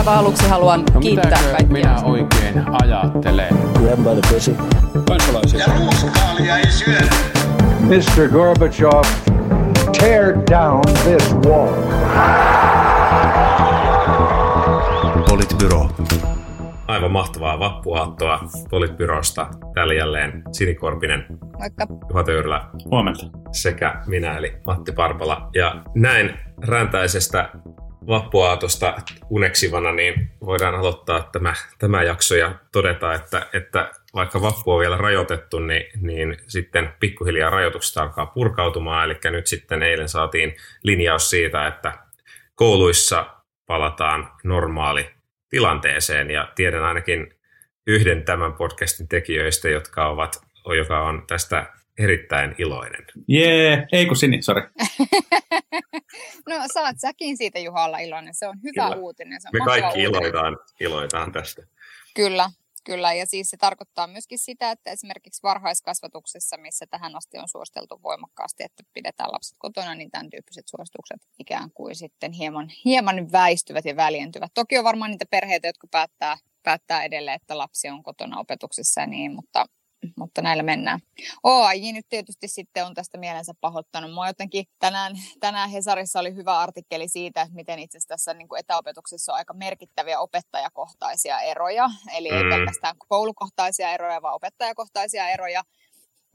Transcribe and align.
aivan 0.00 0.18
aluksi 0.18 0.48
haluan 0.48 0.84
No 0.94 1.00
kiittää 1.00 1.30
kaikkia. 1.42 1.66
minä 1.72 1.96
oikein 2.04 2.64
ajattelen? 2.82 3.48
Grab 3.72 3.98
by 3.98 4.20
the 4.20 4.34
pussy. 4.34 4.56
kansalaisia. 5.08 5.60
Ja 5.60 5.66
ruuskaalia 5.78 6.56
ei 6.58 6.70
syödä. 6.70 7.06
Mr. 7.80 8.28
Gorbachev, 8.32 9.02
tear 10.00 10.34
down 10.50 10.82
this 11.04 11.34
wall. 11.34 11.74
Politbyro. 15.28 15.88
Aivan 16.88 17.10
mahtavaa 17.10 17.58
vappuaattoa 17.58 18.40
Politbyrosta. 18.70 19.46
Täällä 19.74 19.94
jälleen 19.94 20.42
Sinikorpinen, 20.52 21.26
Moikka. 21.58 21.86
Juha 22.10 22.22
Töyrylä 22.24 22.64
Huomenta. 22.90 23.26
sekä 23.52 24.02
minä 24.06 24.36
eli 24.36 24.56
Matti 24.66 24.92
Parpala. 24.92 25.48
Ja 25.54 25.82
näin 25.94 26.34
räntäisestä 26.66 27.48
vappuaatosta 28.10 28.96
uneksivana, 29.30 29.92
niin 29.92 30.30
voidaan 30.40 30.74
aloittaa 30.74 31.28
tämä, 31.32 31.54
tämä 31.78 32.02
jakso 32.02 32.36
ja 32.36 32.54
todeta, 32.72 33.14
että, 33.14 33.46
että 33.52 33.90
vaikka 34.14 34.42
vappu 34.42 34.70
on 34.70 34.80
vielä 34.80 34.96
rajoitettu, 34.96 35.58
niin, 35.58 35.86
niin 36.00 36.36
sitten 36.46 36.92
pikkuhiljaa 37.00 37.50
rajoitukset 37.50 37.96
alkaa 37.96 38.26
purkautumaan. 38.26 39.04
Eli 39.04 39.18
nyt 39.30 39.46
sitten 39.46 39.82
eilen 39.82 40.08
saatiin 40.08 40.56
linjaus 40.82 41.30
siitä, 41.30 41.66
että 41.66 41.98
kouluissa 42.54 43.26
palataan 43.66 44.32
normaali 44.44 45.10
tilanteeseen 45.50 46.30
ja 46.30 46.52
tiedän 46.54 46.84
ainakin 46.84 47.34
yhden 47.86 48.24
tämän 48.24 48.52
podcastin 48.52 49.08
tekijöistä, 49.08 49.68
jotka 49.68 50.08
ovat, 50.08 50.40
joka 50.76 51.00
on 51.00 51.24
tästä 51.26 51.66
erittäin 51.98 52.54
iloinen. 52.58 53.04
Jee, 53.28 53.86
ei 53.92 54.06
kun 54.06 54.16
Sini, 54.16 54.42
sori. 54.42 54.62
No 56.48 56.56
saat 56.72 56.96
säkin 57.00 57.36
siitä 57.36 57.58
Juha 57.58 57.84
olla 57.84 57.98
iloinen. 57.98 58.34
Se 58.34 58.48
on 58.48 58.62
hyvä 58.62 58.84
Kyllä. 58.88 58.96
uutinen. 58.96 59.40
Se 59.40 59.48
on 59.48 59.50
Me 59.52 59.64
kaikki 59.64 60.06
uutinen. 60.06 60.10
iloitaan, 60.10 60.58
iloitaan 60.80 61.32
tästä. 61.32 61.62
Kyllä, 62.14 62.50
kyllä. 62.84 63.12
Ja 63.12 63.26
siis 63.26 63.50
se 63.50 63.56
tarkoittaa 63.56 64.06
myöskin 64.06 64.38
sitä, 64.38 64.70
että 64.70 64.90
esimerkiksi 64.90 65.42
varhaiskasvatuksessa, 65.42 66.56
missä 66.56 66.86
tähän 66.90 67.16
asti 67.16 67.38
on 67.38 67.48
suositeltu 67.48 68.00
voimakkaasti, 68.02 68.62
että 68.62 68.82
pidetään 68.92 69.32
lapset 69.32 69.56
kotona, 69.58 69.94
niin 69.94 70.10
tämän 70.10 70.30
tyyppiset 70.30 70.68
suositukset 70.68 71.20
ikään 71.38 71.70
kuin 71.74 71.94
sitten 71.96 72.32
hieman, 72.32 72.70
hieman 72.84 73.32
väistyvät 73.32 73.84
ja 73.84 73.96
väljentyvät. 73.96 74.50
Toki 74.54 74.78
on 74.78 74.84
varmaan 74.84 75.10
niitä 75.10 75.26
perheitä, 75.30 75.66
jotka 75.68 75.86
päättää, 75.90 76.36
päättää 76.62 77.04
edelleen, 77.04 77.36
että 77.36 77.58
lapsi 77.58 77.88
on 77.88 78.02
kotona 78.02 78.38
opetuksessa 78.40 79.00
ja 79.00 79.06
niin, 79.06 79.34
mutta, 79.34 79.66
mutta 80.16 80.42
näillä 80.42 80.62
mennään. 80.62 81.00
OAJ 81.42 81.92
nyt 81.92 82.06
tietysti 82.08 82.48
sitten 82.48 82.86
on 82.86 82.94
tästä 82.94 83.18
mielensä 83.18 83.52
pahoittanut. 83.60 84.12
Mua 84.12 84.26
jotenkin 84.26 84.66
tänään, 84.78 85.12
tänään 85.40 85.70
Hesarissa 85.70 86.20
oli 86.20 86.34
hyvä 86.34 86.58
artikkeli 86.58 87.08
siitä, 87.08 87.42
että 87.42 87.54
miten 87.54 87.78
itse 87.78 87.98
asiassa 87.98 88.08
tässä 88.08 88.34
niin 88.34 88.48
kuin 88.48 88.60
etäopetuksessa 88.60 89.32
on 89.32 89.38
aika 89.38 89.54
merkittäviä 89.54 90.20
opettajakohtaisia 90.20 91.40
eroja. 91.40 91.90
Eli 92.16 92.28
ei 92.28 92.42
Mm. 92.42 92.48
pelkästään 92.48 92.94
koulukohtaisia 93.08 93.90
eroja, 93.92 94.22
vaan 94.22 94.34
opettajakohtaisia 94.34 95.28
eroja. 95.28 95.62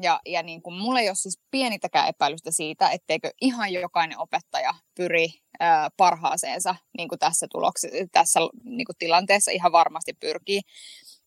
Ja, 0.02 0.20
ja 0.26 0.44
niin 0.44 0.62
kuin 0.62 0.76
mulla 0.76 1.00
ei 1.00 1.10
ole 1.10 1.16
siis 1.16 1.40
pienitäkään 1.52 2.08
epäilystä 2.08 2.52
siitä, 2.52 2.90
etteikö 2.90 3.32
ihan 3.42 3.74
jokainen 3.74 4.20
opettaja 4.20 4.74
pyri 4.96 5.28
ää, 5.60 5.90
parhaaseensa 5.98 6.76
niin 6.98 7.10
kuin 7.10 7.20
tässä, 7.20 7.48
tuloksi, 7.52 7.88
tässä 8.12 8.40
niin 8.64 8.86
kuin 8.86 8.98
tilanteessa 9.00 9.52
ihan 9.52 9.72
varmasti 9.72 10.14
pyrkii. 10.14 10.62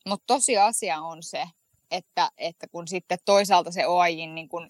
Mutta 0.09 0.25
tosiasia 0.27 1.01
on 1.01 1.23
se, 1.23 1.45
että, 1.91 2.31
että 2.39 2.67
kun 2.69 2.89
sitten 2.89 3.19
toisaalta 3.25 3.71
se 3.71 3.87
OAJin 3.87 4.35
niin 4.35 4.49
kun 4.49 4.69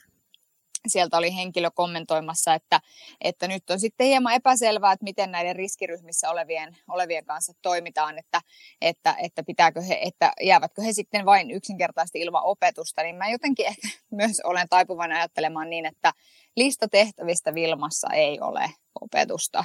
sieltä 0.86 1.16
oli 1.16 1.34
henkilö 1.34 1.70
kommentoimassa, 1.70 2.54
että, 2.54 2.80
että 3.20 3.48
nyt 3.48 3.70
on 3.70 3.80
sitten 3.80 4.06
hieman 4.06 4.34
epäselvää, 4.34 4.92
että 4.92 5.04
miten 5.04 5.30
näiden 5.30 5.56
riskiryhmissä 5.56 6.30
olevien, 6.30 6.76
olevien 6.88 7.24
kanssa 7.24 7.52
toimitaan, 7.62 8.18
että, 8.18 8.40
että, 8.80 9.16
että, 9.22 9.42
pitääkö 9.42 9.80
he, 9.80 9.98
että 10.02 10.32
jäävätkö 10.42 10.82
he 10.82 10.92
sitten 10.92 11.26
vain 11.26 11.50
yksinkertaisesti 11.50 12.20
ilman 12.20 12.44
opetusta, 12.44 13.02
niin 13.02 13.16
mä 13.16 13.28
jotenkin 13.28 13.66
ehkä 13.66 13.88
myös 14.10 14.40
olen 14.44 14.68
taipuvainen 14.68 15.18
ajattelemaan 15.18 15.70
niin, 15.70 15.86
että 15.86 16.12
lista 16.56 16.88
tehtävistä 16.88 17.54
Vilmassa 17.54 18.08
ei 18.12 18.40
ole 18.40 18.70
opetusta, 19.00 19.64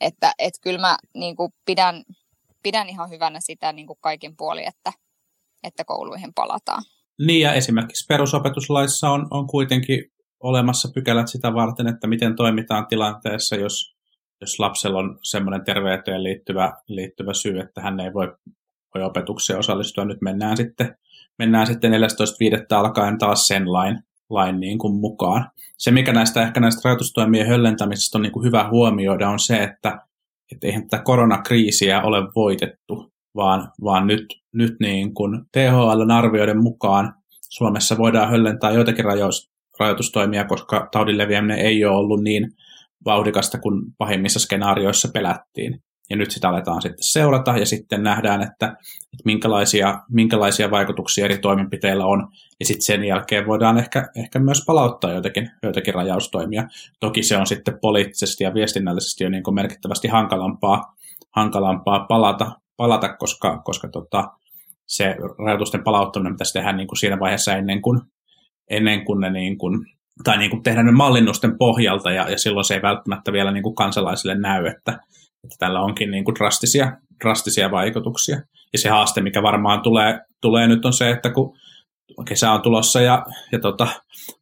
että 0.00 0.32
et 0.38 0.54
kyllä 0.60 0.80
mä 0.80 0.98
niin 1.14 1.36
kuin 1.36 1.54
pidän, 1.64 2.04
pidän 2.62 2.88
ihan 2.88 3.10
hyvänä 3.10 3.40
sitä 3.40 3.72
niin 3.72 3.86
kuin 3.86 3.98
kaikin 4.00 4.36
puolin, 4.36 4.68
että, 4.68 4.92
että 5.62 5.84
kouluihin 5.84 6.34
palataan. 6.34 6.82
Niin 7.18 7.40
ja 7.40 7.52
esimerkiksi 7.52 8.06
perusopetuslaissa 8.08 9.10
on, 9.10 9.26
on 9.30 9.46
kuitenkin 9.46 10.12
olemassa 10.40 10.88
pykälät 10.94 11.28
sitä 11.28 11.54
varten, 11.54 11.86
että 11.86 12.06
miten 12.06 12.36
toimitaan 12.36 12.86
tilanteessa, 12.86 13.56
jos, 13.56 13.96
jos 14.40 14.58
lapsella 14.58 14.98
on 14.98 15.18
semmoinen 15.22 15.64
terveyteen 15.64 16.22
liittyvä, 16.22 16.72
liittyvä 16.88 17.34
syy, 17.34 17.58
että 17.58 17.80
hän 17.80 18.00
ei 18.00 18.12
voi, 18.12 18.32
voi 18.94 19.04
opetukseen 19.04 19.58
osallistua. 19.58 20.04
Nyt 20.04 20.20
mennään 20.20 20.56
sitten, 20.56 20.96
mennään 21.38 21.66
sitten 21.66 21.92
14.5. 21.92 21.96
alkaen 22.70 23.18
taas 23.18 23.46
sen 23.46 23.72
lain, 23.72 23.98
lain 24.30 24.60
niin 24.60 24.78
kuin 24.78 24.94
mukaan. 24.94 25.50
Se, 25.78 25.90
mikä 25.90 26.12
näistä 26.12 26.42
ehkä 26.42 26.60
näistä 26.60 26.80
rajoitustoimien 26.84 27.46
höllentämisestä 27.46 28.18
on 28.18 28.22
niin 28.22 28.32
kuin 28.32 28.46
hyvä 28.46 28.68
huomioida, 28.70 29.28
on 29.28 29.38
se, 29.38 29.62
että, 29.62 29.98
että 30.52 30.66
eihän 30.66 30.88
tätä 30.88 31.02
koronakriisiä 31.02 32.02
ole 32.02 32.18
voitettu, 32.34 33.12
vaan, 33.34 33.72
vaan 33.84 34.06
nyt, 34.06 34.43
nyt 34.54 34.74
niin 34.80 35.14
kuin 35.14 35.40
THLn 35.52 36.10
arvioiden 36.10 36.62
mukaan 36.62 37.14
Suomessa 37.48 37.98
voidaan 37.98 38.30
höllentää 38.30 38.70
joitakin 38.70 39.04
rajoitustoimia, 39.80 40.44
koska 40.44 40.88
taudin 40.92 41.18
leviäminen 41.18 41.58
ei 41.58 41.84
ole 41.84 41.96
ollut 41.96 42.22
niin 42.22 42.50
vauhdikasta 43.04 43.58
kuin 43.58 43.82
pahimmissa 43.98 44.40
skenaarioissa 44.40 45.08
pelättiin. 45.14 45.80
Ja 46.10 46.16
nyt 46.16 46.30
sitä 46.30 46.48
aletaan 46.48 46.82
sitten 46.82 47.04
seurata 47.04 47.56
ja 47.58 47.66
sitten 47.66 48.02
nähdään, 48.02 48.42
että, 48.42 48.66
että 48.66 49.22
minkälaisia, 49.24 50.00
minkälaisia 50.10 50.70
vaikutuksia 50.70 51.24
eri 51.24 51.38
toimenpiteillä 51.38 52.06
on. 52.06 52.28
Ja 52.60 52.66
sitten 52.66 52.82
sen 52.82 53.04
jälkeen 53.04 53.46
voidaan 53.46 53.78
ehkä, 53.78 54.08
ehkä 54.16 54.38
myös 54.38 54.64
palauttaa 54.66 55.12
joitakin, 55.12 55.50
joitakin 55.62 55.94
rajaustoimia. 55.94 56.64
Toki 57.00 57.22
se 57.22 57.36
on 57.36 57.46
sitten 57.46 57.78
poliittisesti 57.80 58.44
ja 58.44 58.54
viestinnällisesti 58.54 59.24
jo 59.24 59.30
niin 59.30 59.42
kuin 59.42 59.54
merkittävästi 59.54 60.08
hankalampaa, 60.08 60.94
hankalampaa 61.30 62.06
palata, 62.08 62.52
palata 62.76 63.16
koska, 63.16 63.62
koska 63.64 63.88
tota, 63.88 64.24
se 64.86 65.16
rajoitusten 65.46 65.84
palauttaminen 65.84 66.34
pitäisi 66.34 66.52
tehdä 66.52 66.72
niin 66.72 66.88
kuin 66.88 66.98
siinä 66.98 67.20
vaiheessa 67.20 67.56
ennen 67.56 67.82
kuin, 67.82 68.00
ennen 68.70 69.04
kuin 69.04 69.20
ne 69.20 69.30
niin 69.30 69.58
kuin, 69.58 69.86
tai 70.24 70.38
niin 70.38 70.50
kuin 70.50 70.62
tehdä 70.62 70.82
ne 70.82 70.92
mallinnusten 70.92 71.58
pohjalta, 71.58 72.10
ja, 72.10 72.30
ja 72.30 72.38
silloin 72.38 72.64
se 72.64 72.74
ei 72.74 72.82
välttämättä 72.82 73.32
vielä 73.32 73.50
niin 73.50 73.62
kuin 73.62 73.74
kansalaisille 73.74 74.34
näy, 74.34 74.66
että, 74.66 74.92
että 75.44 75.56
tällä 75.58 75.80
onkin 75.80 76.10
niin 76.10 76.24
kuin 76.24 76.34
drastisia, 76.34 76.92
drastisia 77.24 77.70
vaikutuksia. 77.70 78.36
Ja 78.72 78.78
se 78.78 78.88
haaste, 78.88 79.20
mikä 79.20 79.42
varmaan 79.42 79.82
tulee, 79.82 80.20
tulee 80.40 80.66
nyt 80.66 80.84
on 80.84 80.92
se, 80.92 81.10
että 81.10 81.30
kun 81.30 81.56
kesä 82.28 82.52
on 82.52 82.62
tulossa 82.62 83.00
ja, 83.00 83.26
ja 83.52 83.58
tota, 83.58 83.86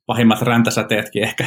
pahimmat 0.06 0.42
räntäsäteetkin 0.42 1.22
ehkä, 1.22 1.46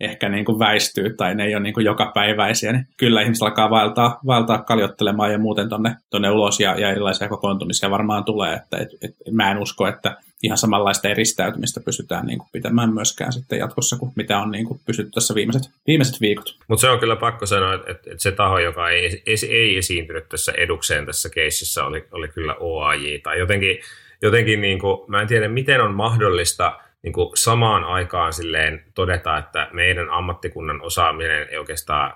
ehkä 0.00 0.28
niin 0.28 0.44
kuin 0.44 0.58
väistyy 0.58 1.14
tai 1.14 1.34
ne 1.34 1.44
ei 1.44 1.54
ole 1.54 1.62
niin 1.62 1.74
kuin 1.74 1.86
jokapäiväisiä, 1.86 2.72
niin 2.72 2.86
kyllä 2.96 3.22
ihmiset 3.22 3.42
alkaa 3.42 3.70
vaeltaa, 3.70 4.20
vaeltaa 4.26 4.62
kaljottelemaan 4.62 5.32
ja 5.32 5.38
muuten 5.38 5.68
tonne, 5.68 5.96
tonne 6.10 6.30
ulos 6.30 6.60
ja, 6.60 6.80
ja 6.80 6.90
erilaisia 6.90 7.28
kokoontumisia 7.28 7.90
varmaan 7.90 8.24
tulee. 8.24 8.54
Että, 8.54 8.76
et, 8.76 8.88
et, 9.02 9.14
mä 9.30 9.50
en 9.50 9.58
usko, 9.58 9.86
että 9.86 10.16
ihan 10.42 10.58
samanlaista 10.58 11.08
eristäytymistä 11.08 11.80
pystytään 11.80 12.26
niin 12.26 12.38
kuin 12.38 12.48
pitämään 12.52 12.94
myöskään 12.94 13.32
sitten 13.32 13.58
jatkossa 13.58 13.96
kuin 13.96 14.12
mitä 14.14 14.38
on 14.38 14.50
niin 14.50 14.66
kuin 14.66 14.80
pystytty 14.86 15.10
tässä 15.10 15.34
viimeiset, 15.34 15.70
viimeiset 15.86 16.20
viikot. 16.20 16.56
Mutta 16.68 16.80
se 16.80 16.88
on 16.88 17.00
kyllä 17.00 17.16
pakko 17.16 17.46
sanoa, 17.46 17.74
että, 17.74 17.90
että, 17.90 18.10
se 18.16 18.32
taho, 18.32 18.58
joka 18.58 18.90
ei, 18.90 19.22
ei, 19.26 19.36
ei 19.50 19.76
esiintynyt 19.76 20.28
tässä 20.28 20.52
edukseen 20.52 21.06
tässä 21.06 21.30
keississä, 21.30 21.84
oli, 21.84 22.04
oli 22.12 22.28
kyllä 22.28 22.54
OAJ. 22.60 23.18
Tai 23.22 23.38
jotenkin, 23.38 23.78
jotenkin 24.22 24.60
niin 24.60 24.78
kuin, 24.78 25.10
mä 25.10 25.22
en 25.22 25.28
tiedä, 25.28 25.48
miten 25.48 25.80
on 25.80 25.94
mahdollista 25.94 26.80
niin 27.06 27.12
kuin 27.12 27.36
samaan 27.36 27.84
aikaan 27.84 28.32
silleen 28.32 28.84
todeta, 28.94 29.38
että 29.38 29.68
meidän 29.72 30.10
ammattikunnan 30.10 30.82
osaaminen 30.82 31.48
ei 31.50 31.58
oikeastaan 31.58 32.14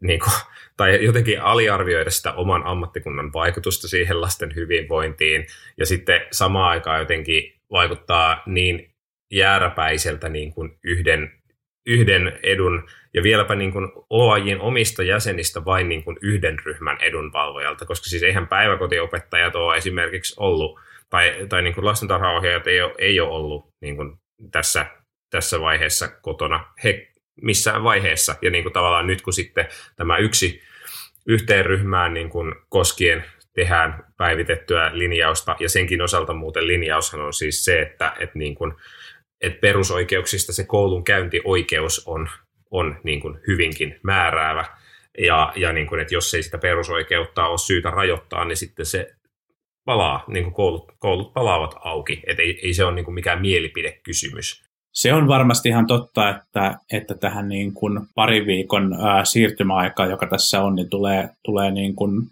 niin 0.00 0.20
kuin, 0.20 0.32
tai 0.76 1.04
jotenkin 1.04 1.42
aliarvioida 1.42 2.10
sitä 2.10 2.32
oman 2.32 2.66
ammattikunnan 2.66 3.32
vaikutusta 3.32 3.88
siihen 3.88 4.20
lasten 4.20 4.54
hyvinvointiin. 4.54 5.46
Ja 5.78 5.86
sitten 5.86 6.20
samaan 6.30 6.70
aikaan 6.70 7.00
jotenkin 7.00 7.54
vaikuttaa 7.70 8.42
niin 8.46 8.90
jääräpäiseltä 9.32 10.28
niin 10.28 10.52
kuin 10.52 10.78
yhden, 10.84 11.32
yhden 11.86 12.38
edun 12.42 12.88
ja 13.14 13.22
vieläpä 13.22 13.54
niin 13.54 13.72
kuin 13.72 13.88
OAJin 14.10 14.60
omista 14.60 15.02
jäsenistä 15.02 15.64
vain 15.64 15.88
niin 15.88 16.04
kuin 16.04 16.16
yhden 16.22 16.58
ryhmän 16.64 16.98
edunvalvojalta, 17.00 17.86
koska 17.86 18.04
siis 18.04 18.22
eihän 18.22 18.48
päiväkotiopettajat 18.48 19.56
ole 19.56 19.76
esimerkiksi 19.76 20.34
ollut 20.38 20.80
tai, 21.10 21.46
tai 21.48 21.62
niin 21.62 21.74
kuin 21.74 21.84
lastentarhaohjaajat 21.84 22.66
ei 22.66 22.80
ole, 22.80 22.94
ei 22.98 23.20
ole 23.20 23.30
ollut 23.30 23.68
niin 23.80 23.96
kuin 23.96 24.18
tässä, 24.50 24.86
tässä 25.30 25.60
vaiheessa 25.60 26.08
kotona 26.08 26.72
he, 26.84 27.08
missään 27.42 27.84
vaiheessa. 27.84 28.34
Ja 28.42 28.50
niin 28.50 28.64
kuin 28.64 28.72
tavallaan 28.72 29.06
nyt 29.06 29.22
kun 29.22 29.32
sitten 29.32 29.68
tämä 29.96 30.18
yksi 30.18 30.62
yhteen 31.26 31.66
ryhmään 31.66 32.14
niin 32.14 32.30
kuin 32.30 32.54
koskien 32.68 33.24
tehdään 33.54 34.04
päivitettyä 34.16 34.90
linjausta, 34.92 35.56
ja 35.60 35.68
senkin 35.68 36.02
osalta 36.02 36.32
muuten 36.32 36.66
linjaushan 36.66 37.20
on 37.20 37.32
siis 37.32 37.64
se, 37.64 37.82
että, 37.82 38.12
että, 38.20 38.38
niin 38.38 38.54
kuin, 38.54 38.72
että 39.40 39.60
perusoikeuksista 39.60 40.52
se 40.52 40.64
koulun 40.64 41.04
käyntioikeus 41.04 42.02
on, 42.06 42.28
on 42.70 43.00
niin 43.04 43.20
kuin 43.20 43.40
hyvinkin 43.46 44.00
määräävä. 44.02 44.64
Ja, 45.18 45.52
ja 45.56 45.72
niin 45.72 45.86
kuin, 45.86 46.00
että 46.00 46.14
jos 46.14 46.34
ei 46.34 46.42
sitä 46.42 46.58
perusoikeutta 46.58 47.46
ole 47.46 47.58
syytä 47.58 47.90
rajoittaa, 47.90 48.44
niin 48.44 48.56
sitten 48.56 48.86
se 48.86 49.14
palaa, 49.86 50.24
niin 50.28 50.44
kuin 50.44 50.54
koulut, 50.54 50.92
koulut 50.98 51.34
palaavat 51.34 51.74
auki. 51.84 52.22
Et 52.26 52.38
ei, 52.38 52.60
ei 52.62 52.74
se 52.74 52.84
ole 52.84 52.94
niin 52.94 53.04
kuin 53.04 53.14
mikään 53.14 53.40
mielipidekysymys. 53.40 54.62
Se 54.92 55.12
on 55.12 55.28
varmasti 55.28 55.68
ihan 55.68 55.86
totta, 55.86 56.30
että, 56.30 56.78
että 56.92 57.14
tähän 57.14 57.48
niin 57.48 57.74
kuin 57.74 58.00
pari 58.14 58.46
viikon 58.46 58.92
ää, 58.92 59.24
siirtymäaikaan, 59.24 60.10
joka 60.10 60.26
tässä 60.26 60.62
on, 60.62 60.74
niin 60.74 60.90
tulee, 60.90 61.30
tulee 61.44 61.70
niin 61.70 61.94
kuin 61.94 62.26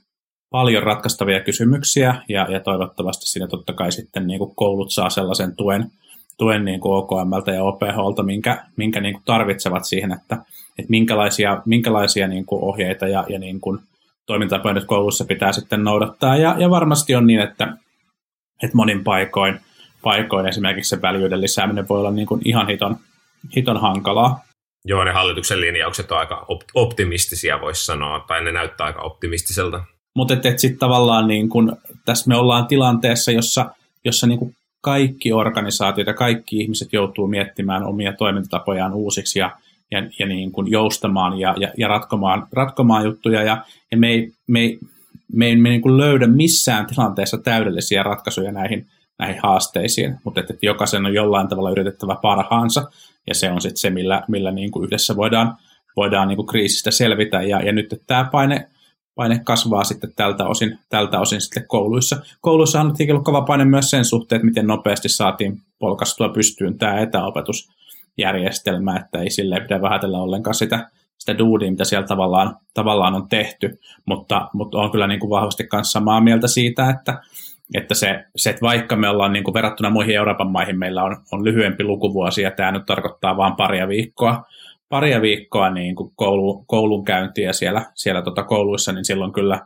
paljon 0.51 0.83
ratkaistavia 0.83 1.41
kysymyksiä 1.41 2.15
ja, 2.29 2.47
ja 2.51 2.61
toivottavasti 2.61 3.27
siinä 3.27 3.47
totta 3.47 3.73
kai 3.73 3.93
sitten 3.93 4.27
niin 4.27 4.39
kuin 4.39 4.55
koulut 4.55 4.93
saa 4.93 5.11
sellaisen 5.11 5.57
tuen, 5.57 5.91
tuen 6.39 6.65
niin 6.65 6.81
kuin 6.81 6.93
OKMltä 6.93 7.51
ja 7.51 7.65
OPHlta, 7.65 8.23
minkä, 8.23 8.65
minkä 8.77 9.01
niin 9.01 9.15
kuin 9.15 9.25
tarvitsevat 9.25 9.85
siihen, 9.85 10.13
että, 10.13 10.35
että 10.79 10.91
minkälaisia, 10.91 11.63
minkälaisia 11.67 12.29
niin 12.29 12.47
kuin 12.47 12.63
ohjeita 12.63 13.09
ja, 13.09 13.25
ja 13.29 13.39
niin 13.39 13.61
kuin 13.61 13.79
toimintatapoja 14.27 14.75
nyt 14.75 14.85
koulussa 14.85 15.25
pitää 15.25 15.53
sitten 15.53 15.85
noudattaa. 15.85 16.37
Ja, 16.37 16.55
ja 16.59 16.71
varmasti 16.71 17.15
on 17.15 17.27
niin, 17.27 17.41
että, 17.41 17.65
että 18.63 18.77
monin 18.77 19.05
paikoin, 19.05 19.61
paikoin 20.03 20.49
esimerkiksi 20.49 20.89
se 20.89 21.03
väljyyden 21.03 21.41
lisääminen 21.41 21.89
voi 21.89 21.99
olla 21.99 22.11
niin 22.11 22.27
kuin 22.27 22.41
ihan 22.45 22.67
hiton, 22.67 22.97
hiton 23.57 23.81
hankalaa. 23.81 24.45
Joo, 24.85 25.05
ne 25.05 25.13
hallituksen 25.13 25.61
linjaukset 25.61 26.13
on 26.13 26.19
aika 26.19 26.47
optimistisia, 26.75 27.61
voisi 27.61 27.85
sanoa, 27.85 28.21
tai 28.21 28.45
ne 28.45 28.53
näyttää 28.53 28.87
aika 28.87 29.03
optimistiselta. 29.03 29.85
Mutta 30.17 30.35
et, 30.35 30.47
et 30.47 30.59
sitten 30.59 30.79
tavallaan 30.79 31.29
niin 31.29 31.49
kun, 31.49 31.77
tässä 32.05 32.29
me 32.29 32.37
ollaan 32.37 32.67
tilanteessa, 32.67 33.33
jossa, 33.33 33.71
jossa 34.05 34.27
niin 34.27 34.57
kaikki 34.81 35.33
organisaatiot 35.33 36.07
ja 36.07 36.15
kaikki 36.15 36.57
ihmiset 36.57 36.93
joutuu 36.93 37.27
miettimään 37.27 37.83
omia 37.83 38.13
toimintatapojaan 38.13 38.95
uusiksi 38.95 39.39
ja, 39.39 39.51
ja, 39.91 40.03
ja 40.19 40.27
niin 40.27 40.53
kuin 40.53 40.71
joustamaan 40.71 41.39
ja, 41.39 41.55
ja, 41.61 41.73
ja 41.79 41.89
ratkomaan, 41.89 42.47
ratkomaan 42.53 43.05
juttuja. 43.05 43.43
Ja, 43.43 43.65
ja 43.91 43.97
me 43.99 44.09
ei, 44.09 44.33
me 44.47 44.61
ei, 44.61 44.79
me 45.33 45.47
ei, 45.47 45.57
me 45.57 45.69
niin 45.69 45.83
kuin 45.83 45.99
löydä 45.99 46.27
missään 46.27 46.87
tilanteessa 46.87 47.39
täydellisiä 47.39 48.03
ratkaisuja 48.03 48.53
näihin, 48.53 48.87
näihin 49.19 49.41
haasteisiin, 49.43 50.17
mutta 50.25 50.41
että, 50.41 50.53
että 50.53 50.67
jokaisen 50.67 51.07
on 51.07 51.15
jollain 51.15 51.49
tavalla 51.49 51.71
yritettävä 51.71 52.17
parhaansa, 52.23 52.91
ja 53.27 53.35
se 53.35 53.51
on 53.51 53.61
sitten 53.61 53.79
se, 53.79 53.91
millä, 53.91 54.23
millä 54.29 54.51
niin 54.51 54.71
kuin 54.71 54.87
yhdessä 54.87 55.17
voidaan, 55.17 55.57
voidaan 55.97 56.29
niin 56.29 56.37
kuin 56.37 56.47
kriisistä 56.47 56.91
selvitä. 56.91 57.43
Ja, 57.43 57.63
ja 57.63 57.73
nyt 57.73 57.93
että 57.93 58.05
tämä 58.07 58.29
paine 58.33 58.69
paine 59.15 59.41
kasvaa 59.45 59.85
sitten 59.85 60.13
tältä 60.17 60.47
osin, 60.47 60.79
tältä 60.89 61.21
osin 61.21 61.41
sitten 61.41 61.67
kouluissa. 61.67 62.17
Kouluissa 62.41 62.81
on 62.81 62.95
ollut 63.11 63.25
kova 63.25 63.43
paine 63.43 63.65
myös 63.65 63.91
sen 63.91 64.05
suhteen, 64.05 64.37
että 64.37 64.47
miten 64.47 64.67
nopeasti 64.67 65.09
saatiin 65.09 65.61
polkastua 65.79 66.29
pystyyn 66.29 66.79
tämä 66.79 67.01
etäopetusjärjestelmä, 68.19 68.97
että 68.97 69.19
ei 69.19 69.31
sille 69.31 69.61
pidä 69.61 69.83
vähätellä 69.83 70.19
ollenkaan 70.19 70.55
sitä, 70.55 70.91
sitä 71.19 71.39
duudia, 71.39 71.71
mitä 71.71 71.85
siellä 71.85 72.07
tavallaan, 72.07 72.57
tavallaan 72.75 73.15
on 73.15 73.29
tehty, 73.29 73.79
mutta, 74.07 74.49
mutta 74.53 74.79
on 74.79 74.91
kyllä 74.91 75.07
niin 75.07 75.21
kuin 75.21 75.31
vahvasti 75.31 75.69
myös 75.73 75.93
samaa 75.93 76.21
mieltä 76.21 76.49
siitä, 76.49 76.91
että, 76.91 77.21
että 77.75 77.95
se, 77.95 78.25
se, 78.37 78.51
että 78.51 78.63
vaikka 78.63 78.97
me 78.97 79.09
ollaan 79.09 79.33
niin 79.33 79.45
kuin 79.45 79.55
verrattuna 79.55 79.91
muihin 79.91 80.17
Euroopan 80.17 80.51
maihin, 80.51 80.79
meillä 80.79 81.05
on, 81.05 81.17
on 81.33 81.45
lyhyempi 81.45 81.85
lukuvuosi 81.85 82.43
ja 82.43 82.51
tämä 82.51 82.73
nyt 82.73 82.87
tarkoittaa 82.87 83.37
vain 83.37 83.57
paria 83.57 83.89
viikkoa, 83.89 84.45
paria 84.89 85.23
viikkoa 85.23 85.71
niin 85.71 85.97
kuin 85.97 86.13
koulu, 86.17 86.65
koulun 86.67 87.05
käyntiä 87.05 87.53
siellä, 87.53 87.87
siellä 87.95 88.23
tota 88.23 88.43
kouluissa, 88.43 88.93
niin 88.93 89.05
silloin 89.05 89.33
kyllä, 89.33 89.61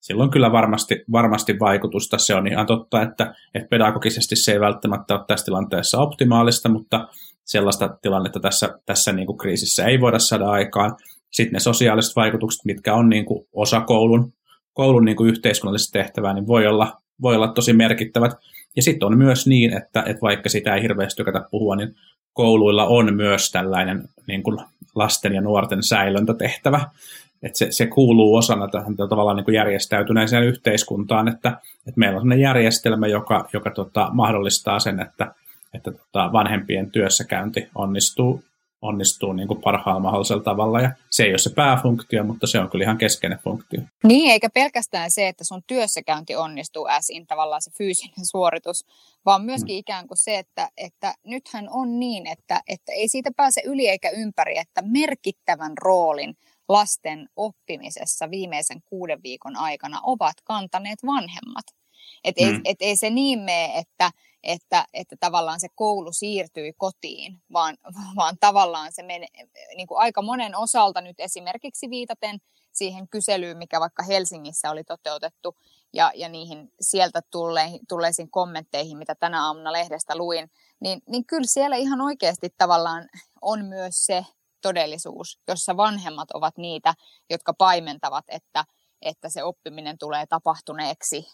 silloin 0.00 0.30
kyllä 0.30 0.52
varmasti, 0.52 1.04
varmasti 1.12 1.58
vaikutusta. 1.60 2.18
Se 2.18 2.34
on 2.34 2.46
ihan 2.46 2.66
totta, 2.66 3.02
että, 3.02 3.34
että 3.54 3.68
pedagogisesti 3.68 4.36
se 4.36 4.52
ei 4.52 4.60
välttämättä 4.60 5.14
ole 5.14 5.24
tässä 5.26 5.44
tilanteessa 5.44 5.98
optimaalista, 5.98 6.68
mutta 6.68 7.08
sellaista 7.48 7.98
tilannetta 8.02 8.40
tässä, 8.40 8.78
tässä 8.86 9.12
niin 9.12 9.26
kuin 9.26 9.38
kriisissä 9.38 9.84
ei 9.84 10.00
voida 10.00 10.18
saada 10.18 10.50
aikaan. 10.50 10.96
Sitten 11.30 11.52
ne 11.52 11.60
sosiaaliset 11.60 12.16
vaikutukset, 12.16 12.64
mitkä 12.64 12.94
on 12.94 13.08
niin 13.08 13.24
kuin 13.24 13.46
osa 13.52 13.80
koulun, 13.80 14.32
koulun 14.72 15.04
niin 15.04 15.16
kuin 15.16 15.30
yhteiskunnallista 15.30 15.98
tehtävää, 15.98 16.34
niin 16.34 16.46
voi 16.46 16.66
olla, 16.66 17.02
voi 17.22 17.36
olla 17.36 17.48
tosi 17.48 17.72
merkittävät. 17.72 18.32
Ja 18.76 18.82
sitten 18.82 19.06
on 19.06 19.18
myös 19.18 19.46
niin, 19.46 19.72
että, 19.72 20.02
että 20.06 20.22
vaikka 20.22 20.48
sitä 20.48 20.74
ei 20.74 20.82
hirveästi 20.82 21.16
tykätä 21.16 21.48
puhua, 21.50 21.76
niin 21.76 21.94
kouluilla 22.32 22.86
on 22.86 23.14
myös 23.14 23.50
tällainen 23.50 24.08
niin 24.26 24.42
kuin 24.42 24.58
lasten 24.94 25.34
ja 25.34 25.40
nuorten 25.40 25.82
säilöntätehtävä. 25.82 26.80
Että 27.42 27.58
se, 27.58 27.66
se 27.70 27.86
kuuluu 27.86 28.34
osana 28.34 28.68
tähän 28.68 28.96
tavallaan 28.96 29.36
niin 29.36 29.44
kuin 29.44 29.54
järjestäytyneeseen 29.54 30.44
yhteiskuntaan, 30.44 31.28
että, 31.28 31.48
että 31.78 31.98
meillä 31.98 32.16
on 32.16 32.22
sellainen 32.22 32.42
järjestelmä, 32.42 33.06
joka, 33.06 33.48
joka 33.52 33.70
tota, 33.70 34.08
mahdollistaa 34.12 34.78
sen, 34.78 35.00
että, 35.00 35.34
että 35.74 35.92
tota, 35.92 36.32
vanhempien 36.32 36.90
työssäkäynti 36.90 37.68
onnistuu, 37.74 38.44
onnistuu 38.82 39.32
niin 39.32 39.48
kuin 39.48 39.62
parhaalla 39.62 40.00
mahdollisella 40.00 40.42
tavalla. 40.42 40.80
Ja 40.80 40.90
se 41.10 41.22
ei 41.24 41.30
ole 41.30 41.38
se 41.38 41.50
pääfunktio, 41.50 42.24
mutta 42.24 42.46
se 42.46 42.60
on 42.60 42.70
kyllä 42.70 42.82
ihan 42.82 42.98
keskeinen 42.98 43.38
funktio. 43.38 43.80
Niin, 44.04 44.30
eikä 44.30 44.50
pelkästään 44.50 45.10
se, 45.10 45.28
että 45.28 45.44
sun 45.44 45.62
työssäkäynti 45.66 46.36
onnistuu 46.36 46.88
äsiin 46.88 47.26
tavallaan 47.26 47.62
se 47.62 47.70
fyysinen 47.78 48.26
suoritus, 48.26 48.84
vaan 49.26 49.44
myöskin 49.44 49.74
mm. 49.74 49.78
ikään 49.78 50.08
kuin 50.08 50.18
se, 50.18 50.38
että, 50.38 50.68
että 50.76 51.14
nythän 51.24 51.68
on 51.70 52.00
niin, 52.00 52.26
että, 52.26 52.60
että 52.68 52.92
ei 52.92 53.08
siitä 53.08 53.30
pääse 53.36 53.62
yli 53.64 53.88
eikä 53.88 54.10
ympäri, 54.10 54.58
että 54.58 54.82
merkittävän 54.82 55.72
roolin 55.78 56.36
lasten 56.68 57.28
oppimisessa 57.36 58.30
viimeisen 58.30 58.82
kuuden 58.84 59.22
viikon 59.22 59.56
aikana 59.56 60.00
ovat 60.02 60.34
kantaneet 60.44 60.98
vanhemmat. 61.06 61.64
Että 62.24 62.44
mm. 62.44 62.54
ei, 62.54 62.60
et 62.64 62.76
ei 62.80 62.96
se 62.96 63.10
niin 63.10 63.38
mene, 63.38 63.78
että, 63.78 64.10
että, 64.42 64.84
että 64.94 65.16
tavallaan 65.20 65.60
se 65.60 65.68
koulu 65.74 66.12
siirtyi 66.12 66.72
kotiin, 66.72 67.42
vaan, 67.52 67.76
vaan 68.16 68.36
tavallaan 68.40 68.92
se 68.92 69.02
menee 69.02 69.28
niin 69.76 69.86
kuin 69.86 69.98
aika 69.98 70.22
monen 70.22 70.56
osalta 70.56 71.00
nyt 71.00 71.20
esimerkiksi 71.20 71.90
viitaten 71.90 72.40
siihen 72.72 73.08
kyselyyn, 73.08 73.58
mikä 73.58 73.80
vaikka 73.80 74.02
Helsingissä 74.02 74.70
oli 74.70 74.84
toteutettu, 74.84 75.56
ja, 75.92 76.12
ja 76.14 76.28
niihin 76.28 76.72
sieltä 76.80 77.20
tulleihin, 77.30 77.80
tulleisiin 77.88 78.30
kommentteihin, 78.30 78.98
mitä 78.98 79.14
tänä 79.14 79.46
aamuna 79.46 79.72
lehdestä 79.72 80.16
luin, 80.16 80.50
niin, 80.80 81.02
niin 81.06 81.26
kyllä 81.26 81.46
siellä 81.46 81.76
ihan 81.76 82.00
oikeasti 82.00 82.54
tavallaan 82.58 83.08
on 83.42 83.64
myös 83.64 84.06
se 84.06 84.26
todellisuus, 84.60 85.40
jossa 85.48 85.76
vanhemmat 85.76 86.30
ovat 86.30 86.56
niitä, 86.56 86.94
jotka 87.30 87.54
paimentavat, 87.54 88.24
että, 88.28 88.64
että 89.02 89.28
se 89.28 89.44
oppiminen 89.44 89.98
tulee 89.98 90.26
tapahtuneeksi 90.26 91.26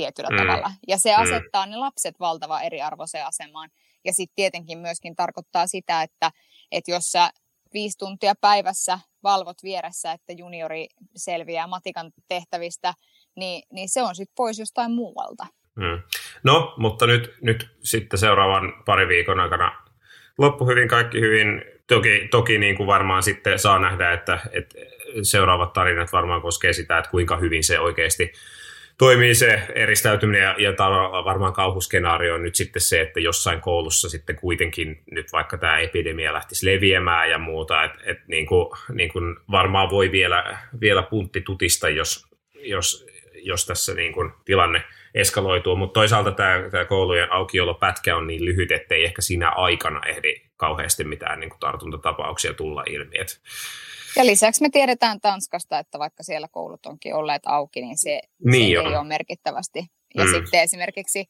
tietyllä 0.00 0.30
mm. 0.30 0.36
tavalla. 0.36 0.70
Ja 0.88 0.98
se 0.98 1.16
mm. 1.16 1.22
asettaa 1.22 1.66
ne 1.66 1.76
lapset 1.76 2.20
valtava 2.20 2.60
eriarvoiseen 2.60 3.26
asemaan. 3.26 3.70
Ja 4.04 4.12
sitten 4.12 4.34
tietenkin 4.36 4.78
myöskin 4.78 5.16
tarkoittaa 5.16 5.66
sitä, 5.66 6.02
että, 6.02 6.30
että 6.72 6.90
jos 6.90 7.12
sä 7.12 7.30
viisi 7.74 7.98
tuntia 7.98 8.34
päivässä 8.40 8.98
valvot 9.22 9.62
vieressä, 9.62 10.12
että 10.12 10.32
juniori 10.32 10.86
selviää 11.16 11.66
matikan 11.66 12.10
tehtävistä, 12.28 12.94
niin, 13.36 13.62
niin 13.72 13.88
se 13.88 14.02
on 14.02 14.14
sitten 14.14 14.34
pois 14.36 14.58
jostain 14.58 14.92
muualta. 14.92 15.46
Mm. 15.76 16.02
No, 16.42 16.74
mutta 16.76 17.06
nyt, 17.06 17.34
nyt 17.40 17.76
sitten 17.82 18.18
seuraavan 18.18 18.72
pari 18.86 19.08
viikon 19.08 19.40
aikana 19.40 19.72
loppu 20.38 20.66
hyvin, 20.66 20.88
kaikki 20.88 21.20
hyvin. 21.20 21.62
Toki, 21.86 22.28
toki 22.30 22.58
niin 22.58 22.76
kuin 22.76 22.86
varmaan 22.86 23.22
sitten 23.22 23.58
saa 23.58 23.78
nähdä, 23.78 24.12
että, 24.12 24.38
että 24.52 24.78
seuraavat 25.22 25.72
tarinat 25.72 26.12
varmaan 26.12 26.42
koskee 26.42 26.72
sitä, 26.72 26.98
että 26.98 27.10
kuinka 27.10 27.36
hyvin 27.36 27.64
se 27.64 27.80
oikeasti 27.80 28.32
toimii 29.00 29.34
se 29.34 29.62
eristäytyminen 29.74 30.42
ja, 30.42 30.54
ja 30.58 30.72
varmaan 31.24 31.52
kauhuskenaario 31.52 32.34
on 32.34 32.42
nyt 32.42 32.54
sitten 32.54 32.82
se, 32.82 33.00
että 33.00 33.20
jossain 33.20 33.60
koulussa 33.60 34.08
sitten 34.08 34.36
kuitenkin 34.36 35.02
nyt 35.10 35.32
vaikka 35.32 35.58
tämä 35.58 35.78
epidemia 35.78 36.32
lähtisi 36.32 36.66
leviämään 36.66 37.30
ja 37.30 37.38
muuta, 37.38 37.84
että 37.84 37.98
et 38.04 38.18
niin 38.28 38.46
kuin, 38.46 38.66
niin 38.92 39.12
kuin 39.12 39.36
varmaan 39.50 39.90
voi 39.90 40.12
vielä, 40.12 40.58
vielä 40.80 41.02
puntti 41.02 41.40
tutista, 41.40 41.88
jos, 41.88 42.26
jos, 42.54 43.06
jos 43.34 43.66
tässä 43.66 43.94
niin 43.94 44.12
kuin 44.12 44.32
tilanne 44.44 44.84
eskaloituu, 45.14 45.76
mutta 45.76 46.00
toisaalta 46.00 46.32
tämä, 46.32 46.62
tämä 46.70 46.84
koulujen 46.84 47.32
aukiolopätkä 47.32 48.16
on 48.16 48.26
niin 48.26 48.44
lyhyt, 48.44 48.72
että 48.72 48.94
ei 48.94 49.04
ehkä 49.04 49.22
siinä 49.22 49.48
aikana 49.48 50.00
ehdi 50.06 50.42
kauheasti 50.56 51.04
mitään 51.04 51.40
niin 51.40 51.50
kuin 51.50 51.60
tartuntatapauksia 51.60 52.54
tulla 52.54 52.84
ilmi. 52.86 53.18
Et, 53.18 53.40
ja 54.16 54.26
lisäksi 54.26 54.62
me 54.62 54.68
tiedetään 54.70 55.20
Tanskasta, 55.20 55.78
että 55.78 55.98
vaikka 55.98 56.22
siellä 56.22 56.48
koulut 56.50 56.86
onkin 56.86 57.14
olleet 57.14 57.42
auki, 57.46 57.80
niin 57.80 57.98
se, 57.98 58.20
niin 58.44 58.82
se 58.82 58.88
ei 58.88 58.96
ole 58.96 59.04
merkittävästi. 59.04 59.86
Ja 60.14 60.24
mm. 60.24 60.30
sitten 60.30 60.62
esimerkiksi, 60.62 61.28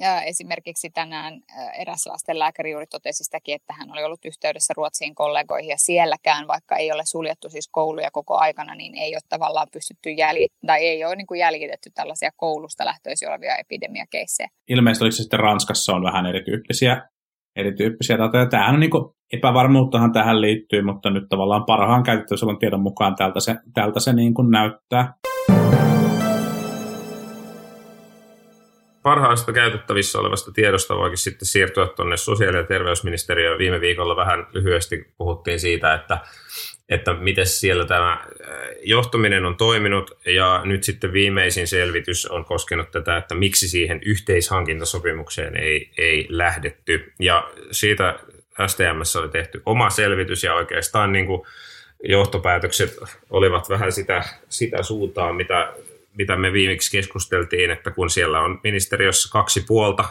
ja 0.00 0.22
esimerkiksi 0.22 0.90
tänään 0.90 1.40
eräs 1.78 2.06
lastenlääkäri 2.06 2.70
juuri 2.70 2.86
totesi 2.86 3.24
sitäkin, 3.24 3.54
että 3.54 3.72
hän 3.78 3.92
oli 3.92 4.04
ollut 4.04 4.24
yhteydessä 4.24 4.74
Ruotsiin 4.76 5.14
kollegoihin 5.14 5.68
ja 5.68 5.76
sielläkään, 5.78 6.46
vaikka 6.46 6.76
ei 6.76 6.92
ole 6.92 7.02
suljettu 7.06 7.50
siis 7.50 7.68
kouluja 7.68 8.10
koko 8.10 8.36
aikana, 8.36 8.74
niin 8.74 8.94
ei 8.94 9.14
ole 9.14 9.20
tavallaan 9.28 9.66
pystytty 9.72 10.10
jäljittämään, 10.10 10.66
tai 10.66 10.86
ei 10.86 11.04
ole 11.04 11.16
niin 11.16 11.26
kuin 11.26 11.40
jäljitetty 11.40 11.90
tällaisia 11.94 12.30
koulusta 12.36 12.84
lähtöisiä 12.84 13.28
olevia 13.28 13.56
epidemiakeissejä. 13.56 14.48
Ilmeisesti 14.68 15.04
oliko 15.04 15.16
se 15.16 15.22
sitten 15.22 15.40
Ranskassa 15.40 15.92
on 15.92 16.04
vähän 16.04 16.26
erityyppisiä 16.26 17.08
erityyppisiä 17.56 18.18
datoja. 18.18 18.46
Tämähän 18.46 18.74
on 18.74 18.80
niin 18.80 18.90
epävarmuuttahan 19.32 20.12
tähän 20.12 20.40
liittyy, 20.40 20.82
mutta 20.82 21.10
nyt 21.10 21.24
tavallaan 21.28 21.64
parhaan 21.64 22.02
käytettävissä 22.02 22.46
olevan 22.46 22.58
tiedon 22.58 22.80
mukaan 22.80 23.14
tältä 23.14 23.40
se, 23.40 23.56
tältä 23.74 24.00
se 24.00 24.12
niin 24.12 24.34
kuin 24.34 24.50
näyttää. 24.50 25.14
Parhaasta 29.02 29.52
käytettävissä 29.52 30.18
olevasta 30.18 30.52
tiedosta 30.52 30.96
voikin 30.96 31.18
sitten 31.18 31.48
siirtyä 31.48 31.86
tuonne 31.96 32.16
sosiaali- 32.16 32.56
ja 32.56 32.66
terveysministeriöön. 32.66 33.58
Viime 33.58 33.80
viikolla 33.80 34.16
vähän 34.16 34.46
lyhyesti 34.52 35.14
puhuttiin 35.18 35.60
siitä, 35.60 35.94
että 35.94 36.18
että 36.88 37.14
miten 37.14 37.46
siellä 37.46 37.84
tämä 37.84 38.12
äh, 38.12 38.26
johtaminen 38.82 39.44
on 39.44 39.56
toiminut, 39.56 40.18
ja 40.26 40.60
nyt 40.64 40.84
sitten 40.84 41.12
viimeisin 41.12 41.66
selvitys 41.66 42.26
on 42.26 42.44
koskenut 42.44 42.90
tätä, 42.90 43.16
että 43.16 43.34
miksi 43.34 43.68
siihen 43.68 44.00
yhteishankintasopimukseen 44.04 45.56
ei, 45.56 45.90
ei 45.98 46.26
lähdetty, 46.28 47.12
ja 47.18 47.50
siitä 47.70 48.18
STMssä 48.66 49.18
oli 49.18 49.28
tehty 49.28 49.62
oma 49.66 49.90
selvitys, 49.90 50.42
ja 50.42 50.54
oikeastaan 50.54 51.12
niin 51.12 51.26
kuin 51.26 51.42
johtopäätökset 52.02 52.96
olivat 53.30 53.68
vähän 53.68 53.92
sitä, 53.92 54.24
sitä 54.48 54.82
suuntaa, 54.82 55.32
mitä 55.32 55.72
mitä 56.18 56.36
me 56.36 56.52
viimeksi 56.52 56.90
keskusteltiin, 56.90 57.70
että 57.70 57.90
kun 57.90 58.10
siellä 58.10 58.40
on 58.40 58.60
ministeriössä 58.62 59.32
kaksi 59.32 59.64
puolta, 59.66 60.04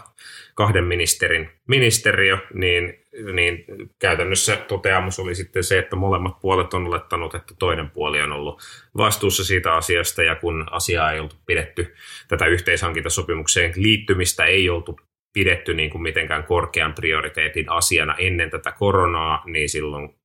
kahden 0.54 0.84
ministerin 0.84 1.50
ministeriö, 1.68 2.38
niin, 2.54 2.94
niin 3.34 3.66
käytännössä 4.00 4.56
toteamus 4.56 5.20
oli 5.20 5.36
sitten 5.36 5.64
se, 5.64 5.80
että 5.80 5.96
molemmat 5.96 6.40
puolet 6.42 6.74
on 6.74 6.88
olettanut, 6.88 7.36
että 7.36 7.54
toinen 7.60 7.90
puoli 7.90 8.22
on 8.22 8.32
ollut 8.32 8.62
vastuussa 8.98 9.44
siitä 9.44 9.74
asiasta, 9.74 10.24
ja 10.24 10.36
kun 10.36 10.66
asiaa 10.72 11.12
ei 11.12 11.20
oltu 11.20 11.36
pidetty, 11.46 11.96
tätä 12.28 12.46
yhteishankintasopimukseen 12.46 13.74
liittymistä 13.76 14.46
ei 14.46 14.70
oltu 14.70 15.00
pidetty 15.34 15.74
niin 15.74 15.90
kuin 15.90 16.02
mitenkään 16.02 16.44
korkean 16.44 16.94
prioriteetin 16.94 17.70
asiana 17.70 18.16
ennen 18.18 18.50
tätä 18.50 18.72
koronaa, 18.72 19.44
niin 19.46 19.70
silloin 19.70 20.16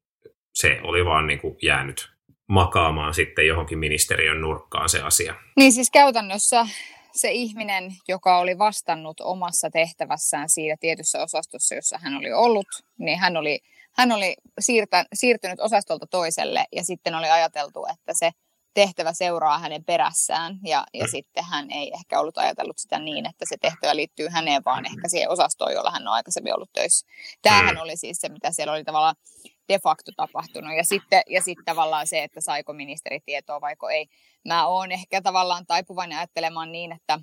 se 0.54 0.80
oli 0.82 1.04
vaan 1.04 1.26
niin 1.26 1.38
kuin 1.38 1.56
jäänyt 1.62 2.10
makaamaan 2.48 3.14
sitten 3.14 3.46
johonkin 3.46 3.78
ministeriön 3.78 4.40
nurkkaan 4.40 4.88
se 4.88 5.00
asia. 5.00 5.34
Niin 5.56 5.72
siis 5.72 5.90
käytännössä 5.90 6.66
se 7.14 7.30
ihminen, 7.30 7.92
joka 8.08 8.38
oli 8.38 8.58
vastannut 8.58 9.20
omassa 9.20 9.70
tehtävässään 9.70 10.48
siinä 10.48 10.76
tietyssä 10.80 11.22
osastossa, 11.22 11.74
jossa 11.74 11.98
hän 11.98 12.16
oli 12.16 12.32
ollut, 12.32 12.66
niin 12.98 13.18
hän 13.18 13.36
oli, 13.36 13.60
hän 13.96 14.12
oli 14.12 14.36
siirtä, 14.60 15.04
siirtynyt 15.14 15.60
osastolta 15.60 16.06
toiselle 16.06 16.64
ja 16.72 16.84
sitten 16.84 17.14
oli 17.14 17.30
ajateltu, 17.30 17.86
että 17.92 18.12
se 18.14 18.30
tehtävä 18.78 19.12
seuraa 19.12 19.58
hänen 19.58 19.84
perässään 19.84 20.58
ja, 20.64 20.84
ja 20.94 21.04
mm. 21.04 21.10
sitten 21.10 21.44
hän 21.44 21.70
ei 21.70 21.92
ehkä 21.94 22.20
ollut 22.20 22.38
ajatellut 22.38 22.78
sitä 22.78 22.98
niin, 22.98 23.26
että 23.26 23.44
se 23.48 23.56
tehtävä 23.60 23.96
liittyy 23.96 24.28
häneen, 24.28 24.62
vaan 24.64 24.86
ehkä 24.86 25.08
siihen 25.08 25.30
osastoon, 25.30 25.72
jolla 25.72 25.90
hän 25.90 26.08
on 26.08 26.14
aikaisemmin 26.14 26.54
ollut 26.54 26.72
töissä. 26.72 27.06
Tämähän 27.42 27.74
mm. 27.74 27.80
oli 27.80 27.96
siis 27.96 28.20
se, 28.20 28.28
mitä 28.28 28.52
siellä 28.52 28.72
oli 28.72 28.84
tavallaan 28.84 29.16
de 29.68 29.78
facto 29.78 30.12
tapahtunut. 30.16 30.76
Ja 30.76 30.84
sitten, 30.84 31.22
ja 31.26 31.42
sitten 31.42 31.64
tavallaan 31.64 32.06
se, 32.06 32.22
että 32.22 32.40
saiko 32.40 32.72
ministeri 32.72 33.20
tietoa 33.26 33.60
vaiko 33.60 33.88
ei. 33.88 34.06
Mä 34.48 34.66
oon 34.66 34.92
ehkä 34.92 35.22
tavallaan 35.22 35.66
taipuvainen 35.66 36.18
ajattelemaan 36.18 36.72
niin, 36.72 36.92
että, 36.92 37.20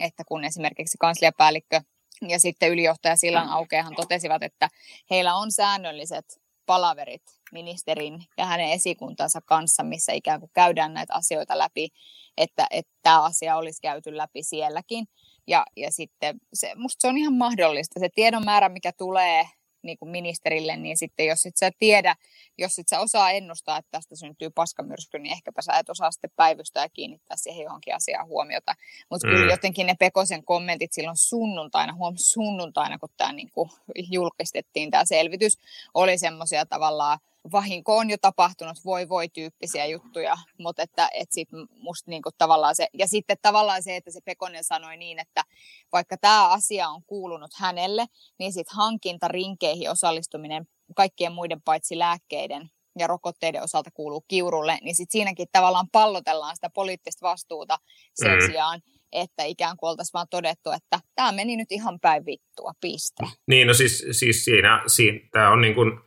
että 0.00 0.22
kun 0.28 0.44
esimerkiksi 0.44 0.98
kansliapäällikkö 0.98 1.80
ja 2.28 2.38
sitten 2.38 2.70
ylijohtaja 2.70 3.16
Sillan 3.16 3.48
Aukeahan 3.48 3.96
totesivat, 3.96 4.42
että 4.42 4.68
heillä 5.10 5.34
on 5.34 5.52
säännölliset 5.52 6.43
palaverit 6.66 7.22
ministerin 7.52 8.24
ja 8.38 8.46
hänen 8.46 8.70
esikuntansa 8.70 9.40
kanssa, 9.40 9.82
missä 9.82 10.12
ikään 10.12 10.40
kuin 10.40 10.50
käydään 10.54 10.94
näitä 10.94 11.14
asioita 11.14 11.58
läpi, 11.58 11.88
että, 12.36 12.66
että 12.70 12.92
tämä 13.02 13.22
asia 13.22 13.56
olisi 13.56 13.82
käyty 13.82 14.16
läpi 14.16 14.42
sielläkin. 14.42 15.06
Ja, 15.46 15.66
ja 15.76 15.92
sitten 15.92 16.40
se, 16.54 16.74
musta 16.74 17.00
se 17.00 17.08
on 17.08 17.18
ihan 17.18 17.34
mahdollista. 17.34 18.00
Se 18.00 18.08
tiedon 18.14 18.44
määrä, 18.44 18.68
mikä 18.68 18.92
tulee 18.92 19.44
niin 19.84 19.98
kuin 19.98 20.10
ministerille, 20.10 20.76
niin 20.76 20.96
sitten 20.96 21.26
jos 21.26 21.46
et 21.46 21.56
sä 21.56 21.70
tiedä, 21.78 22.16
jos 22.58 22.78
et 22.78 22.88
sä 22.88 23.00
osaa 23.00 23.30
ennustaa, 23.30 23.78
että 23.78 23.90
tästä 23.90 24.16
syntyy 24.16 24.50
paskamyrsky, 24.50 25.18
niin 25.18 25.32
ehkäpä 25.32 25.62
sä 25.62 25.78
et 25.78 25.88
osaa 25.88 26.10
sitten 26.10 26.30
päivystää 26.36 26.84
ja 26.84 26.88
kiinnittää 26.88 27.36
siihen 27.36 27.64
johonkin 27.64 27.94
asiaan 27.94 28.26
huomiota. 28.26 28.74
Mutta 29.10 29.26
mm. 29.26 29.34
kyllä 29.34 29.52
jotenkin 29.52 29.86
ne 29.86 29.94
Pekosen 29.98 30.44
kommentit 30.44 30.92
silloin 30.92 31.16
sunnuntaina, 31.16 31.94
huom 31.94 32.14
sunnuntaina, 32.16 32.98
kun 32.98 33.08
tämä 33.16 33.32
niin 33.32 33.50
kuin 33.50 33.70
julkistettiin 34.10 34.90
tämä 34.90 35.04
selvitys, 35.04 35.58
oli 35.94 36.18
semmoisia 36.18 36.66
tavallaan 36.66 37.18
vahinko 37.52 37.96
on 37.96 38.10
jo 38.10 38.16
tapahtunut, 38.20 38.76
voi 38.84 39.08
voi 39.08 39.28
tyyppisiä 39.28 39.86
juttuja, 39.86 40.36
mutta 40.58 40.82
että, 40.82 41.08
että 41.14 41.34
sit 41.34 41.48
musta 41.70 42.10
niinku 42.10 42.30
tavallaan 42.38 42.76
se, 42.76 42.88
ja 42.94 43.08
sitten 43.08 43.36
tavallaan 43.42 43.82
se, 43.82 43.96
että 43.96 44.10
se 44.10 44.20
Pekonen 44.24 44.64
sanoi 44.64 44.96
niin, 44.96 45.18
että 45.18 45.44
vaikka 45.92 46.16
tämä 46.16 46.48
asia 46.48 46.88
on 46.88 47.02
kuulunut 47.06 47.50
hänelle, 47.56 48.06
niin 48.38 48.52
sitten 48.52 48.76
hankintorinkeihin 48.76 49.90
osallistuminen 49.90 50.66
kaikkien 50.96 51.32
muiden 51.32 51.62
paitsi 51.62 51.98
lääkkeiden 51.98 52.70
ja 52.98 53.06
rokotteiden 53.06 53.62
osalta 53.62 53.90
kuuluu 53.94 54.24
kiurulle, 54.28 54.78
niin 54.82 54.96
sitten 54.96 55.12
siinäkin 55.12 55.46
tavallaan 55.52 55.88
pallotellaan 55.92 56.56
sitä 56.56 56.70
poliittista 56.74 57.28
vastuuta 57.28 57.78
sen 58.14 58.38
mm. 58.38 58.46
sijaan, 58.46 58.80
että 59.12 59.44
ikään 59.44 59.76
kuin 59.76 59.90
oltaisiin 59.90 60.12
vaan 60.12 60.26
todettu, 60.30 60.70
että 60.70 61.00
tämä 61.14 61.32
meni 61.32 61.56
nyt 61.56 61.72
ihan 61.72 62.00
päin 62.00 62.26
vittua, 62.26 62.72
piste. 62.80 63.24
Niin, 63.46 63.66
no 63.66 63.74
siis, 63.74 64.06
siis 64.10 64.44
siinä, 64.44 64.82
siinä 64.86 65.28
tämä 65.32 65.50
on 65.50 65.60
niin 65.60 65.74
kuin, 65.74 66.00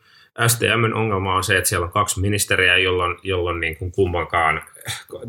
STMn 0.47 0.93
ongelma 0.93 1.35
on 1.35 1.43
se, 1.43 1.57
että 1.57 1.69
siellä 1.69 1.85
on 1.85 1.91
kaksi 1.91 2.21
ministeriä, 2.21 2.77
jolloin, 2.77 3.17
jolloin 3.23 3.59
niin 3.59 3.77
kuin 3.77 3.91
kummankaan, 3.91 4.61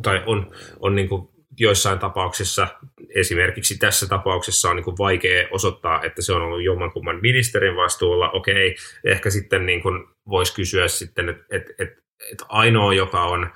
tai 0.02 0.22
on, 0.26 0.50
on 0.80 0.94
niin 0.94 1.08
kuin 1.08 1.28
joissain 1.58 1.98
tapauksissa, 1.98 2.68
esimerkiksi 3.14 3.78
tässä 3.78 4.06
tapauksessa 4.06 4.70
on 4.70 4.76
niin 4.76 4.84
kuin 4.84 4.98
vaikea 4.98 5.48
osoittaa, 5.50 6.02
että 6.02 6.22
se 6.22 6.32
on 6.32 6.42
ollut 6.42 6.62
jommankumman 6.62 7.20
ministerin 7.22 7.76
vastuulla. 7.76 8.30
Okei, 8.30 8.76
ehkä 9.04 9.30
sitten 9.30 9.66
niin 9.66 9.82
kuin 9.82 10.04
voisi 10.28 10.54
kysyä 10.54 10.88
sitten, 10.88 11.28
että, 11.28 11.44
että, 11.50 11.72
että, 11.78 12.02
että 12.32 12.44
ainoa, 12.48 12.94
joka 12.94 13.24
on 13.24 13.50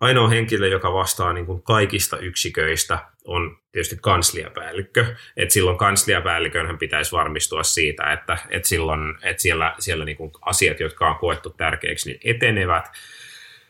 ainoa 0.00 0.28
henkilö, 0.28 0.68
joka 0.68 0.92
vastaa 0.92 1.32
niin 1.32 1.46
kuin 1.46 1.62
kaikista 1.62 2.18
yksiköistä, 2.18 2.98
on 3.24 3.58
tietysti 3.72 3.96
kansliapäällikkö. 4.02 5.06
Et 5.36 5.50
silloin 5.50 5.78
kansliapäällikön 5.78 6.78
pitäisi 6.78 7.12
varmistua 7.12 7.62
siitä, 7.62 8.12
että, 8.12 8.38
että, 8.50 8.68
silloin, 8.68 9.14
että 9.22 9.42
siellä, 9.42 9.74
siellä 9.78 10.04
niin 10.04 10.16
kuin 10.16 10.30
asiat, 10.40 10.80
jotka 10.80 11.10
on 11.10 11.16
koettu 11.16 11.50
tärkeiksi, 11.50 12.10
niin 12.10 12.20
etenevät. 12.24 12.84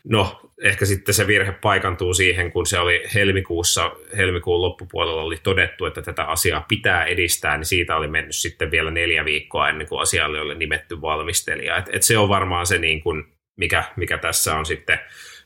No, 0.04 0.40
ehkä 0.62 0.84
sitten 0.84 1.14
se 1.14 1.26
virhe 1.26 1.52
paikantuu 1.52 2.14
siihen, 2.14 2.52
kun 2.52 2.66
se 2.66 2.78
oli 2.78 3.02
helmikuussa, 3.14 3.92
helmikuun 4.16 4.62
loppupuolella 4.62 5.22
oli 5.22 5.38
todettu, 5.42 5.86
että 5.86 6.02
tätä 6.02 6.24
asiaa 6.24 6.64
pitää 6.68 7.04
edistää, 7.04 7.56
niin 7.56 7.66
siitä 7.66 7.96
oli 7.96 8.08
mennyt 8.08 8.36
sitten 8.36 8.70
vielä 8.70 8.90
neljä 8.90 9.24
viikkoa 9.24 9.68
ennen 9.68 9.86
kuin 9.86 10.00
asialle 10.00 10.40
oli 10.40 10.54
nimetty 10.54 11.00
valmistelija. 11.00 11.76
Et, 11.76 11.88
et 11.92 12.02
se 12.02 12.18
on 12.18 12.28
varmaan 12.28 12.66
se, 12.66 12.78
niin 12.78 13.02
kuin, 13.02 13.24
mikä, 13.56 13.84
mikä 13.96 14.18
tässä 14.18 14.56
on 14.56 14.66
sitten 14.66 14.98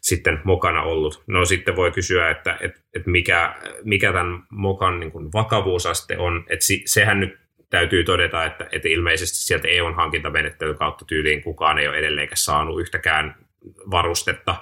sitten 0.04 0.40
mokana 0.44 0.82
ollut. 0.82 1.22
No 1.26 1.44
sitten 1.44 1.76
voi 1.76 1.90
kysyä, 1.90 2.30
että, 2.30 2.58
että, 2.60 2.80
että 2.94 3.10
mikä, 3.10 3.54
mikä 3.84 4.12
tämän 4.12 4.42
mokan 4.50 5.00
niin 5.00 5.12
kuin 5.12 5.32
vakavuusaste 5.32 6.18
on, 6.18 6.44
että 6.48 6.64
sehän 6.84 7.20
nyt 7.20 7.38
täytyy 7.70 8.04
todeta, 8.04 8.44
että, 8.44 8.68
että 8.72 8.88
ilmeisesti 8.88 9.38
sieltä 9.38 9.68
EUn 9.68 9.94
hankintamenettelyn 9.94 10.78
kautta 10.78 11.04
tyyliin 11.04 11.42
kukaan 11.42 11.78
ei 11.78 11.88
ole 11.88 11.96
edelleenkään 11.96 12.36
saanut 12.36 12.80
yhtäkään 12.80 13.36
varustetta, 13.90 14.56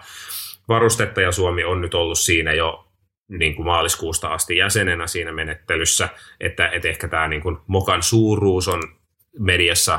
varustetta 0.69 1.21
ja 1.21 1.33
Suomi 1.33 1.65
on 1.65 1.81
nyt 1.81 1.95
ollut 1.95 2.19
siinä 2.19 2.53
jo 2.53 2.89
niin 3.29 3.55
kuin 3.55 3.67
maaliskuusta 3.67 4.29
asti 4.29 4.57
jäsenenä 4.57 5.07
siinä 5.07 5.33
menettelyssä, 5.33 6.09
että, 6.41 6.69
että 6.69 6.89
ehkä 6.89 7.09
tämä 7.09 7.29
niin 7.29 7.43
kuin 7.43 7.59
mokan 7.67 8.03
suuruus 8.03 8.69
on 8.69 8.83
mediassa 9.39 9.99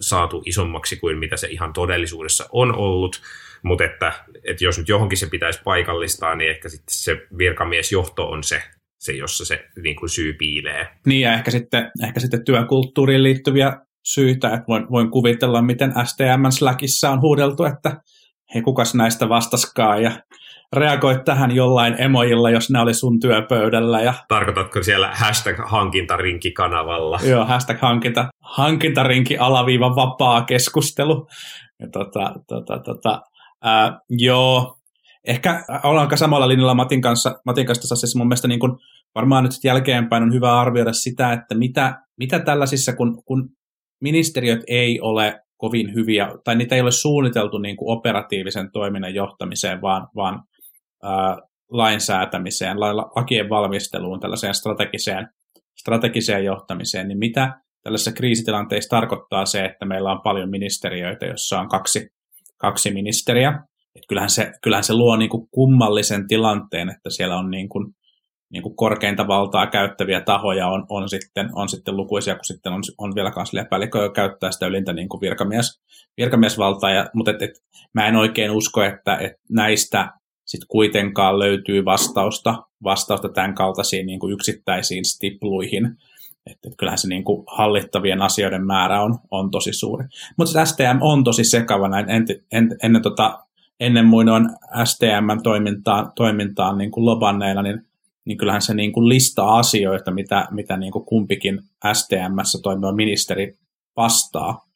saatu 0.00 0.42
isommaksi 0.46 0.96
kuin 0.96 1.18
mitä 1.18 1.36
se 1.36 1.46
ihan 1.46 1.72
todellisuudessa 1.72 2.48
on 2.52 2.74
ollut, 2.74 3.22
mutta 3.62 3.84
että, 3.84 4.12
että 4.46 4.64
jos 4.64 4.78
nyt 4.78 4.88
johonkin 4.88 5.18
se 5.18 5.26
pitäisi 5.26 5.60
paikallistaa, 5.64 6.34
niin 6.34 6.50
ehkä 6.50 6.68
sitten 6.68 6.94
se 6.94 7.16
virkamiesjohto 7.38 8.28
on 8.28 8.42
se, 8.42 8.62
se 8.98 9.12
jossa 9.12 9.44
se 9.44 9.64
niin 9.82 9.96
kuin 9.96 10.10
syy 10.10 10.32
piilee. 10.32 10.88
Niin 11.06 11.20
ja 11.20 11.34
ehkä 11.34 11.50
sitten, 11.50 11.90
ehkä 12.04 12.20
sitten 12.20 12.44
työkulttuuriin 12.44 13.22
liittyviä 13.22 13.72
syitä, 14.04 14.48
että 14.48 14.66
voin, 14.68 14.86
voin 14.90 15.10
kuvitella, 15.10 15.62
miten 15.62 15.92
STM 16.04 16.50
Slackissa 16.50 17.10
on 17.10 17.20
huudeltu, 17.20 17.64
että 17.64 18.00
hei 18.54 18.62
kukas 18.62 18.94
näistä 18.94 19.28
vastaskaa 19.28 19.98
ja 19.98 20.10
reagoit 20.72 21.24
tähän 21.24 21.50
jollain 21.50 21.94
emojilla, 21.98 22.50
jos 22.50 22.70
ne 22.70 22.80
oli 22.80 22.94
sun 22.94 23.20
työpöydällä. 23.20 24.02
Ja... 24.02 24.14
Tarkoitatko 24.28 24.82
siellä 24.82 25.10
hashtag 25.14 25.56
hankintarinki-kanavalla? 25.66 27.20
Joo, 27.24 27.44
hashtag 27.44 27.78
hankinta, 27.80 28.28
hankintarinki 28.40 29.38
alaviiva 29.38 29.96
vapaa 29.96 30.42
keskustelu. 30.42 31.26
Ja 31.80 31.88
tota, 31.92 32.34
tota, 32.48 32.78
tota, 32.78 33.20
ää, 33.62 34.00
joo, 34.08 34.76
ehkä 35.26 35.64
ollaan 35.82 36.18
samalla 36.18 36.48
linjalla 36.48 36.74
Matin 36.74 37.00
kanssa, 37.00 37.40
Matin 37.46 37.66
kanssa 37.66 37.82
tässä 37.82 37.92
asiassa. 37.92 38.18
Mun 38.18 38.28
mielestä 38.28 38.48
niin 38.48 38.60
kun 38.60 38.78
varmaan 39.14 39.44
nyt 39.44 39.52
jälkeenpäin 39.64 40.22
on 40.22 40.34
hyvä 40.34 40.60
arvioida 40.60 40.92
sitä, 40.92 41.32
että 41.32 41.54
mitä, 41.54 42.02
mitä 42.18 42.38
tällaisissa, 42.38 42.92
kun, 42.92 43.22
kun 43.24 43.48
ministeriöt 44.00 44.60
ei 44.66 45.00
ole 45.00 45.40
kovin 45.56 45.94
hyviä, 45.94 46.28
tai 46.44 46.56
niitä 46.56 46.74
ei 46.74 46.80
ole 46.80 46.90
suunniteltu 46.90 47.58
niin 47.58 47.76
kuin 47.76 47.98
operatiivisen 47.98 48.72
toiminnan 48.72 49.14
johtamiseen, 49.14 49.82
vaan, 49.82 50.08
vaan 50.16 50.42
ää, 51.02 51.36
lainsäätämiseen, 51.70 52.80
lakien 52.80 53.48
valmisteluun, 53.48 54.20
tällaiseen 54.20 54.54
strategiseen, 54.54 55.28
strategiseen 55.80 56.44
johtamiseen, 56.44 57.08
niin 57.08 57.18
mitä 57.18 57.60
tällaisessa 57.82 58.12
kriisitilanteessa 58.12 58.96
tarkoittaa 58.96 59.46
se, 59.46 59.64
että 59.64 59.86
meillä 59.86 60.12
on 60.12 60.20
paljon 60.24 60.50
ministeriöitä, 60.50 61.26
jossa 61.26 61.60
on 61.60 61.68
kaksi, 61.68 62.08
kaksi 62.56 62.90
ministeriä. 62.90 63.62
Et 63.94 64.02
kyllähän, 64.08 64.30
se, 64.30 64.52
kyllähän 64.62 64.84
se 64.84 64.94
luo 64.94 65.16
niin 65.16 65.30
kuin 65.30 65.48
kummallisen 65.50 66.28
tilanteen, 66.28 66.88
että 66.88 67.10
siellä 67.10 67.38
on 67.38 67.50
niin 67.50 67.68
kuin 67.68 67.94
niin 68.50 68.62
kuin 68.62 68.76
korkeinta 68.76 69.28
valtaa 69.28 69.66
käyttäviä 69.66 70.20
tahoja 70.20 70.68
on, 70.68 70.86
on, 70.88 71.08
sitten, 71.08 71.48
on 71.52 71.68
sitten 71.68 71.96
lukuisia, 71.96 72.34
kun 72.34 72.44
sitten 72.44 72.72
on, 72.72 72.82
on 72.98 73.14
vielä 73.14 73.30
kansliapäällikkö, 73.30 73.98
joka 73.98 74.12
käyttää 74.12 74.50
sitä 74.50 74.66
ylintä 74.66 74.92
niin 74.92 75.08
kuin 75.08 75.20
virkamies, 75.20 75.80
virkamiesvaltaa. 76.16 76.90
Ja, 76.90 77.10
mutta 77.14 77.30
et, 77.30 77.42
et, 77.42 77.50
mä 77.92 78.06
en 78.06 78.16
oikein 78.16 78.50
usko, 78.50 78.82
että 78.82 79.16
et 79.16 79.32
näistä 79.50 80.12
sitten 80.44 80.68
kuitenkaan 80.68 81.38
löytyy 81.38 81.84
vastausta, 81.84 82.62
vastausta 82.84 83.28
tämän 83.28 83.54
kaltaisiin 83.54 84.06
niin 84.06 84.20
kuin 84.20 84.32
yksittäisiin 84.32 85.04
stipluihin. 85.04 85.96
Että 86.50 86.68
et 86.68 86.74
kyllähän 86.78 86.98
se 86.98 87.08
niin 87.08 87.24
kuin 87.24 87.44
hallittavien 87.46 88.22
asioiden 88.22 88.66
määrä 88.66 89.02
on, 89.02 89.18
on 89.30 89.50
tosi 89.50 89.72
suuri. 89.72 90.04
Mutta 90.36 90.64
STM 90.64 90.98
on 91.00 91.24
tosi 91.24 91.44
sekava 91.44 91.88
näin 91.88 92.10
en, 92.10 92.26
en, 92.52 92.76
ennen, 92.82 93.02
tota, 93.02 93.38
ennen 93.80 94.06
muinoin 94.06 94.48
STM-toimintaan 94.84 96.12
toimintaan 96.14 96.78
niin 96.78 96.90
kuin 96.90 97.06
lobanneilla, 97.06 97.62
niin 97.62 97.86
niin 98.26 98.38
kyllähän 98.38 98.62
se 98.62 98.74
niin 98.74 98.92
kuin 98.92 99.08
listaa 99.08 99.58
asioita, 99.58 100.10
mitä, 100.10 100.48
mitä 100.50 100.76
niin 100.76 100.92
kuin 100.92 101.04
kumpikin 101.04 101.60
STMssä 101.92 102.58
toimiva 102.62 102.92
ministeri 102.92 103.56
vastaa. 103.96 104.66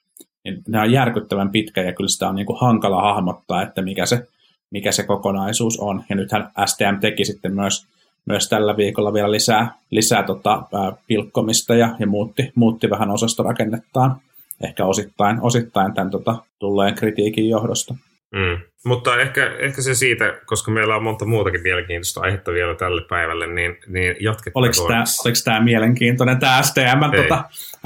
Niin 0.45 0.63
ne 0.69 0.81
on 0.81 0.93
järkyttävän 0.93 1.51
pitkä 1.51 1.83
ja 1.83 1.93
kyllä 1.93 2.09
sitä 2.09 2.29
on 2.29 2.35
niin 2.35 2.47
kuin 2.47 2.61
hankala 2.61 3.03
hahmottaa, 3.03 3.63
että 3.63 3.83
mikä 3.83 4.07
se, 4.07 4.27
mikä 4.71 4.93
se 4.93 5.03
kokonaisuus 5.03 5.81
on. 5.81 6.05
Ja 6.09 6.17
nythän 6.17 6.51
STM 6.67 7.01
teki 7.01 7.25
sitten 7.25 7.55
myös, 7.55 7.87
myös 8.27 8.49
tällä 8.49 8.77
viikolla 8.77 9.13
vielä 9.13 9.31
lisää, 9.31 9.75
lisää 9.91 10.23
tota, 10.23 10.51
ää, 10.53 10.93
pilkkomista 11.07 11.75
ja, 11.75 11.97
ja 11.99 12.07
muutti, 12.07 12.53
muutti 12.55 12.91
vähän 12.91 13.11
osastorakennettaan 13.11 14.21
ehkä 14.65 14.85
osittain, 14.85 15.41
osittain 15.41 15.95
tämän 15.95 16.11
tota, 16.11 16.37
tulleen 16.59 16.95
kritiikin 16.95 17.49
johdosta. 17.49 17.95
Mm. 18.35 18.59
Mutta 18.85 19.21
ehkä, 19.21 19.57
ehkä 19.59 19.83
se 19.83 19.95
siitä, 19.95 20.41
koska 20.47 20.71
meillä 20.71 20.97
on 20.97 21.03
monta 21.03 21.25
muutakin 21.25 21.63
mielenkiintoista 21.63 22.21
aihetta 22.21 22.53
vielä 22.53 22.75
tälle 22.75 23.03
päivälle, 23.09 23.47
niin, 23.47 23.77
niin 23.87 24.17
jatketaan. 24.21 24.53
Oliko 24.55 24.89
tämä, 24.89 25.05
oliko 25.25 25.39
tämä 25.45 25.61
mielenkiintoinen, 25.61 26.39
tämä 26.41 26.63
STM, 26.63 27.17
tota, 27.17 27.45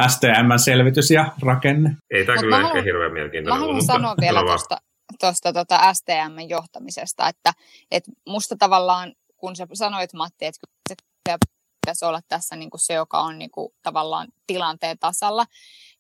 STM-selvitys 0.09 1.11
ja 1.11 1.33
rakenne? 1.43 1.97
Ei 2.11 2.27
tämä 2.27 2.39
kyllä 2.39 2.61
ehkä 2.61 2.83
hirveän 2.83 3.13
mielenkiintoinen. 3.13 3.55
Mä 3.55 3.61
haluan 3.61 3.77
mutta 3.77 3.93
sanoa 3.93 4.15
vielä 4.21 4.41
tuosta 4.41 4.77
tuosta 5.21 5.53
tota 5.53 5.93
STM-johtamisesta, 5.93 7.29
että 7.29 7.53
et 7.91 8.05
musta 8.29 8.57
tavallaan, 8.59 9.13
kun 9.45 9.57
sä 9.57 9.67
sanoit 9.73 10.13
Matti, 10.13 10.47
että 10.47 10.67
se 10.89 10.95
pitäisi 11.87 12.05
olla 12.05 12.21
tässä 12.29 12.57
niin 12.57 12.71
kuin 12.71 12.81
se, 12.81 12.95
joka 12.95 13.21
on 13.21 13.39
niin 13.39 13.51
kuin 13.51 13.69
tavallaan 13.83 14.29
tilanteen 14.47 14.99
tasalla, 14.99 15.47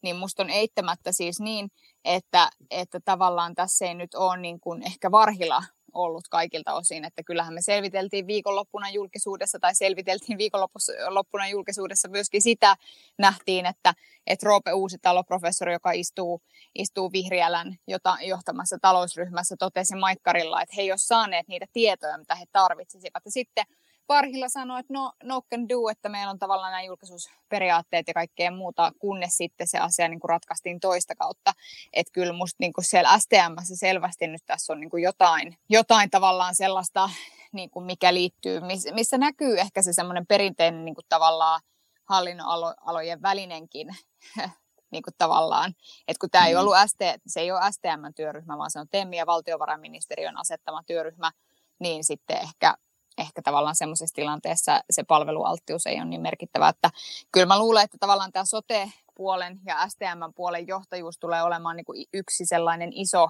niin 0.02 0.16
musta 0.16 0.42
on 0.42 0.50
eittämättä 0.50 1.12
siis 1.12 1.40
niin, 1.40 1.70
että, 2.04 2.50
että 2.70 3.00
tavallaan 3.04 3.54
tässä 3.54 3.86
ei 3.86 3.94
nyt 3.94 4.14
ole 4.14 4.36
niin 4.36 4.60
kuin 4.60 4.82
ehkä 4.82 5.10
varhilla 5.10 5.62
ollut 5.94 6.28
kaikilta 6.30 6.74
osin, 6.74 7.04
että 7.04 7.22
kyllähän 7.22 7.54
me 7.54 7.62
selviteltiin 7.62 8.26
viikonloppuna 8.26 8.90
julkisuudessa 8.90 9.58
tai 9.58 9.74
selviteltiin 9.74 10.38
viikonloppuna 10.38 11.48
julkisuudessa 11.48 12.08
myöskin 12.08 12.42
sitä, 12.42 12.76
nähtiin, 13.18 13.66
että, 13.66 13.94
että 14.26 14.46
Roope 14.46 14.72
Uusitalo, 14.72 15.24
professori, 15.24 15.72
joka 15.72 15.92
istuu, 15.92 16.42
istuu 16.74 17.12
Vihriälän 17.12 17.78
jota, 17.86 18.16
johtamassa 18.22 18.78
talousryhmässä, 18.82 19.56
totesi 19.58 19.96
Maikkarilla, 19.96 20.62
että 20.62 20.74
he 20.76 20.82
ei 20.82 20.92
ole 20.92 20.98
saaneet 20.98 21.48
niitä 21.48 21.66
tietoja, 21.72 22.18
mitä 22.18 22.34
he 22.34 22.44
tarvitsisivat. 22.52 23.24
Ja 23.24 23.30
sitten 23.30 23.64
Parhilla 24.06 24.48
sanoi, 24.48 24.80
että 24.80 24.92
no, 24.92 25.12
no 25.22 25.42
can 25.42 25.68
do, 25.68 25.88
että 25.88 26.08
meillä 26.08 26.30
on 26.30 26.38
tavallaan 26.38 26.72
nämä 26.72 26.82
julkisuusperiaatteet 26.82 28.08
ja 28.08 28.14
kaikkea 28.14 28.50
muuta, 28.50 28.92
kunnes 28.98 29.36
sitten 29.36 29.66
se 29.66 29.78
asia 29.78 30.08
niin 30.08 30.20
kuin 30.20 30.28
ratkaistiin 30.28 30.80
toista 30.80 31.14
kautta. 31.14 31.52
Että 31.92 32.12
kyllä 32.12 32.32
musta 32.32 32.56
niin 32.60 32.72
kuin 32.72 32.84
siellä 32.84 33.18
STMssä 33.18 33.76
selvästi 33.76 34.26
nyt 34.26 34.42
tässä 34.46 34.72
on 34.72 34.80
niin 34.80 34.90
kuin 34.90 35.02
jotain, 35.02 35.58
jotain 35.68 36.10
tavallaan 36.10 36.54
sellaista, 36.54 37.10
niin 37.52 37.70
kuin 37.70 37.86
mikä 37.86 38.14
liittyy, 38.14 38.60
missä 38.94 39.18
näkyy 39.18 39.60
ehkä 39.60 39.82
se 39.82 39.92
semmoinen 39.92 40.26
perinteinen 40.26 40.84
niin 40.84 40.94
kuin 40.94 41.06
tavallaan 41.08 41.60
hallinnonalojen 42.04 43.22
välinenkin 43.22 43.88
niin 44.90 45.02
kuin 45.02 45.14
tavallaan, 45.18 45.74
että 46.08 46.20
kun 46.20 46.30
tämä 46.30 46.46
ei 46.46 46.54
mm. 46.54 46.60
ollut 46.60 46.74
ST, 46.86 46.98
se 47.26 47.40
ei 47.40 47.52
ole 47.52 47.72
STM-työryhmä, 47.72 48.58
vaan 48.58 48.70
se 48.70 48.80
on 48.80 48.88
TEMI 48.90 49.16
ja 49.16 49.26
valtiovarainministeriön 49.26 50.38
asettama 50.38 50.82
työryhmä, 50.86 51.32
niin 51.78 52.04
sitten 52.04 52.36
ehkä 52.36 52.74
ehkä 53.18 53.42
tavallaan 53.42 53.76
semmoisessa 53.76 54.14
tilanteessa 54.14 54.80
se 54.90 55.04
palvelualttius 55.04 55.86
ei 55.86 55.96
ole 55.96 56.04
niin 56.04 56.22
merkittävä. 56.22 56.68
Että 56.68 56.90
kyllä 57.32 57.46
mä 57.46 57.58
luulen, 57.58 57.84
että 57.84 57.96
tavallaan 58.00 58.32
tämä 58.32 58.44
sote-puolen 58.44 59.60
ja 59.66 59.88
STM-puolen 59.88 60.66
johtajuus 60.66 61.18
tulee 61.18 61.42
olemaan 61.42 61.76
niin 61.76 61.84
kuin 61.84 62.04
yksi 62.14 62.46
sellainen 62.46 62.90
iso 62.92 63.28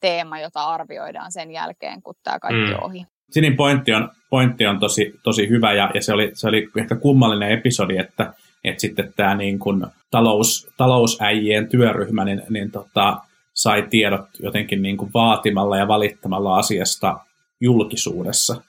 teema, 0.00 0.40
jota 0.40 0.64
arvioidaan 0.64 1.32
sen 1.32 1.50
jälkeen, 1.50 2.02
kun 2.02 2.14
tämä 2.22 2.38
kaikki 2.38 2.74
on 2.74 2.80
mm. 2.80 2.84
ohi. 2.84 3.06
Sinin 3.30 3.56
pointti 3.56 3.94
on, 3.94 4.10
pointti 4.30 4.66
on 4.66 4.78
tosi, 4.78 5.14
tosi 5.22 5.48
hyvä 5.48 5.72
ja, 5.72 5.90
ja 5.94 6.02
se, 6.02 6.12
oli, 6.12 6.30
se 6.34 6.48
oli 6.48 6.68
ehkä 6.76 6.96
kummallinen 6.96 7.50
episodi, 7.50 7.98
että, 7.98 8.32
että 8.64 8.80
sitten 8.80 9.12
tämä 9.16 9.34
niin 9.34 9.58
kuin 9.58 9.86
talous, 10.10 10.68
talousäijien 10.76 11.68
työryhmä 11.68 12.24
niin, 12.24 12.42
niin 12.48 12.70
tota, 12.70 13.18
sai 13.54 13.86
tiedot 13.90 14.26
jotenkin 14.40 14.82
niin 14.82 14.96
kuin 14.96 15.10
vaatimalla 15.14 15.76
ja 15.76 15.88
valittamalla 15.88 16.56
asiasta 16.56 17.20
julkisuudessa. 17.60 18.62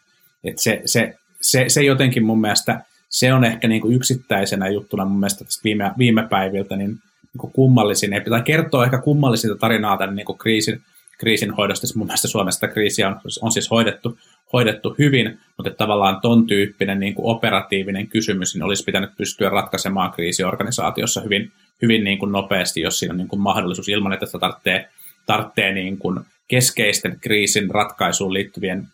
Et 0.43 0.59
se, 0.59 0.81
se, 0.85 1.15
se, 1.41 1.65
se 1.67 1.83
jotenkin 1.83 2.25
mun 2.25 2.41
mielestä, 2.41 2.81
se 3.09 3.33
on 3.33 3.43
ehkä 3.43 3.67
niin 3.67 3.81
kuin 3.81 3.95
yksittäisenä 3.95 4.69
juttuna 4.69 5.05
mun 5.05 5.19
mielestä 5.19 5.45
tästä 5.45 5.63
viime, 5.63 5.91
viime 5.97 6.27
päiviltä 6.27 6.75
niin, 6.75 6.99
kuin 7.37 7.53
kummallisin, 7.53 8.13
ei 8.13 8.21
pitää 8.21 8.41
kertoa 8.41 8.85
ehkä 8.85 8.97
kummallisinta 9.01 9.57
tarinaa 9.57 9.97
tämän 9.97 10.15
niin 10.15 10.25
kuin 10.25 10.37
kriisin, 10.37 10.81
kriisin 11.17 11.51
hoidosta. 11.51 11.87
Mun 11.95 12.07
mielestä 12.07 12.27
Suomesta 12.27 12.67
kriisiä 12.67 13.07
on, 13.07 13.15
on 13.41 13.51
siis 13.51 13.71
hoidettu, 13.71 14.17
hoidettu 14.53 14.95
hyvin, 14.99 15.39
mutta 15.57 15.71
tavallaan 15.71 16.21
ton 16.21 16.47
tyyppinen 16.47 16.99
niin 16.99 17.15
kuin 17.15 17.25
operatiivinen 17.25 18.07
kysymys 18.07 18.55
niin 18.55 18.63
olisi 18.63 18.83
pitänyt 18.83 19.09
pystyä 19.17 19.49
ratkaisemaan 19.49 20.11
kriisiorganisaatiossa 20.11 21.21
hyvin, 21.21 21.51
hyvin 21.81 22.03
niin 22.03 22.19
kuin 22.19 22.31
nopeasti, 22.31 22.81
jos 22.81 22.99
siinä 22.99 23.13
on 23.13 23.17
niin 23.17 23.27
kuin 23.27 23.41
mahdollisuus 23.41 23.89
ilman, 23.89 24.13
että 24.13 24.25
sitä 24.25 24.39
tarvitsee, 24.39 24.89
tarvitsee 25.25 25.73
niin 25.73 25.97
kuin 25.97 26.19
keskeisten 26.47 27.17
kriisin 27.21 27.69
ratkaisuun 27.69 28.33
liittyvien 28.33 28.87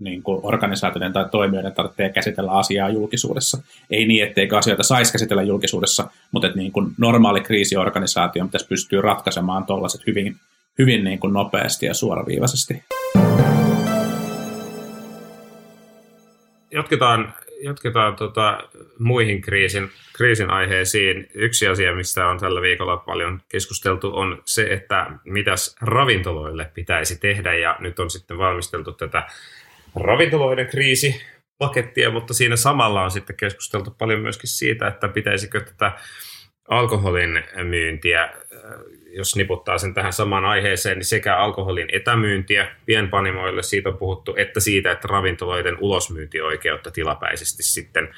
niin 0.00 0.22
kuin 0.22 0.40
organisaatioiden 0.42 1.12
tai 1.12 1.28
toimijoiden 1.30 1.72
tarvitsee 1.72 2.08
käsitellä 2.08 2.52
asiaa 2.52 2.88
julkisuudessa. 2.88 3.62
Ei 3.90 4.06
niin, 4.06 4.24
etteikö 4.24 4.58
asioita 4.58 4.82
saisi 4.82 5.12
käsitellä 5.12 5.42
julkisuudessa, 5.42 6.10
mutta 6.32 6.46
että 6.46 6.58
niin 6.58 6.72
kuin 6.72 6.86
normaali 6.98 7.40
kriisiorganisaatio 7.40 8.44
pitäisi 8.44 8.68
pystyä 8.68 9.00
ratkaisemaan 9.00 9.64
tuollaiset 9.64 10.06
hyvin, 10.06 10.36
hyvin 10.78 11.04
niin 11.04 11.18
kuin 11.18 11.32
nopeasti 11.32 11.86
ja 11.86 11.94
suoraviivaisesti. 11.94 12.82
Jatketaan, 16.72 17.34
jatketaan 17.62 18.16
tota, 18.16 18.58
muihin 18.98 19.40
kriisin, 19.40 19.90
kriisin 20.16 20.50
aiheisiin. 20.50 21.26
Yksi 21.34 21.66
asia, 21.66 21.94
mistä 21.94 22.26
on 22.26 22.38
tällä 22.38 22.60
viikolla 22.60 22.96
paljon 22.96 23.40
keskusteltu, 23.48 24.16
on 24.16 24.42
se, 24.44 24.62
että 24.62 25.06
mitäs 25.24 25.76
ravintoloille 25.80 26.70
pitäisi 26.74 27.20
tehdä. 27.20 27.54
Ja 27.54 27.76
nyt 27.80 27.98
on 27.98 28.10
sitten 28.10 28.38
valmisteltu 28.38 28.92
tätä 28.92 29.26
ravintoloiden 29.94 30.66
kriisi 30.66 31.22
pakettia, 31.58 32.10
mutta 32.10 32.34
siinä 32.34 32.56
samalla 32.56 33.02
on 33.02 33.10
sitten 33.10 33.36
keskusteltu 33.36 33.90
paljon 33.98 34.20
myöskin 34.20 34.48
siitä, 34.48 34.88
että 34.88 35.08
pitäisikö 35.08 35.60
tätä 35.60 35.92
alkoholin 36.68 37.44
myyntiä, 37.64 38.22
äh, 38.22 38.32
jos 39.12 39.36
niputtaa 39.36 39.78
sen 39.78 39.94
tähän 39.94 40.12
samaan 40.12 40.44
aiheeseen, 40.44 40.98
niin 40.98 41.04
sekä 41.04 41.36
alkoholin 41.36 41.88
etämyyntiä 41.92 42.76
pienpanimoille, 42.86 43.62
siitä 43.62 43.88
on 43.88 43.98
puhuttu, 43.98 44.34
että 44.36 44.60
siitä, 44.60 44.92
että 44.92 45.08
ravintoloiden 45.08 45.76
ulosmyyntioikeutta 45.80 46.90
tilapäisesti 46.90 47.62
sitten 47.62 48.14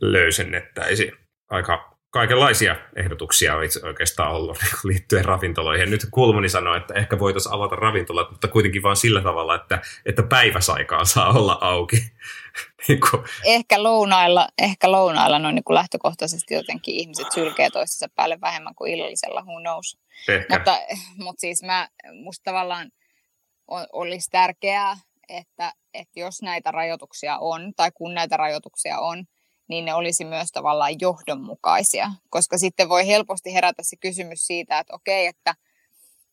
löysennettäisiin. 0.00 1.12
Aika 1.50 1.99
kaikenlaisia 2.10 2.76
ehdotuksia 2.96 3.56
on 3.56 3.64
itse 3.64 3.86
oikeastaan 3.86 4.32
ollut 4.32 4.58
liittyen 4.84 5.24
ravintoloihin. 5.24 5.90
Nyt 5.90 6.06
Kulmuni 6.10 6.48
sanoi, 6.48 6.76
että 6.76 6.94
ehkä 6.94 7.18
voitaisiin 7.18 7.54
avata 7.54 7.76
ravintolat, 7.76 8.30
mutta 8.30 8.48
kuitenkin 8.48 8.82
vain 8.82 8.96
sillä 8.96 9.22
tavalla, 9.22 9.54
että, 9.54 9.78
että 10.06 10.22
päiväsaikaan 10.22 11.06
saa 11.06 11.32
olla 11.32 11.58
auki. 11.60 11.96
niin 12.88 13.00
kuin. 13.10 13.22
Ehkä 13.44 13.82
lounailla, 13.82 14.48
ehkä 14.58 14.92
lounailla 14.92 15.38
noin 15.38 15.54
niin 15.54 15.64
kuin 15.64 15.74
lähtökohtaisesti 15.74 16.54
jotenkin 16.54 16.94
ihmiset 16.94 17.32
sylkee 17.32 17.70
toistensa 17.70 18.12
päälle 18.14 18.40
vähemmän 18.40 18.74
kuin 18.74 18.92
illallisella, 18.92 19.42
who 19.42 19.60
knows. 19.60 19.98
Ehkä. 20.28 20.54
Mutta, 20.54 20.78
mutta 21.18 21.40
siis 21.40 21.62
mä, 21.62 21.88
musta 22.12 22.44
tavallaan 22.44 22.90
olisi 23.92 24.30
tärkeää, 24.30 24.96
että, 25.28 25.72
että 25.94 26.20
jos 26.20 26.42
näitä 26.42 26.70
rajoituksia 26.70 27.38
on, 27.38 27.72
tai 27.76 27.90
kun 27.94 28.14
näitä 28.14 28.36
rajoituksia 28.36 28.98
on, 28.98 29.24
niin 29.70 29.84
ne 29.84 29.94
olisi 29.94 30.24
myös 30.24 30.48
tavallaan 30.52 31.00
johdonmukaisia. 31.00 32.10
Koska 32.30 32.58
sitten 32.58 32.88
voi 32.88 33.06
helposti 33.06 33.54
herätä 33.54 33.82
se 33.82 33.96
kysymys 33.96 34.46
siitä, 34.46 34.78
että 34.78 34.94
okei, 34.94 35.26
että 35.26 35.54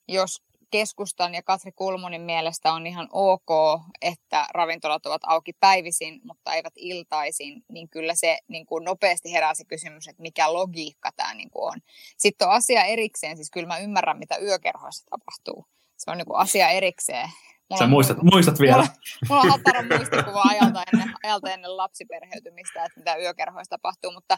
jos 0.08 0.42
keskustan 0.72 1.36
ja 1.36 1.44
Katri 1.44 1.72
Kulmunin 1.72 2.22
mielestä 2.22 2.74
on 2.74 2.88
ihan 2.88 3.08
ok, 3.12 3.82
että 4.02 4.48
ravintolat 4.54 5.06
ovat 5.06 5.22
auki 5.26 5.54
päivisin, 5.54 6.22
mutta 6.24 6.54
eivät 6.54 6.74
iltaisin, 6.76 7.64
niin 7.70 7.90
kyllä 7.90 8.16
se 8.16 8.40
niin 8.48 8.66
kuin 8.66 8.86
nopeasti 8.86 9.32
herää 9.32 9.54
se 9.54 9.66
kysymys, 9.66 10.08
että 10.08 10.22
mikä 10.22 10.54
logiikka 10.54 11.10
tämä 11.16 11.34
niin 11.34 11.50
kuin 11.50 11.74
on. 11.74 11.80
Sitten 12.18 12.48
on 12.48 12.54
asia 12.54 12.84
erikseen, 12.84 13.38
siis 13.38 13.52
kyllä 13.52 13.68
mä 13.68 13.78
ymmärrän, 13.78 14.18
mitä 14.18 14.38
yökerhoissa 14.38 15.06
tapahtuu. 15.10 15.66
Se 15.98 16.12
on 16.12 16.18
niin 16.18 16.28
kuin 16.28 16.40
asia 16.40 16.70
erikseen, 16.70 17.30
Mulla 17.70 17.80
Sä 17.80 17.84
on- 17.84 17.90
muistat, 17.90 18.18
muistat 18.32 18.60
vielä. 18.60 18.78
Mulla, 18.78 18.90
mulla 19.30 19.42
on 19.42 19.50
hatara 19.50 19.82
muistikuva 19.98 20.42
ajalta 20.50 20.84
ennen, 20.94 21.14
ajalta 21.24 21.50
ennen 21.52 21.78
lapsiperheytymistä, 21.78 22.86
että 22.86 23.00
mitä 23.00 23.16
yökerhoissa 23.16 23.70
tapahtuu, 23.70 24.12
mutta, 24.12 24.38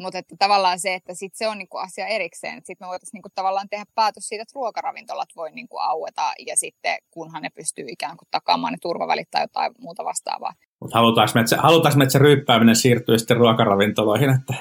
mutta 0.00 0.18
että 0.18 0.34
tavallaan 0.38 0.80
se, 0.80 0.94
että 0.94 1.14
sit 1.14 1.34
se 1.34 1.48
on 1.48 1.58
niinku 1.58 1.76
asia 1.76 2.06
erikseen. 2.06 2.56
Sitten 2.64 2.86
me 2.86 2.88
voitaisiin 2.88 3.18
niinku 3.18 3.28
tavallaan 3.34 3.68
tehdä 3.68 3.84
päätös 3.94 4.28
siitä, 4.28 4.42
että 4.42 4.52
ruokaravintolat 4.54 5.28
voi 5.36 5.50
niinku 5.50 5.78
aueta 5.78 6.32
ja 6.46 6.56
sitten 6.56 6.98
kunhan 7.10 7.42
ne 7.42 7.50
pystyy 7.54 7.84
ikään 7.88 8.16
kuin 8.16 8.28
takaamaan 8.30 8.72
ne 8.72 8.78
turvavälit 8.82 9.30
tai 9.30 9.42
jotain 9.42 9.72
muuta 9.78 10.04
vastaavaa. 10.04 10.52
Mutta 10.80 10.98
halutaanko 10.98 11.32
me, 11.34 11.40
että 11.40 11.50
se, 11.50 11.56
halutaanko 11.56 11.98
me, 11.98 12.04
että 12.04 12.12
se 12.12 12.18
ryyppääminen 12.18 12.76
siirtyy 12.76 13.18
sitten 13.18 13.36
ruokaravintoloihin, 13.36 14.30
että 14.30 14.54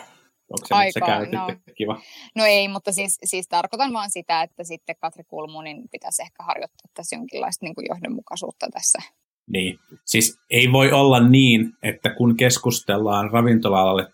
onko 0.50 0.68
se 0.68 0.76
Aika, 0.76 0.92
sekään 0.94 1.32
no. 1.32 1.48
sitten 1.50 1.76
kiva? 1.76 2.02
No 2.36 2.46
ei, 2.46 2.68
mutta 2.68 2.92
siis, 2.92 3.18
siis 3.24 3.48
tarkoitan 3.48 3.94
vaan 3.94 4.12
sitä, 4.12 4.42
että 4.42 4.64
sitten 4.64 4.96
Katri 5.02 5.24
Kulmunin 5.24 5.84
pitäisi 5.92 6.22
ehkä 6.22 6.44
harjoittaa 6.44 6.90
tässä 6.94 7.16
jonkinlaista 7.16 7.66
niinku 7.66 7.82
johdonmukaisuutta 7.90 8.68
tässä. 8.74 9.00
Niin. 9.48 9.80
Siis 10.06 10.40
ei 10.50 10.72
voi 10.72 10.92
olla 10.92 11.20
niin, 11.20 11.74
että 11.84 12.10
kun 12.10 12.38
keskustellaan 12.38 13.32
ravintola-alalle 13.32 14.08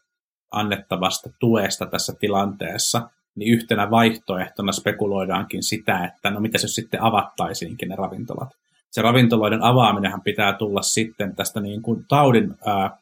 annettavasta 0.52 1.30
tuesta 1.40 1.86
tässä 1.86 2.14
tilanteessa, 2.20 3.10
niin 3.36 3.54
yhtenä 3.54 3.92
vaihtoehtona 3.92 4.72
spekuloidaankin 4.72 5.64
sitä, 5.64 6.06
että 6.06 6.30
no 6.32 6.40
mitäs 6.40 6.64
jos 6.64 6.76
sitten 6.76 7.04
avattaisiinkin 7.04 7.90
ne 7.90 7.96
ravintolat. 7.96 8.50
Se 8.92 9.02
ravintoloiden 9.02 9.64
avaaminenhan 9.64 10.22
pitää 10.22 10.54
tulla 10.54 10.82
sitten 10.82 11.36
tästä 11.36 11.62
niin 11.62 11.82
kuin 11.82 12.06
taudin, 12.08 12.56
ää, 12.66 12.98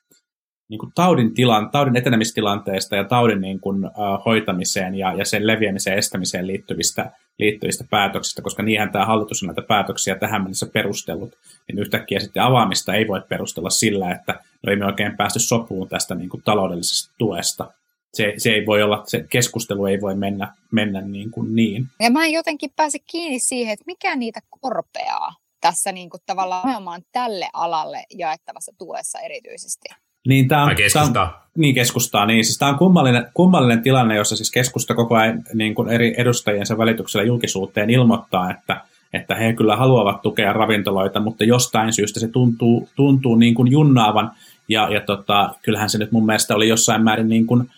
niin 0.71 0.79
kuin 0.79 0.91
taudin, 0.95 1.34
tilan, 1.34 1.69
taudin 1.69 1.97
etenemistilanteesta 1.97 2.95
ja 2.95 3.03
taudin 3.03 3.41
niin 3.41 3.60
kuin, 3.60 3.86
ää, 3.86 3.91
hoitamiseen 4.25 4.95
ja, 4.95 5.13
ja 5.13 5.25
sen 5.25 5.47
leviämiseen 5.47 5.97
estämiseen 5.97 6.47
liittyvistä, 6.47 7.12
liittyvistä 7.39 7.84
päätöksistä, 7.89 8.41
koska 8.41 8.63
niinhän 8.63 8.91
tämä 8.91 9.05
hallitus 9.05 9.43
on 9.43 9.47
näitä 9.47 9.62
päätöksiä 9.62 10.15
tähän 10.15 10.41
mennessä 10.41 10.65
perustellut, 10.65 11.36
niin 11.67 11.79
yhtäkkiä 11.79 12.19
sitten 12.19 12.43
avaamista 12.43 12.93
ei 12.93 13.07
voi 13.07 13.21
perustella 13.29 13.69
sillä, 13.69 14.12
että 14.12 14.39
no 14.63 14.71
ei 14.71 14.75
me 14.75 14.86
oikein 14.86 15.17
päästy 15.17 15.39
sopuun 15.39 15.89
tästä 15.89 16.15
niin 16.15 16.29
kuin 16.29 16.43
taloudellisesta 16.43 17.15
tuesta. 17.17 17.71
Se, 18.13 18.34
se, 18.38 18.49
ei 18.49 18.65
voi 18.65 18.84
olla, 18.84 19.03
se 19.05 19.25
keskustelu 19.29 19.86
ei 19.86 20.01
voi 20.01 20.15
mennä, 20.15 20.53
mennä 20.71 21.01
niin, 21.01 21.31
kuin 21.31 21.55
niin. 21.55 21.88
Ja 21.99 22.12
mä 22.12 22.25
en 22.25 22.31
jotenkin 22.31 22.71
pääse 22.75 22.97
kiinni 23.12 23.39
siihen, 23.39 23.73
että 23.73 23.86
mikä 23.88 24.15
niitä 24.15 24.39
korpeaa 24.62 25.36
tässä 25.62 25.91
niin 25.91 26.10
kuin 26.10 26.21
tavallaan 26.25 27.01
tälle 27.12 27.49
alalle 27.53 28.03
jaettavassa 28.17 28.71
tuessa 28.77 29.19
erityisesti. 29.19 29.89
Niin, 30.27 30.47
tämä 30.47 30.63
on, 30.63 30.75
keskustaa. 30.75 31.47
Niin, 31.57 31.75
keskustaa. 31.75 32.25
Niin. 32.25 32.45
Siis 32.45 32.57
tämä 32.57 32.71
on 32.71 32.77
kummallinen, 32.77 33.27
kummallinen 33.34 33.84
tilanne, 33.84 34.15
jossa 34.15 34.36
siis 34.36 34.51
keskusta 34.51 34.95
koko 34.95 35.15
ajan 35.15 35.43
niin 35.53 35.75
kuin 35.75 35.89
eri 35.89 36.13
edustajiensa 36.17 36.77
välityksellä 36.77 37.25
julkisuuteen 37.25 37.89
ilmoittaa, 37.89 38.51
että, 38.51 38.81
että 39.13 39.36
he 39.36 39.53
kyllä 39.53 39.75
haluavat 39.75 40.21
tukea 40.21 40.53
ravintoloita, 40.53 41.19
mutta 41.19 41.43
jostain 41.43 41.93
syystä 41.93 42.19
se 42.19 42.27
tuntuu, 42.27 42.89
tuntuu 42.95 43.36
niin 43.36 43.55
kuin 43.55 43.71
junnaavan. 43.71 44.31
Ja, 44.67 44.89
ja 44.93 45.01
tota, 45.01 45.49
kyllähän 45.62 45.89
se 45.89 45.97
nyt 45.97 46.12
mun 46.12 46.25
mielestä 46.25 46.55
oli 46.55 46.67
jossain 46.67 47.03
määrin 47.03 47.29
niin 47.29 47.47
kuin, 47.47 47.69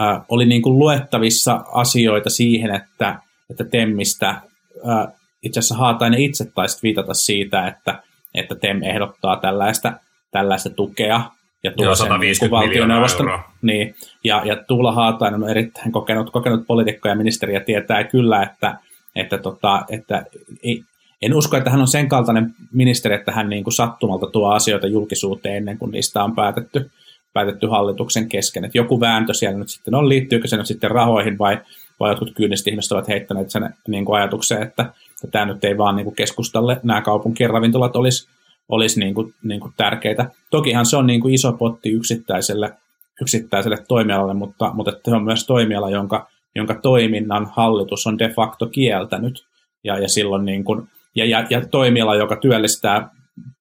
äh, 0.00 0.22
oli 0.28 0.46
niin 0.46 0.62
kuin 0.62 0.78
luettavissa 0.78 1.64
asioita 1.72 2.30
siihen, 2.30 2.74
että, 2.74 3.18
että 3.50 3.64
Temmistä 3.64 4.28
äh, 4.28 5.06
itse 5.42 5.58
asiassa 5.58 5.74
Haatainen 5.74 6.20
itse 6.20 6.44
taisi 6.44 6.82
viitata 6.82 7.14
siitä, 7.14 7.66
että, 7.66 8.02
että 8.34 8.54
TEM 8.54 8.82
ehdottaa 8.82 9.36
tällaista, 9.36 9.92
tällaista 10.30 10.70
tukea 10.70 11.22
ja 11.64 11.70
tuo 11.70 11.84
Joo, 11.84 11.94
sen 11.94 12.06
150 12.06 12.40
niin 12.40 12.50
kuin 12.60 12.68
miljoonaa 12.68 13.00
valtioneuvoston-. 13.00 13.54
Niin, 13.62 13.94
ja, 14.24 14.42
ja 14.44 14.56
Tuula 14.56 14.92
Haatainen 14.92 15.42
on 15.42 15.50
erittäin 15.50 15.92
kokenut, 15.92 16.30
kokenut 16.30 16.66
poliitikko 16.66 17.08
ja 17.08 17.14
ministeri 17.14 17.54
ja 17.54 17.60
tietää 17.60 18.04
kyllä, 18.04 18.42
että, 18.42 18.78
että, 19.16 19.38
tota, 19.38 19.84
että 19.90 20.26
ei, 20.62 20.84
en 21.22 21.34
usko, 21.34 21.56
että 21.56 21.70
hän 21.70 21.80
on 21.80 21.88
sen 21.88 22.08
kaltainen 22.08 22.54
ministeri, 22.72 23.14
että 23.14 23.32
hän 23.32 23.48
niin 23.48 23.64
kuin 23.64 23.74
sattumalta 23.74 24.26
tuo 24.26 24.50
asioita 24.50 24.86
julkisuuteen 24.86 25.56
ennen 25.56 25.78
kuin 25.78 25.90
niistä 25.90 26.24
on 26.24 26.34
päätetty, 26.34 26.90
päätetty 27.32 27.66
hallituksen 27.66 28.28
kesken. 28.28 28.64
Että 28.64 28.78
joku 28.78 29.00
vääntö 29.00 29.34
siellä 29.34 29.58
nyt 29.58 29.68
sitten 29.68 29.94
on, 29.94 30.08
liittyykö 30.08 30.48
se 30.48 30.56
nyt 30.56 30.66
sitten 30.66 30.90
rahoihin 30.90 31.38
vai, 31.38 31.58
vai 32.00 32.10
jotkut 32.10 32.34
kyyniset 32.36 32.68
ihmiset 32.68 32.92
ovat 32.92 33.08
heittäneet 33.08 33.50
sen 33.50 33.74
niin 33.88 34.04
kuin 34.04 34.16
ajatukseen, 34.16 34.62
että, 34.62 34.82
että 34.82 35.26
tämä 35.30 35.44
nyt 35.44 35.64
ei 35.64 35.78
vaan 35.78 35.96
niin 35.96 36.04
kuin 36.04 36.16
keskustalle 36.16 36.80
nämä 36.82 37.02
kaupunkien 37.02 37.50
ravintolat 37.50 37.96
olisi, 37.96 38.28
olisi 38.68 39.00
niin 39.00 39.14
kuin, 39.14 39.34
niin 39.42 39.60
kuin 39.60 39.72
tärkeitä. 39.76 40.30
Tokihan 40.50 40.86
se 40.86 40.96
on 40.96 41.06
niin 41.06 41.20
kuin 41.20 41.34
iso 41.34 41.52
potti 41.52 41.90
yksittäiselle, 41.90 42.72
yksittäiselle 43.20 43.78
toimialalle, 43.88 44.34
mutta, 44.34 44.70
mutta 44.74 44.92
se 45.04 45.14
on 45.14 45.24
myös 45.24 45.46
toimiala, 45.46 45.90
jonka, 45.90 46.28
jonka 46.54 46.74
toiminnan 46.74 47.48
hallitus 47.52 48.06
on 48.06 48.18
de 48.18 48.28
facto 48.28 48.66
kieltänyt. 48.66 49.46
Ja, 49.84 49.98
ja, 49.98 50.08
silloin 50.08 50.44
niin 50.44 50.64
kuin, 50.64 50.88
ja, 51.14 51.24
ja, 51.24 51.46
ja 51.50 51.66
toimiala, 51.68 52.14
joka 52.14 52.36
työllistää 52.36 53.08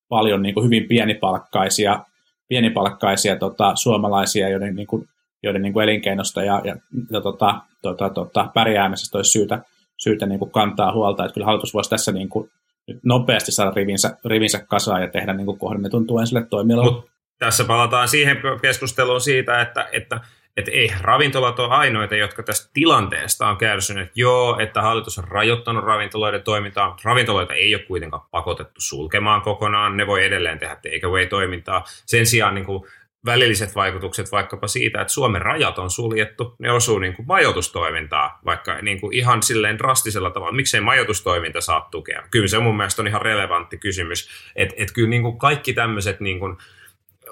paljon 0.09 0.41
niin 0.41 0.53
kuin 0.53 0.65
hyvin 0.65 0.87
pienipalkkaisia, 0.87 2.05
pienipalkkaisia 2.47 3.35
tota, 3.35 3.75
suomalaisia, 3.75 4.49
joiden, 4.49 4.75
niin 4.75 4.87
kuin, 4.87 5.07
joiden 5.43 5.61
niin 5.61 5.73
kuin 5.73 5.83
elinkeinosta 5.83 6.43
ja, 6.43 6.61
ja, 6.63 6.75
ja 7.11 7.21
tota, 7.21 7.61
tota, 7.81 8.09
tota, 8.09 8.49
pärjäämisestä 8.53 9.17
olisi 9.17 9.31
syytä, 9.31 9.61
syytä 10.03 10.25
niin 10.25 10.39
kuin 10.39 10.51
kantaa 10.51 10.93
huolta. 10.93 11.25
Että 11.25 11.33
kyllä 11.33 11.45
hallitus 11.45 11.73
voisi 11.73 11.89
tässä 11.89 12.11
niin 12.11 12.29
kuin, 12.29 12.49
nyt 12.87 12.99
nopeasti 13.03 13.51
saada 13.51 13.71
rivinsä, 13.75 14.17
rivinsä 14.25 14.65
kasaan 14.67 15.01
ja 15.01 15.07
tehdä 15.07 15.33
niin 15.33 15.45
kuin 15.45 15.59
kohdennetun 15.59 16.07
tuen 16.07 16.27
sille 16.27 16.45
toimialalle. 16.49 16.91
Mut 16.91 17.09
tässä 17.39 17.63
palataan 17.63 18.07
siihen 18.07 18.37
keskusteluun 18.61 19.21
siitä, 19.21 19.61
että, 19.61 19.89
että, 19.91 20.19
että 20.57 20.71
ei 20.71 20.91
ravintolat 21.01 21.59
ole 21.59 21.73
ainoita, 21.73 22.15
jotka 22.15 22.43
tästä 22.43 22.69
tilanteesta 22.73 23.47
on 23.47 23.57
kärsinyt. 23.57 24.11
Joo, 24.15 24.59
että 24.59 24.81
hallitus 24.81 25.17
on 25.17 25.23
rajoittanut 25.27 25.83
ravintoloiden 25.83 26.43
toimintaa, 26.43 26.87
mutta 26.87 27.01
ravintoloita 27.05 27.53
ei 27.53 27.75
ole 27.75 27.83
kuitenkaan 27.83 28.25
pakotettu 28.31 28.81
sulkemaan 28.81 29.41
kokonaan. 29.41 29.97
Ne 29.97 30.07
voi 30.07 30.25
edelleen 30.25 30.59
tehdä 30.59 30.75
takeaway-toimintaa. 30.75 31.83
Sen 32.05 32.25
sijaan 32.25 32.55
niin 32.55 32.65
kuin 32.65 32.83
välilliset 33.25 33.75
vaikutukset 33.75 34.31
vaikkapa 34.31 34.67
siitä, 34.67 35.01
että 35.01 35.13
Suomen 35.13 35.41
rajat 35.41 35.79
on 35.79 35.89
suljettu, 35.89 36.55
ne 36.59 36.71
osuu 36.71 36.99
niin 36.99 37.13
kuin 37.13 37.27
majoitustoimintaa, 37.27 38.39
vaikka 38.45 38.81
niin 38.81 39.01
kuin 39.01 39.13
ihan 39.13 39.43
silleen 39.43 39.77
drastisella 39.77 40.31
tavalla. 40.31 40.55
Miksei 40.55 40.81
majoitustoiminta 40.81 41.61
saa 41.61 41.87
tukea? 41.91 42.23
Kyllä 42.31 42.47
se 42.47 42.59
mun 42.59 42.77
mielestä 42.77 43.01
on 43.01 43.07
ihan 43.07 43.21
relevantti 43.21 43.77
kysymys. 43.77 44.29
Että 44.55 44.75
et 44.77 44.91
kyllä 44.91 45.09
niin 45.09 45.21
kuin 45.21 45.37
kaikki 45.37 45.73
tämmöiset 45.73 46.19
niin 46.19 46.39
kuin 46.39 46.57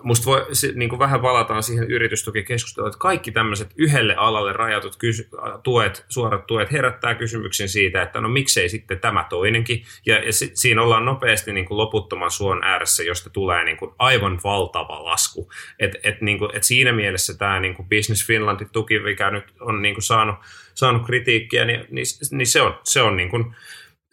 musta 0.04 0.26
voi, 0.26 0.46
niin 0.76 0.90
kuin 0.90 1.00
vähän 1.00 1.22
valataan 1.22 1.64
siihen 1.64 1.92
yritystukikeskusteluun, 1.92 2.88
että 2.88 3.00
kaikki 3.00 3.32
tämmöiset 3.32 3.72
yhdelle 3.78 4.16
alalle 4.16 4.54
rajatut 4.54 4.96
kysy- 4.96 5.30
tuet, 5.64 6.06
suorat 6.10 6.48
tuet 6.48 6.72
herättää 6.72 7.16
kysymyksen 7.16 7.70
siitä, 7.70 8.02
että 8.02 8.22
no 8.22 8.30
miksei 8.30 8.70
sitten 8.70 9.00
tämä 9.00 9.26
toinenkin. 9.30 9.84
Ja, 10.06 10.26
ja 10.26 10.34
si- 10.34 10.52
siinä 10.54 10.82
ollaan 10.82 11.06
nopeasti 11.06 11.54
niin 11.54 11.66
kuin 11.66 11.78
loputtoman 11.78 12.32
suon 12.32 12.64
ääressä, 12.64 13.04
josta 13.04 13.30
tulee 13.30 13.64
niin 13.64 13.78
kuin 13.78 13.92
aivan 14.00 14.40
valtava 14.44 15.04
lasku. 15.04 15.52
Et, 15.80 15.96
et, 16.04 16.22
niin 16.22 16.40
kuin, 16.40 16.56
et 16.56 16.64
siinä 16.64 16.92
mielessä 16.92 17.38
tämä 17.38 17.60
niin 17.60 17.76
kuin 17.76 17.90
Business 17.90 18.28
Finlandin 18.28 18.70
tuki, 18.72 19.00
mikä 19.00 19.32
nyt 19.32 19.46
on 19.60 19.82
niin 19.82 19.96
kuin 19.96 20.04
saanut, 20.04 20.36
saanut 20.74 21.06
kritiikkiä, 21.06 21.66
niin, 21.66 21.86
niin, 21.90 22.06
niin 22.32 22.48
se 22.48 22.62
on, 22.62 22.80
se 22.84 23.02
on 23.02 23.18
niin 23.18 23.30
kuin, 23.30 23.56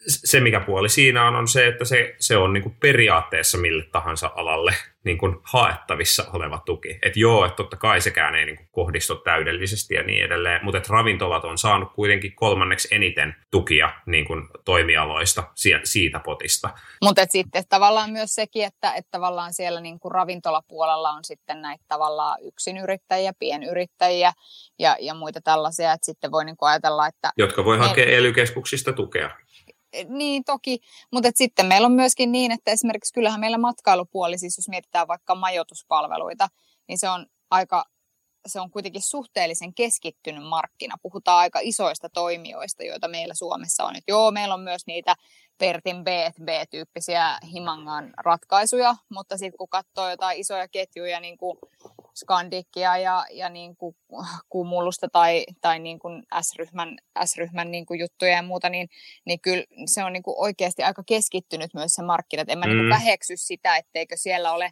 se, 0.07 0.39
mikä 0.39 0.59
puoli 0.59 0.89
siinä 0.89 1.27
on, 1.27 1.35
on 1.35 1.47
se, 1.47 1.67
että 1.67 1.85
se, 1.85 2.15
se 2.19 2.37
on 2.37 2.53
niin 2.53 2.63
kuin 2.63 2.75
periaatteessa 2.79 3.57
mille 3.57 3.83
tahansa 3.91 4.31
alalle 4.35 4.73
niin 5.03 5.17
kuin 5.17 5.37
haettavissa 5.43 6.25
oleva 6.33 6.61
tuki. 6.65 6.99
Että 7.01 7.19
joo, 7.19 7.45
että 7.45 7.55
totta 7.55 7.77
kai 7.77 8.01
sekään 8.01 8.35
ei 8.35 8.45
niin 8.45 8.57
kuin 8.57 8.67
kohdistu 8.71 9.15
täydellisesti 9.15 9.93
ja 9.93 10.03
niin 10.03 10.25
edelleen, 10.25 10.59
mutta 10.63 10.77
että 10.77 10.93
ravintolat 10.93 11.43
on 11.43 11.57
saanut 11.57 11.93
kuitenkin 11.93 12.35
kolmanneksi 12.35 12.87
eniten 12.91 13.35
tukia 13.51 13.93
niin 14.05 14.25
kuin 14.25 14.47
toimialoista 14.65 15.43
siitä 15.83 16.19
potista. 16.19 16.69
Mutta 17.01 17.25
sitten 17.29 17.63
tavallaan 17.69 18.11
myös 18.11 18.35
sekin, 18.35 18.65
että, 18.65 18.93
että 18.93 19.11
tavallaan 19.11 19.53
siellä 19.53 19.81
niin 19.81 19.99
kuin 19.99 20.11
ravintolapuolella 20.11 21.11
on 21.11 21.23
sitten 21.23 21.61
näitä 21.61 21.83
tavallaan 21.87 22.37
yksinyrittäjiä, 22.43 23.33
pienyrittäjiä 23.39 24.31
ja, 24.79 24.97
ja 24.99 25.13
muita 25.13 25.41
tällaisia, 25.41 25.93
että 25.93 26.05
sitten 26.05 26.31
voi 26.31 26.45
niin 26.45 26.57
kuin 26.57 26.69
ajatella, 26.69 27.07
että... 27.07 27.31
Jotka 27.37 27.65
voi 27.65 27.77
hakea 27.77 28.05
ely-keskuksista 28.05 28.93
tukea. 28.93 29.29
Niin 30.07 30.43
toki, 30.43 30.79
mutta 31.11 31.29
sitten 31.35 31.65
meillä 31.65 31.85
on 31.85 31.91
myöskin 31.91 32.31
niin, 32.31 32.51
että 32.51 32.71
esimerkiksi 32.71 33.13
kyllähän 33.13 33.39
meillä 33.39 33.57
matkailupuoli, 33.57 34.37
siis 34.37 34.57
jos 34.57 34.69
mietitään 34.69 35.07
vaikka 35.07 35.35
majoituspalveluita, 35.35 36.47
niin 36.87 36.99
se 36.99 37.09
on 37.09 37.25
aika 37.51 37.85
se 38.47 38.59
on 38.59 38.71
kuitenkin 38.71 39.01
suhteellisen 39.01 39.73
keskittynyt 39.73 40.43
markkina. 40.43 40.95
Puhutaan 41.01 41.39
aika 41.39 41.59
isoista 41.61 42.09
toimijoista, 42.09 42.83
joita 42.83 43.07
meillä 43.07 43.33
Suomessa 43.33 43.83
on. 43.83 43.95
Et 43.95 44.03
joo, 44.07 44.31
meillä 44.31 44.53
on 44.53 44.59
myös 44.59 44.81
niitä 44.87 45.15
Pertin 45.57 46.03
B&B-tyyppisiä 46.03 47.37
Himangan 47.53 48.13
ratkaisuja, 48.17 48.95
mutta 49.09 49.37
sitten 49.37 49.57
kun 49.57 49.69
katsoo 49.69 50.09
jotain 50.09 50.39
isoja 50.39 50.67
ketjuja, 50.67 51.19
niin 51.19 51.37
kuin 51.37 51.57
Skandikia 52.19 52.97
ja, 52.97 53.25
ja 53.31 53.49
niin 53.49 53.75
kuin 53.75 53.95
Kumulusta 54.49 55.07
tai, 55.09 55.45
tai 55.61 55.79
niin 55.79 55.99
kuin 55.99 56.23
S-ryhmän, 56.41 56.97
S-ryhmän 57.25 57.71
niin 57.71 57.85
kuin 57.85 57.99
juttuja 57.99 58.31
ja 58.31 58.41
muuta, 58.41 58.69
niin, 58.69 58.89
niin 59.25 59.39
kyllä 59.39 59.63
se 59.85 60.03
on 60.03 60.13
niin 60.13 60.23
kuin 60.23 60.35
oikeasti 60.37 60.83
aika 60.83 61.03
keskittynyt 61.03 61.73
myös 61.73 61.93
se 61.93 62.01
markkina. 62.01 62.43
En 62.47 62.59
mä 62.59 62.65
mm. 62.65 62.71
niin 62.71 62.79
kuin 62.79 62.89
väheksy 62.89 63.37
sitä, 63.37 63.77
etteikö 63.77 64.17
siellä 64.17 64.53
ole 64.53 64.71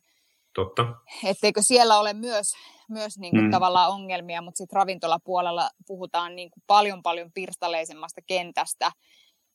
Totta. 0.58 0.86
Etteikö 1.24 1.62
siellä 1.62 2.00
ole 2.00 2.14
myös, 2.14 2.54
myös 2.90 3.18
niin 3.18 3.32
kuin 3.32 3.44
mm. 3.44 3.52
tavallaan 3.52 3.92
ongelmia, 3.92 4.42
mutta 4.42 4.58
sitten 4.58 4.76
ravintolapuolella 4.76 5.70
puhutaan 5.88 6.36
niin 6.36 6.52
kuin 6.52 6.64
paljon 6.68 7.04
paljon 7.04 7.32
pirstaleisemmasta 7.32 8.22
kentästä, 8.28 8.92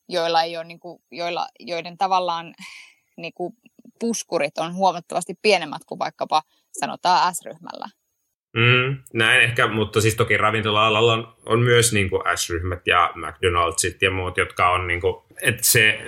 joilla 0.09 0.43
ei 0.43 0.57
ole, 0.57 0.65
niin 0.65 0.81
kuin, 0.81 1.03
joilla, 1.11 1.47
joiden 1.61 1.99
tavallaan 1.99 2.55
niin 3.17 3.33
kuin 3.35 3.57
puskurit 4.01 4.59
on 4.59 4.75
huomattavasti 4.75 5.35
pienemmät 5.43 5.85
kuin 5.87 5.99
vaikkapa 5.99 6.43
sanotaan 6.73 7.35
S-ryhmällä. 7.35 7.87
Mm, 8.57 9.03
näin 9.15 9.41
ehkä, 9.41 9.69
mutta 9.69 10.01
siis 10.01 10.15
toki 10.15 10.37
ravintola-alalla 10.37 11.13
on, 11.13 11.37
on 11.47 11.61
myös 11.61 11.93
niin 11.93 12.11
kuin 12.11 12.23
S-ryhmät 12.37 12.87
ja 12.87 13.13
McDonald'sit 13.17 13.99
ja 14.01 14.11
muut, 14.11 14.37
jotka 14.37 14.71
on 14.71 14.87
niin 14.87 15.01
kuin, 15.01 15.15
että 15.43 15.63
se 15.65 15.99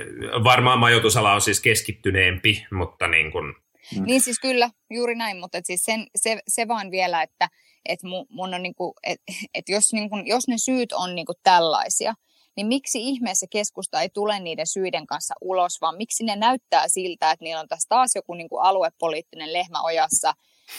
varmaan 0.45 0.79
majoitusala 0.79 1.33
on 1.33 1.41
siis 1.41 1.61
keskittyneempi, 1.61 2.67
mutta 2.71 3.09
niin 3.09 3.33
kuin... 3.33 3.55
Mm. 3.97 4.05
Niin 4.07 4.21
siis 4.21 4.41
kyllä, 4.41 4.71
juuri 4.91 5.15
näin, 5.15 5.37
mutta 5.37 5.59
et 5.59 5.67
siis 5.67 5.85
sen, 5.85 6.07
se, 6.17 6.39
se 6.49 6.69
vaan 6.69 6.91
vielä, 6.91 7.23
että 7.23 7.49
et 7.89 8.03
mun, 8.03 8.27
mun 8.31 8.55
on 8.55 8.63
niin 8.63 8.75
kuin, 8.75 8.93
et, 9.03 9.21
et 9.55 9.69
jos, 9.69 9.93
niin 9.93 10.11
kuin, 10.11 10.27
jos 10.27 10.49
ne 10.49 10.59
syyt 10.59 10.93
on 10.93 11.15
niin 11.15 11.27
kuin 11.27 11.37
tällaisia, 11.43 12.15
niin 12.57 12.67
miksi 12.67 12.99
ihmeessä 13.09 13.47
keskusta 13.51 14.01
ei 14.01 14.09
tule 14.09 14.41
niiden 14.41 14.67
syiden 14.67 15.07
kanssa 15.07 15.35
ulos, 15.41 15.81
vaan 15.81 15.97
miksi 15.97 16.25
ne 16.25 16.37
näyttää 16.37 16.89
siltä, 16.89 17.31
että 17.31 17.45
niillä 17.45 17.61
on 17.61 17.69
tässä 17.69 17.89
taas 17.89 18.15
joku 18.15 18.35
niin 18.35 18.49
kuin 18.49 18.63
aluepoliittinen 18.63 19.53
lehmä 19.53 19.83
ojassa, 19.83 20.33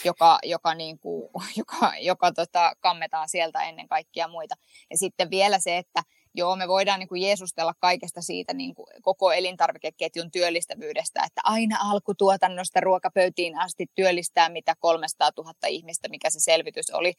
joka, 0.06 0.40
joka, 0.44 0.76
niin 0.76 1.00
kuin, 1.00 1.30
joka, 1.58 1.92
joka 2.00 2.32
tota, 2.32 2.74
kammetaan 2.80 3.30
sieltä 3.30 3.64
ennen 3.64 3.88
kaikkia 3.88 4.28
muita. 4.28 4.56
Ja 4.90 4.98
sitten 4.98 5.30
vielä 5.30 5.60
se, 5.60 5.78
että 5.78 6.04
joo, 6.36 6.56
me 6.56 6.68
voidaan 6.68 7.00
niin 7.00 7.08
kuin 7.08 7.22
jeesustella 7.22 7.74
kaikesta 7.80 8.22
siitä 8.22 8.54
niin 8.54 8.76
kuin 8.76 8.88
koko 9.02 9.32
elintarvikeketjun 9.32 10.32
työllistävyydestä, 10.32 11.24
että 11.26 11.42
aina 11.44 11.78
alkutuotannosta 11.82 12.80
ruokapöytiin 12.80 13.60
asti 13.60 13.86
työllistää 13.96 14.50
mitä 14.50 14.76
300 14.80 15.30
000 15.38 15.54
ihmistä, 15.68 16.10
mikä 16.10 16.30
se 16.30 16.40
selvitys 16.40 16.90
oli. 16.90 17.14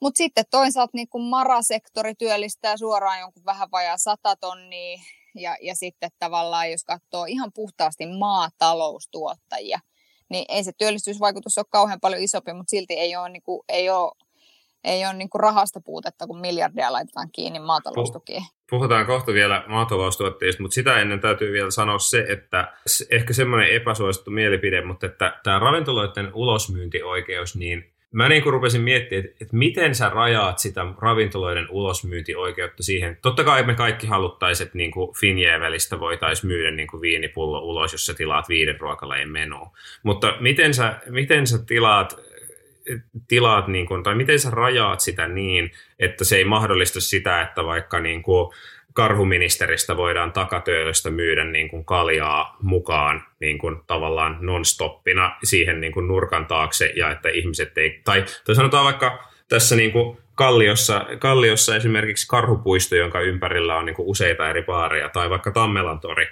Mutta 0.00 0.18
sitten 0.18 0.44
toisaalta 0.50 0.90
niin 0.94 1.08
kuin 1.08 1.24
marasektori 1.24 2.14
työllistää 2.14 2.76
suoraan 2.76 3.20
jonkun 3.20 3.44
vähän 3.44 3.70
vajaa 3.70 3.98
100 3.98 4.36
tonnia, 4.36 4.98
ja, 5.34 5.56
ja 5.62 5.74
sitten 5.76 6.10
tavallaan 6.18 6.70
jos 6.70 6.84
katsoo 6.84 7.24
ihan 7.24 7.52
puhtaasti 7.54 8.06
maataloustuottajia, 8.06 9.80
niin 10.30 10.44
ei 10.48 10.64
se 10.64 10.72
työllisyysvaikutus 10.78 11.58
ole 11.58 11.66
kauhean 11.70 12.00
paljon 12.00 12.22
isompi, 12.22 12.52
mutta 12.52 12.70
silti 12.70 12.94
ei 12.94 13.16
ole, 13.16 13.28
niin 13.28 13.42
kuin, 13.42 13.62
ei 13.68 13.90
ole, 13.90 14.12
ei 14.84 15.06
ole 15.06 15.14
niin 15.14 15.30
kuin 15.30 15.40
rahasta 15.40 15.80
puutetta, 15.80 16.26
kun 16.26 16.40
miljardia 16.40 16.92
laitetaan 16.92 17.28
kiinni 17.32 17.58
maataloustukiin. 17.58 18.42
Puhutaan 18.70 19.06
kohta 19.06 19.32
vielä 19.32 19.64
maataloustuotteista, 19.68 20.62
mutta 20.62 20.74
sitä 20.74 21.00
ennen 21.00 21.20
täytyy 21.20 21.52
vielä 21.52 21.70
sanoa 21.70 21.98
se, 21.98 22.26
että 22.28 22.72
ehkä 23.10 23.32
semmoinen 23.32 23.70
epäsuosittu 23.70 24.30
mielipide, 24.30 24.84
mutta 24.84 25.06
että 25.06 25.40
tämä 25.44 25.58
ravintoloiden 25.58 26.34
ulosmyyntioikeus, 26.34 27.56
niin 27.56 27.92
mä 28.12 28.28
niin 28.28 28.42
kuin 28.42 28.52
rupesin 28.52 28.80
miettimään, 28.80 29.24
että, 29.24 29.44
että 29.44 29.56
miten 29.56 29.94
sä 29.94 30.08
rajaat 30.08 30.58
sitä 30.58 30.86
ravintoloiden 31.02 31.66
ulosmyyntioikeutta 31.70 32.82
siihen. 32.82 33.18
Totta 33.22 33.44
kai 33.44 33.62
me 33.62 33.74
kaikki 33.74 34.06
haluttaisiin, 34.06 34.66
että 34.66 34.78
niin 34.78 34.90
kuin 34.90 35.14
Finjevelistä 35.20 36.00
voitaisiin 36.00 36.48
myydä 36.48 36.70
niin 36.70 36.88
kuin 36.88 37.00
viinipullo 37.00 37.60
ulos, 37.60 37.92
jos 37.92 38.06
sä 38.06 38.14
tilaat 38.14 38.48
viiden 38.48 38.80
ruokalajin 38.80 39.32
menoa. 39.32 39.70
Mutta 40.02 40.36
miten 40.40 40.74
sä, 40.74 41.00
miten 41.10 41.46
sä 41.46 41.58
tilaat, 41.66 42.16
tilaat 43.28 43.68
niin 43.68 43.86
kuin, 43.86 44.02
tai 44.02 44.14
miten 44.14 44.38
sä 44.38 44.50
rajaat 44.50 45.00
sitä 45.00 45.28
niin, 45.28 45.70
että 45.98 46.24
se 46.24 46.36
ei 46.36 46.44
mahdollista 46.44 47.00
sitä, 47.00 47.42
että 47.42 47.64
vaikka 47.64 48.00
niin 48.00 48.22
kuin 48.22 48.52
karhuministeristä 48.92 49.96
voidaan 49.96 50.32
takatöölöstä 50.32 51.10
myydä 51.10 51.44
niin 51.44 51.68
kuin 51.68 51.84
kaljaa 51.84 52.56
mukaan 52.62 53.24
niin 53.40 53.58
kuin 53.58 53.76
tavallaan 53.86 54.38
non-stoppina 54.40 55.36
siihen 55.44 55.80
niin 55.80 55.92
kuin 55.92 56.08
nurkan 56.08 56.46
taakse 56.46 56.92
ja 56.96 57.10
että 57.10 57.28
ihmiset 57.28 57.78
ei, 57.78 58.00
tai, 58.04 58.24
tai 58.44 58.54
sanotaan 58.54 58.84
vaikka 58.84 59.28
tässä 59.48 59.76
niin 59.76 59.92
kuin 59.92 60.18
Kalliossa, 60.34 61.06
Kalliossa 61.18 61.76
esimerkiksi 61.76 62.28
karhupuisto, 62.28 62.96
jonka 62.96 63.20
ympärillä 63.20 63.76
on 63.76 63.86
niin 63.86 63.96
kuin 63.96 64.08
useita 64.08 64.50
eri 64.50 64.62
baareja, 64.62 65.08
tai 65.08 65.30
vaikka 65.30 65.50
Tammelan 65.50 66.00
tori, 66.00 66.26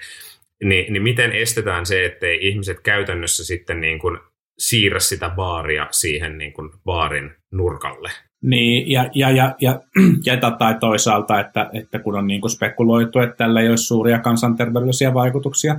niin, 0.64 0.92
niin 0.92 1.02
miten 1.02 1.32
estetään 1.32 1.86
se, 1.86 2.04
ettei 2.04 2.38
ihmiset 2.48 2.80
käytännössä 2.80 3.44
sitten 3.44 3.80
niin 3.80 3.98
kuin 3.98 4.18
siirrä 4.58 5.00
sitä 5.00 5.28
baaria 5.28 5.86
siihen 5.90 6.38
niin 6.38 6.52
kuin 6.52 6.70
baarin 6.84 7.36
nurkalle? 7.50 8.10
Niin, 8.42 8.90
ja, 8.90 9.10
ja, 9.14 9.30
ja, 9.30 9.54
ja, 9.60 9.80
ja 10.26 10.50
tai 10.58 10.74
toisaalta, 10.80 11.40
että, 11.40 11.70
että 11.72 11.98
kun 11.98 12.16
on 12.16 12.26
niin 12.26 12.40
kuin 12.40 12.50
spekuloitu, 12.50 13.18
että 13.18 13.36
tällä 13.36 13.60
ei 13.60 13.68
olisi 13.68 13.84
suuria 13.84 14.18
kansanterveydellisiä 14.18 15.14
vaikutuksia. 15.14 15.76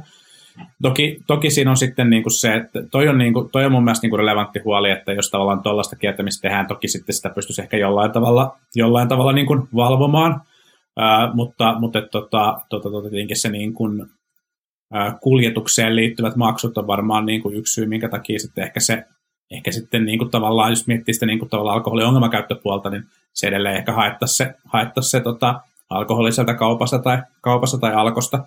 Toki, 0.82 1.20
toki 1.28 1.50
siinä 1.50 1.72
on 1.72 1.78
sitten 1.78 2.10
niin 2.10 2.24
kuin 2.24 2.34
se, 2.34 2.54
että 2.54 2.84
toi 2.92 3.08
on, 3.08 3.18
niin 3.18 3.34
kuin, 3.34 3.50
toi 3.52 3.66
on 3.66 3.72
mun 3.72 3.84
mielestä 3.84 4.06
niin 4.06 4.10
kuin 4.10 4.20
relevantti 4.20 4.60
huoli, 4.60 4.92
että 4.92 5.14
jos 5.14 5.30
tavallaan 5.30 5.64
tuollaista 5.64 5.96
kiertämistä 5.96 6.42
tehdään, 6.42 6.68
toki 6.68 6.88
sitten 6.88 7.16
sitä 7.16 7.30
pystyisi 7.30 7.62
ehkä 7.62 7.78
jollain 7.78 8.12
tavalla, 8.12 8.58
jollain 8.76 9.08
tavalla 9.08 9.34
niin 9.34 9.48
kuin 9.48 9.68
valvomaan, 9.76 10.42
ää, 10.98 11.34
mutta, 11.34 11.80
mutta 11.80 12.02
tota, 12.02 12.62
tota, 12.70 12.90
tota, 12.90 13.10
tietenkin 13.10 13.38
se 13.38 13.50
niin 13.50 13.74
kuin, 13.74 14.06
ää, 14.94 15.18
kuljetukseen 15.22 15.96
liittyvät 15.96 16.36
maksut 16.36 16.78
on 16.78 16.88
varmaan 16.88 17.26
niin 17.26 17.42
kuin 17.42 17.56
yksi 17.56 17.74
syy, 17.74 17.86
minkä 17.86 18.10
takia 18.10 18.40
sitten 18.40 18.64
ehkä 18.64 18.80
se 18.80 19.06
ehkä 19.52 19.72
sitten 19.72 20.06
niin 20.06 20.20
kuin 20.20 20.32
tavallaan, 20.32 20.70
jos 20.70 20.88
miettii 20.88 21.14
sitä 21.14 21.26
niin 21.26 21.40
kuin 21.40 21.50
tavallaan 21.50 21.78
alkoholin 21.78 22.06
ongelmakäyttöpuolta, 22.06 22.90
niin 22.90 23.04
se 23.34 23.48
edelleen 23.48 23.76
ehkä 23.76 23.92
haettaisi 23.92 24.36
se, 24.36 24.54
haettaisi 24.66 25.10
se 25.10 25.20
tota, 25.20 25.62
alkoholiselta 25.90 26.54
kaupasta 26.54 27.00
tai, 27.00 27.18
kaupasta 27.42 27.78
tai 27.78 27.94
alkosta. 27.94 28.40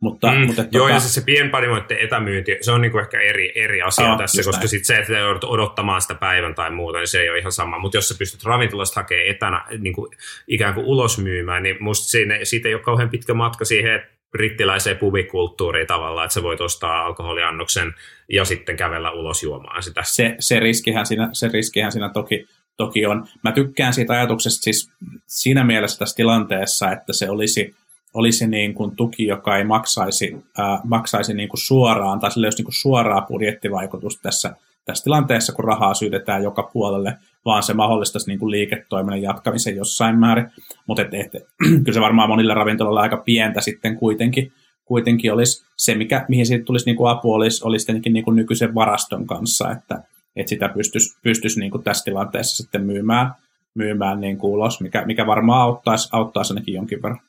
Mutta, 0.00 0.32
mm, 0.32 0.46
mutta, 0.46 0.64
joo, 0.72 0.84
tota, 0.84 0.94
ja 0.94 1.00
siis 1.00 1.14
se 1.14 1.20
pienpanimoiden 1.20 1.98
etämyynti, 1.98 2.58
se 2.60 2.72
on 2.72 2.80
niinku 2.80 2.98
ehkä 2.98 3.20
eri, 3.20 3.52
eri 3.54 3.82
asia 3.82 4.06
Joo, 4.06 4.18
tässä, 4.18 4.42
koska 4.42 4.60
näin. 4.60 4.68
sit 4.68 4.84
se, 4.84 4.96
että 4.96 5.12
joudut 5.12 5.44
odottamaan 5.44 6.00
sitä 6.02 6.14
päivän 6.14 6.54
tai 6.54 6.70
muuta, 6.70 6.98
niin 6.98 7.08
se 7.08 7.20
ei 7.20 7.30
ole 7.30 7.38
ihan 7.38 7.52
sama. 7.52 7.78
Mutta 7.78 7.96
jos 7.96 8.08
sä 8.08 8.14
pystyt 8.18 8.44
ravintolasta 8.44 9.00
hakemaan 9.00 9.26
etänä 9.26 9.64
niin 9.78 9.94
kuin, 9.94 10.10
ikään 10.48 10.74
kuin 10.74 10.86
ulos 10.86 11.18
myymään, 11.18 11.62
niin 11.62 11.76
musta 11.80 12.08
siinä, 12.08 12.38
siitä 12.42 12.68
ei 12.68 12.74
ole 12.74 12.82
kauhean 12.82 13.10
pitkä 13.10 13.34
matka 13.34 13.64
siihen, 13.64 13.94
että 13.94 14.13
brittiläiseen 14.34 14.98
pubikulttuuriin 14.98 15.86
tavallaan, 15.86 16.24
että 16.24 16.34
sä 16.34 16.42
voit 16.42 16.60
ostaa 16.60 17.04
alkoholiannoksen 17.04 17.94
ja 18.28 18.44
sitten 18.44 18.76
kävellä 18.76 19.10
ulos 19.10 19.42
juomaan 19.42 19.82
sitä. 19.82 20.02
se, 20.04 20.36
se, 20.38 20.60
riskihän 20.60 21.06
siinä, 21.06 21.28
se 21.32 21.48
riskihän 21.48 21.92
siinä 21.92 22.08
toki, 22.08 22.46
toki 22.76 23.06
on. 23.06 23.26
Mä 23.44 23.52
tykkään 23.52 23.94
siitä 23.94 24.12
ajatuksesta 24.12 24.62
siis 24.62 24.90
siinä 25.26 25.64
mielessä 25.64 25.98
tässä 25.98 26.16
tilanteessa, 26.16 26.90
että 26.90 27.12
se 27.12 27.30
olisi, 27.30 27.74
olisi 28.14 28.46
niin 28.46 28.74
kuin 28.74 28.96
tuki, 28.96 29.26
joka 29.26 29.56
ei 29.56 29.64
maksaisi, 29.64 30.36
ää, 30.58 30.80
maksaisi 30.84 31.34
niin 31.34 31.48
kuin 31.48 31.60
suoraan, 31.60 32.20
tai 32.20 32.30
sillä 32.30 32.46
olisi 32.46 32.58
niin 32.58 32.64
kuin 32.64 32.74
suoraa 32.74 33.20
budjettivaikutusta 33.20 34.22
tässä, 34.22 34.56
tässä 34.84 35.04
tilanteessa, 35.04 35.52
kun 35.52 35.64
rahaa 35.64 35.94
syydetään 35.94 36.42
joka 36.42 36.62
puolelle, 36.62 37.16
vaan 37.44 37.62
se 37.62 37.74
mahdollistaisi 37.74 38.30
niin 38.30 38.38
kuin 38.38 38.50
liiketoiminnan 38.50 39.22
jatkamisen 39.22 39.76
jossain 39.76 40.18
määrin. 40.18 40.46
Mutta 40.86 41.02
et, 41.02 41.14
et, 41.14 41.32
kyllä 41.84 41.92
se 41.92 42.00
varmaan 42.00 42.28
monilla 42.28 42.54
ravintoloilla 42.54 43.00
aika 43.00 43.16
pientä 43.16 43.60
sitten 43.60 43.96
kuitenkin, 43.96 44.52
kuitenkin 44.84 45.32
olisi 45.32 45.66
se, 45.76 45.94
mikä, 45.94 46.24
mihin 46.28 46.46
siitä 46.46 46.64
tulisi 46.64 46.86
niin 46.86 46.96
kuin 46.96 47.10
apu, 47.10 47.32
olisi, 47.32 47.64
olisi 47.64 47.86
tietenkin 47.86 48.12
niin 48.12 48.24
kuin 48.24 48.36
nykyisen 48.36 48.74
varaston 48.74 49.26
kanssa, 49.26 49.70
että, 49.70 50.02
että 50.36 50.50
sitä 50.50 50.68
pystyisi, 50.68 51.18
pystyisi 51.22 51.60
niin 51.60 51.70
kuin 51.70 51.84
tässä 51.84 52.04
tilanteessa 52.04 52.62
sitten 52.62 52.82
myymään, 52.82 53.34
myymään 53.74 54.20
niin 54.20 54.38
kuin 54.38 54.50
ulos, 54.50 54.80
mikä, 54.80 55.04
mikä 55.04 55.26
varmaan 55.26 55.62
auttaisi, 55.62 56.08
auttaisi 56.12 56.52
ainakin 56.52 56.74
jonkin 56.74 57.02
verran. 57.02 57.20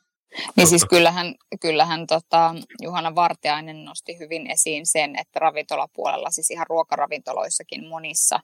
Niin 0.58 0.68
siis 0.68 0.86
kyllähän, 0.90 1.36
kyllähän 1.62 2.08
tota, 2.08 2.56
Juhana 2.82 3.16
Vartiainen 3.16 3.86
nosti 3.86 4.20
hyvin 4.20 4.52
esiin 4.52 4.86
sen, 4.86 5.16
että 5.20 5.40
ravintolapuolella, 5.40 6.30
siis 6.30 6.52
ihan 6.52 6.66
ruokaravintoloissakin 6.70 7.88
monissa 7.88 8.40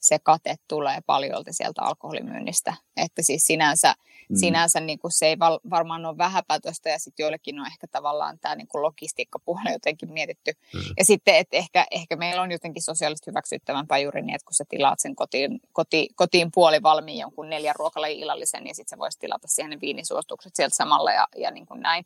se 0.00 0.18
kate 0.18 0.56
tulee 0.68 0.98
paljolti 1.06 1.52
sieltä 1.52 1.82
alkoholimyynnistä. 1.82 2.74
Että 2.96 3.22
siis 3.22 3.46
sinänsä, 3.46 3.94
mm. 4.28 4.36
sinänsä 4.36 4.80
niin 4.80 4.98
kuin 4.98 5.12
se 5.12 5.26
ei 5.26 5.38
val, 5.38 5.60
varmaan 5.70 6.06
ole 6.06 6.18
vähäpätöstä 6.18 6.90
ja 6.90 6.98
sitten 6.98 7.24
joillekin 7.24 7.60
on 7.60 7.66
ehkä 7.66 7.86
tavallaan 7.86 8.38
tämä 8.38 8.54
niin 8.54 8.68
kuin 8.68 8.82
logistiikkapuoli 8.82 9.72
jotenkin 9.72 10.12
mietitty. 10.12 10.52
Mm. 10.74 10.80
Ja 10.98 11.04
sitten, 11.04 11.36
että 11.36 11.56
ehkä, 11.56 11.86
ehkä 11.90 12.16
meillä 12.16 12.42
on 12.42 12.52
jotenkin 12.52 12.82
sosiaalisesti 12.82 13.30
hyväksyttävämpää 13.30 13.98
juuri 13.98 14.22
niin, 14.22 14.34
että 14.34 14.46
kun 14.46 14.54
sä 14.54 14.64
tilaat 14.68 15.00
sen 15.00 15.16
kotiin, 15.16 15.60
koti, 15.72 16.08
kotiin 16.14 16.50
puoli 16.54 16.82
valmiin 16.82 17.18
jonkun 17.18 17.50
neljän 17.50 17.76
ruokalajin 17.76 18.18
illallisen, 18.18 18.64
niin 18.64 18.74
sitten 18.74 18.90
sä 18.90 18.98
voisit 18.98 19.20
tilata 19.20 19.48
siihen 19.48 19.70
ne 19.70 19.80
viinisuostukset 19.80 20.56
sieltä 20.56 20.76
samalla 20.76 21.12
ja, 21.12 21.26
ja 21.36 21.50
niin 21.50 21.66
kuin 21.66 21.80
näin. 21.80 22.04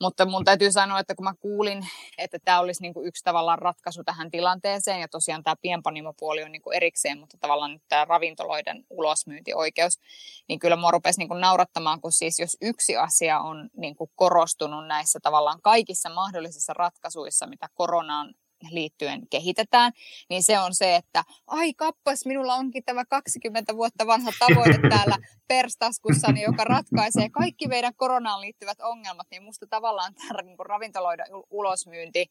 Mutta 0.00 0.26
mun 0.26 0.44
täytyy 0.44 0.72
sanoa, 0.72 0.98
että 1.00 1.14
kun 1.14 1.24
mä 1.24 1.34
kuulin, 1.40 1.86
että 2.18 2.38
tämä 2.44 2.60
olisi 2.60 2.82
niin 2.82 2.94
kuin 2.94 3.06
yksi 3.06 3.24
tavallaan 3.24 3.58
ratkaisu 3.58 4.04
tähän 4.04 4.30
tilanteeseen, 4.30 5.00
ja 5.00 5.08
tosiaan 5.08 5.42
tämä 5.42 5.56
pienpanimopuoli 5.62 6.42
on 6.42 6.52
niin 6.52 6.62
kuin 6.62 6.76
erikseen, 6.76 7.18
mutta 7.18 7.36
tavallaan 7.40 7.72
nyt 7.72 7.82
tämä 7.88 8.04
ravintoloiden 8.04 8.84
ulosmyyntioikeus, 8.90 10.00
niin 10.48 10.58
kyllä 10.58 10.76
mua 10.76 10.90
rupesi 10.90 11.18
niin 11.18 11.28
kuin 11.28 11.40
naurattamaan, 11.40 12.00
kun 12.00 12.12
siis 12.12 12.38
jos 12.38 12.56
yksi 12.60 12.96
asia 12.96 13.40
on 13.40 13.70
niin 13.76 13.96
kuin 13.96 14.10
korostunut 14.14 14.86
näissä 14.86 15.18
tavallaan 15.22 15.62
kaikissa 15.62 16.08
mahdollisissa 16.08 16.72
ratkaisuissa, 16.74 17.46
mitä 17.46 17.68
koronaan 17.74 18.34
liittyen 18.70 19.28
kehitetään, 19.30 19.92
niin 20.30 20.42
se 20.42 20.58
on 20.58 20.74
se, 20.74 20.96
että 20.96 21.24
ai 21.46 21.74
kappas, 21.74 22.26
minulla 22.26 22.54
onkin 22.54 22.84
tämä 22.84 23.04
20 23.04 23.76
vuotta 23.76 24.06
vanha 24.06 24.30
tavoite 24.38 24.78
täällä 24.96 25.16
perstaskussani, 25.48 26.42
joka 26.42 26.64
ratkaisee 26.64 27.28
kaikki 27.28 27.68
meidän 27.68 27.92
koronaan 27.96 28.40
liittyvät 28.40 28.78
ongelmat, 28.82 29.26
niin 29.30 29.42
musta 29.42 29.66
tavallaan 29.70 30.14
tämä 30.14 30.42
niin 30.42 30.56
kuin 30.56 30.66
ravintoloiden 30.66 31.26
ulosmyynti 31.50 32.26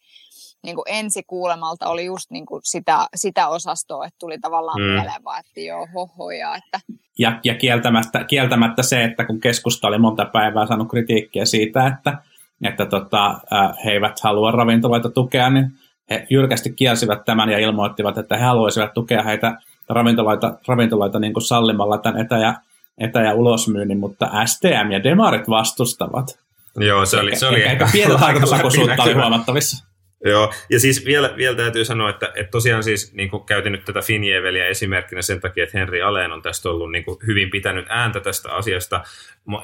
niin 0.64 0.76
kuin 0.76 0.86
ensi 0.88 1.24
kuulemalta 1.24 1.90
oli 1.90 2.06
just 2.06 2.32
niin 2.32 2.46
kuin 2.46 2.62
sitä, 2.64 3.08
sitä 3.16 3.48
osastoa, 3.48 4.06
että 4.06 4.20
tuli 4.20 4.40
tavallaan 4.40 4.82
mm. 4.82 4.88
mieleen 4.88 5.24
vaan, 5.24 5.40
että 5.40 5.62
joo, 5.62 5.88
hohoja, 5.94 6.56
että 6.56 6.80
Ja, 7.20 7.40
ja 7.44 7.56
kieltämättä, 7.56 8.24
kieltämättä 8.24 8.84
se, 8.84 9.04
että 9.04 9.26
kun 9.26 9.40
keskusta 9.40 9.88
oli 9.88 9.98
monta 9.98 10.26
päivää 10.26 10.68
saanut 10.68 10.90
kritiikkiä 10.90 11.46
siitä, 11.46 11.88
että, 11.88 12.18
että 12.64 12.86
tota, 12.86 13.26
äh, 13.28 13.86
he 13.86 13.92
eivät 13.92 14.20
halua 14.20 14.52
ravintoloita 14.52 15.10
tukea, 15.10 15.50
niin 15.50 15.72
he 16.10 16.28
jyrkästi 16.30 16.74
kielsivät 16.74 17.26
tämän 17.26 17.50
ja 17.50 17.60
ilmoittivat, 17.60 18.18
että 18.18 18.38
he 18.38 18.44
haluaisivat 18.44 18.94
tukea 18.94 19.24
heitä 19.24 19.58
ravintoloita, 19.90 20.54
ravintoloita 20.68 21.20
niin 21.20 21.34
kuin 21.34 21.44
sallimalla 21.44 21.98
tämän 21.98 22.22
etä- 22.22 22.38
ja, 22.38 22.54
etä- 22.98 23.22
ja 23.22 23.34
ulosmyynnin, 23.34 24.00
mutta 24.00 24.30
STM 24.46 24.92
ja 24.92 25.04
Demarit 25.04 25.50
vastustavat. 25.50 26.40
Joo, 26.80 27.06
se 27.06 27.20
oli, 27.20 27.36
se 27.36 27.48
oli 27.48 27.56
ehkä, 27.64 27.72
ehkä 27.72 27.90
pientä 27.92 28.20
vaikutushakuisuutta 28.20 29.04
oli 29.04 29.14
huomattavissa. 29.14 29.86
Joo, 30.26 30.54
ja 30.70 30.80
siis 30.80 31.06
vielä, 31.06 31.34
vielä 31.38 31.56
täytyy 31.56 31.86
sanoa, 31.86 32.10
että, 32.10 32.32
että 32.36 32.52
tosiaan 32.52 32.84
siis 32.84 33.14
niin 33.14 33.30
kuin 33.30 33.44
käytin 33.44 33.72
nyt 33.72 33.86
tätä 33.86 34.02
Finjeveliä 34.02 34.66
esimerkkinä 34.66 35.22
sen 35.22 35.42
takia, 35.42 35.64
että 35.64 35.78
Henri 35.78 36.02
Aleen 36.02 36.32
on 36.32 36.42
tästä 36.42 36.70
ollut 36.70 36.92
niin 36.92 37.04
kuin 37.06 37.18
hyvin 37.28 37.50
pitänyt 37.50 37.86
ääntä 37.90 38.20
tästä 38.20 38.52
asiasta, 38.52 39.04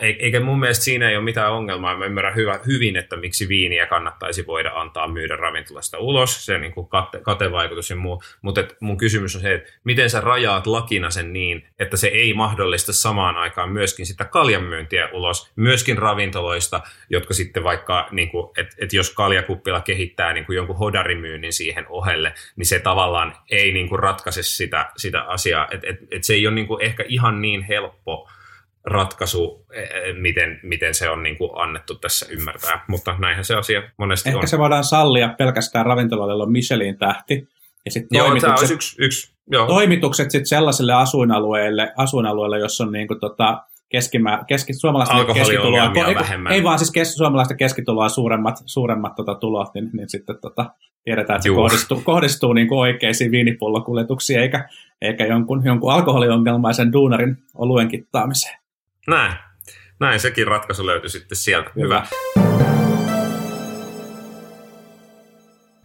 eikä 0.01 0.39
mun 0.39 0.59
mielestä 0.59 0.83
siinä 0.83 1.09
ei 1.09 1.15
ole 1.15 1.23
mitään 1.23 1.53
ongelmaa. 1.53 1.97
Mä 1.97 2.05
ymmärrän 2.05 2.35
hyvä, 2.35 2.59
hyvin, 2.67 2.95
että 2.95 3.17
miksi 3.17 3.47
viiniä 3.47 3.85
kannattaisi 3.85 4.47
voida 4.47 4.71
antaa 4.75 5.07
myydä 5.07 5.35
ravintolasta 5.35 5.97
ulos, 5.97 6.45
se 6.45 6.57
niin 6.57 6.71
kuin 6.71 6.87
kate, 6.87 7.19
katevaikutus 7.19 7.89
ja 7.89 7.95
muu. 7.95 8.23
Mutta 8.41 8.63
mun 8.79 8.97
kysymys 8.97 9.35
on 9.35 9.41
se, 9.41 9.53
että 9.53 9.71
miten 9.83 10.09
sä 10.09 10.21
rajaat 10.21 10.67
lakina 10.67 11.09
sen 11.09 11.33
niin, 11.33 11.67
että 11.79 11.97
se 11.97 12.07
ei 12.07 12.33
mahdollista 12.33 12.93
samaan 12.93 13.37
aikaan 13.37 13.69
myöskin 13.69 14.05
sitä 14.05 14.25
kaljanmyyntiä 14.25 15.09
ulos, 15.13 15.51
myöskin 15.55 15.97
ravintoloista, 15.97 16.81
jotka 17.09 17.33
sitten 17.33 17.63
vaikka, 17.63 18.07
niin 18.11 18.29
kuin, 18.29 18.51
että, 18.57 18.75
että 18.77 18.95
jos 18.95 19.13
kaljakuppila 19.13 19.81
kehittää 19.81 20.33
niin 20.33 20.45
kuin 20.49 20.55
jonkun 20.55 20.77
hodarimyynnin 20.77 21.53
siihen 21.53 21.85
ohelle, 21.89 22.33
niin 22.55 22.65
se 22.65 22.79
tavallaan 22.79 23.35
ei 23.51 23.73
niin 23.73 23.89
kuin 23.89 23.99
ratkaise 23.99 24.43
sitä, 24.43 24.91
sitä 24.97 25.21
asiaa. 25.21 25.67
Että 25.71 25.87
et, 25.89 25.97
et 26.11 26.23
se 26.23 26.33
ei 26.33 26.47
ole 26.47 26.55
niin 26.55 26.67
kuin 26.67 26.83
ehkä 26.83 27.05
ihan 27.07 27.41
niin 27.41 27.61
helppo 27.63 28.29
ratkaisu, 28.83 29.65
e, 29.73 29.81
e, 29.81 30.13
miten, 30.13 30.59
miten 30.63 30.93
se 30.93 31.09
on 31.09 31.23
niin 31.23 31.37
kuin 31.37 31.51
annettu 31.53 31.95
tässä 31.95 32.25
ymmärtää. 32.29 32.83
Mutta 32.87 33.15
näinhän 33.19 33.45
se 33.45 33.55
asia 33.55 33.83
monesti 33.97 34.29
Ehkä 34.29 34.39
on. 34.39 34.47
se 34.47 34.57
voidaan 34.57 34.83
sallia 34.83 35.29
pelkästään 35.37 35.85
ravintolalle, 35.85 36.33
jolla 36.33 36.43
on 36.43 36.51
Michelin 36.51 36.97
tähti. 36.97 37.47
Ja 37.85 37.91
sit 37.91 38.05
Joo, 38.11 38.25
toimitukset, 38.25 38.59
olisi 38.59 38.73
yksi, 38.73 38.95
yksi 38.99 39.33
joo. 39.51 39.67
toimitukset 39.67 40.31
sit 40.31 40.45
sellaiselle 40.45 40.93
asuinalueelle, 40.93 41.93
asuinalueelle, 41.97 42.59
jossa 42.59 42.83
on 42.83 42.91
niinku 42.91 43.15
tota 43.15 43.63
keskimä, 43.89 44.43
keski, 44.47 44.73
suomalaista 44.73 45.15
keskituloa, 45.15 45.43
Alkoholiongelmia 45.43 46.07
ei, 46.07 46.15
vähemmän. 46.15 46.53
ei 46.53 46.63
vaan 46.63 46.79
siis 46.79 46.91
kes, 46.91 47.15
suomalaista 47.15 47.55
keskituloa 47.55 48.09
suuremmat, 48.09 48.55
suuremmat 48.65 49.15
tota, 49.15 49.35
tulot, 49.35 49.73
niin, 49.73 49.89
niin 49.93 50.09
sitten 50.09 50.37
tota, 50.41 50.65
tiedetään, 51.03 51.35
että 51.35 51.43
se 51.43 51.49
Juu. 51.49 51.55
kohdistuu, 51.55 52.01
kohdistuu 52.01 52.53
niin 52.53 52.67
kuin 52.67 52.79
oikeisiin 52.79 53.31
viinipullokuljetuksiin, 53.31 54.39
eikä, 54.39 54.69
eikä 55.01 55.25
jonkun, 55.25 55.65
jonkun 55.65 55.93
alkoholiongelmaisen 55.93 56.93
duunarin 56.93 57.37
oluen 57.55 57.87
kittaamiseen. 57.87 58.59
Näin. 59.07 59.33
Näin, 59.99 60.19
sekin 60.19 60.47
ratkaisu 60.47 60.85
löytyi 60.85 61.09
sitten 61.09 61.37
sieltä. 61.37 61.69
Hyvä. 61.75 62.07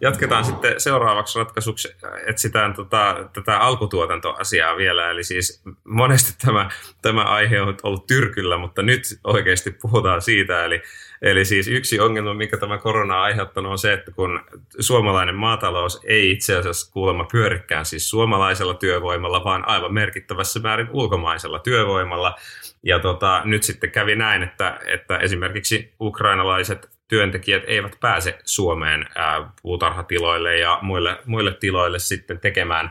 Jatketaan 0.00 0.44
sitten 0.44 0.80
seuraavaksi 0.80 1.38
ratkaisuksi, 1.38 1.96
etsitään 2.26 2.74
tota, 2.74 3.28
tätä 3.33 3.59
alkutuotantoasiaa 3.59 4.76
vielä, 4.76 5.11
eli 5.11 5.24
siis 5.24 5.62
monesti 5.85 6.35
tämä, 6.46 6.70
tämä 7.02 7.22
aihe 7.22 7.61
on 7.61 7.76
ollut 7.83 8.07
tyrkyllä, 8.07 8.59
mutta 8.59 8.83
nyt 8.83 9.02
oikeasti 9.24 9.70
puhutaan 9.70 10.22
siitä, 10.22 10.64
eli, 10.64 10.83
eli 11.22 11.44
siis 11.44 11.68
yksi 11.68 12.00
ongelma, 12.00 12.35
mikä 12.35 12.57
tämä 12.57 12.78
korona 12.78 13.16
on 13.16 13.22
aiheuttanut 13.22 13.72
on 13.72 13.78
se, 13.78 13.92
että 13.92 14.11
kun 14.12 14.40
suomalainen 14.80 15.35
maatalous 15.35 16.00
ei 16.04 16.30
itse 16.30 16.57
asiassa 16.57 16.92
kuulemma 16.92 17.26
pyörikään 17.33 17.85
siis 17.85 18.11
suomalaisella 18.11 18.74
työvoimalla, 18.74 19.44
vaan 19.44 19.68
aivan 19.68 19.94
merkittävässä 19.94 20.61
määrin 20.61 20.88
ulkomaisella 20.90 21.59
työvoimalla, 21.59 22.37
ja 22.83 22.98
tota, 22.98 23.42
nyt 23.44 23.62
sitten 23.62 23.90
kävi 23.90 24.16
näin, 24.16 24.42
että, 24.42 24.80
että 24.87 25.18
esimerkiksi 25.18 25.94
ukrainalaiset 26.00 26.94
työntekijät 27.09 27.62
eivät 27.67 27.97
pääse 28.01 28.38
Suomeen 28.45 29.07
ää, 29.14 29.51
puutarhatiloille 29.62 30.59
ja 30.59 30.79
muille, 30.83 31.19
muille 31.27 31.55
tiloille 31.55 31.99
sitten 31.99 32.40
tekemään, 32.40 32.90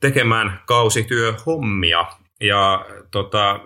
tekemään 0.00 0.60
kausityöhommia. 0.66 2.06
Ja 2.40 2.86
tota, 3.10 3.60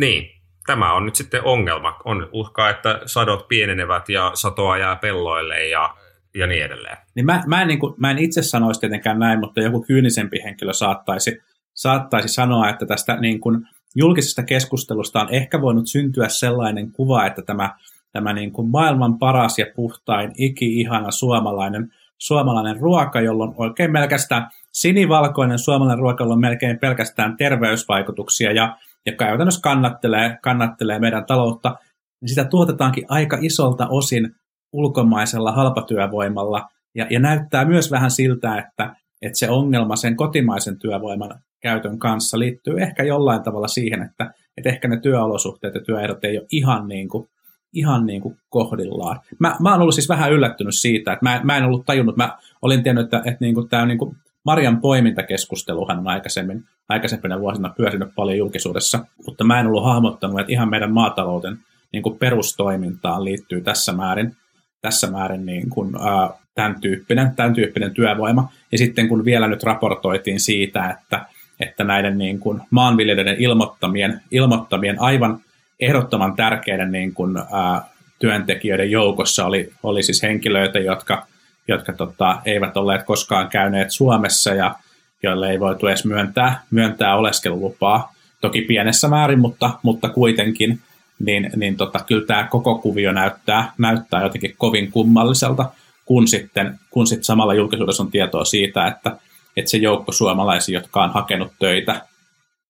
niin, 0.00 0.40
tämä 0.66 0.92
on 0.92 1.04
nyt 1.04 1.14
sitten 1.14 1.44
ongelma. 1.44 2.00
On 2.04 2.28
uhkaa, 2.32 2.70
että 2.70 3.00
sadot 3.06 3.48
pienenevät 3.48 4.08
ja 4.08 4.30
satoa 4.34 4.78
jää 4.78 4.96
pelloille 4.96 5.68
ja, 5.68 5.94
ja 6.34 6.46
niin 6.46 6.64
edelleen. 6.64 6.96
Niin 7.14 7.26
mä, 7.26 7.42
mä, 7.46 7.62
en, 7.62 7.68
niin 7.68 7.78
kuin, 7.78 7.94
mä 7.96 8.10
en 8.10 8.18
itse 8.18 8.42
sanoisi 8.42 8.80
tietenkään 8.80 9.18
näin, 9.18 9.40
mutta 9.40 9.60
joku 9.60 9.82
kyynisempi 9.82 10.42
henkilö 10.44 10.72
saattaisi, 10.72 11.42
saattaisi 11.74 12.28
sanoa, 12.28 12.68
että 12.68 12.86
tästä 12.86 13.16
niin 13.16 13.40
kuin 13.40 13.68
julkisesta 13.94 14.42
keskustelusta 14.42 15.20
on 15.20 15.34
ehkä 15.34 15.60
voinut 15.60 15.86
syntyä 15.86 16.28
sellainen 16.28 16.92
kuva, 16.92 17.26
että 17.26 17.42
tämä, 17.42 17.70
tämä 18.14 18.32
niin 18.32 18.52
kuin 18.52 18.70
maailman 18.70 19.18
paras 19.18 19.58
ja 19.58 19.66
puhtain, 19.76 20.32
iki-ihana 20.38 21.10
suomalainen, 21.10 21.92
suomalainen 22.18 22.80
ruoka, 22.80 23.20
jolla 23.20 23.44
on 23.44 23.54
oikein 23.58 23.92
pelkästään 23.92 24.50
sinivalkoinen 24.72 25.58
suomalainen 25.58 25.98
ruoka, 25.98 26.24
jolla 26.24 26.34
on 26.34 26.40
melkein 26.40 26.78
pelkästään 26.78 27.36
terveysvaikutuksia 27.36 28.52
ja, 28.52 28.76
ja 29.06 29.12
käytännössä 29.12 29.60
kannattelee, 29.62 30.38
kannattelee 30.42 30.98
meidän 30.98 31.26
taloutta, 31.26 31.76
niin 32.20 32.28
sitä 32.28 32.44
tuotetaankin 32.44 33.04
aika 33.08 33.38
isolta 33.40 33.86
osin 33.88 34.34
ulkomaisella 34.72 35.52
halpatyövoimalla. 35.52 36.68
Ja, 36.94 37.06
ja 37.10 37.20
näyttää 37.20 37.64
myös 37.64 37.90
vähän 37.90 38.10
siltä, 38.10 38.58
että, 38.58 38.96
että 39.22 39.38
se 39.38 39.50
ongelma 39.50 39.96
sen 39.96 40.16
kotimaisen 40.16 40.78
työvoiman 40.78 41.40
käytön 41.62 41.98
kanssa 41.98 42.38
liittyy 42.38 42.82
ehkä 42.82 43.02
jollain 43.02 43.42
tavalla 43.42 43.68
siihen, 43.68 44.02
että, 44.02 44.30
että 44.56 44.70
ehkä 44.70 44.88
ne 44.88 45.00
työolosuhteet 45.00 45.74
ja 45.74 45.80
työehdot 45.80 46.24
ei 46.24 46.38
ole 46.38 46.46
ihan 46.50 46.88
niin 46.88 47.08
kuin, 47.08 47.28
ihan 47.74 48.06
niin 48.06 48.20
kuin 48.20 48.36
kohdillaan. 48.48 49.20
Mä, 49.38 49.56
mä 49.60 49.72
oon 49.72 49.80
ollut 49.82 49.94
siis 49.94 50.08
vähän 50.08 50.32
yllättynyt 50.32 50.74
siitä, 50.74 51.12
että 51.12 51.24
mä, 51.24 51.40
mä 51.44 51.56
en 51.56 51.64
ollut 51.64 51.86
tajunnut, 51.86 52.16
mä 52.16 52.38
olin 52.62 52.82
tiennyt, 52.82 53.04
että, 53.04 53.18
että 53.18 53.38
niin 53.40 53.54
kuin 53.54 53.68
tämä 53.68 53.86
niin 53.86 53.98
kuin 53.98 54.16
Marjan 54.44 54.80
poimintakeskusteluhan 54.80 55.98
on 55.98 56.08
aikaisemmin, 56.08 56.64
aikaisempina 56.88 57.40
vuosina 57.40 57.74
pyörinyt 57.76 58.08
paljon 58.16 58.38
julkisuudessa, 58.38 59.04
mutta 59.26 59.44
mä 59.44 59.60
en 59.60 59.66
ollut 59.66 59.84
hahmottanut, 59.84 60.40
että 60.40 60.52
ihan 60.52 60.70
meidän 60.70 60.92
maatalouden 60.92 61.58
niin 61.92 62.02
kuin 62.02 62.18
perustoimintaan 62.18 63.24
liittyy 63.24 63.60
tässä 63.60 63.92
määrin, 63.92 64.36
tässä 64.80 65.10
määrin 65.10 65.46
niin 65.46 65.70
kuin, 65.70 65.96
ää, 65.96 66.30
tämän, 66.54 66.80
tyyppinen, 66.80 67.32
tämän 67.36 67.54
tyyppinen 67.54 67.94
työvoima. 67.94 68.52
Ja 68.72 68.78
sitten 68.78 69.08
kun 69.08 69.24
vielä 69.24 69.48
nyt 69.48 69.62
raportoitiin 69.62 70.40
siitä, 70.40 70.90
että, 70.90 71.26
että 71.60 71.84
näiden 71.84 72.18
niin 72.18 72.40
kuin 72.40 72.60
maanviljelijöiden 72.70 73.36
ilmoittamien, 73.38 74.20
ilmoittamien 74.30 75.00
aivan 75.00 75.40
ehdottoman 75.80 76.36
tärkeiden 76.36 76.92
niin 76.92 77.14
kuin, 77.14 77.36
ää, 77.36 77.82
työntekijöiden 78.18 78.90
joukossa 78.90 79.46
oli, 79.46 79.72
oli 79.82 80.02
siis 80.02 80.22
henkilöitä, 80.22 80.78
jotka, 80.78 81.26
jotka 81.68 81.92
tota, 81.92 82.40
eivät 82.44 82.76
olleet 82.76 83.02
koskaan 83.02 83.48
käyneet 83.48 83.90
Suomessa 83.90 84.54
ja 84.54 84.74
joille 85.22 85.50
ei 85.50 85.60
voitu 85.60 85.86
edes 85.86 86.04
myöntää, 86.04 86.62
myöntää 86.70 87.16
oleskelulupaa. 87.16 88.14
Toki 88.40 88.62
pienessä 88.62 89.08
määrin, 89.08 89.40
mutta, 89.40 89.70
mutta 89.82 90.08
kuitenkin, 90.08 90.80
niin, 91.18 91.50
niin 91.56 91.76
tota, 91.76 92.00
kyllä 92.06 92.26
tämä 92.26 92.46
koko 92.50 92.78
kuvio 92.78 93.12
näyttää, 93.12 93.72
näyttää 93.78 94.22
jotenkin 94.22 94.54
kovin 94.58 94.92
kummalliselta, 94.92 95.70
kun 96.04 96.28
sitten, 96.28 96.78
kun 96.90 97.06
sitten 97.06 97.24
samalla 97.24 97.54
julkisuudessa 97.54 98.02
on 98.02 98.10
tietoa 98.10 98.44
siitä, 98.44 98.86
että, 98.86 99.16
että 99.56 99.70
se 99.70 99.76
joukko 99.76 100.12
suomalaisia, 100.12 100.78
jotka 100.78 101.04
on 101.04 101.10
hakenut 101.10 101.52
töitä 101.58 102.00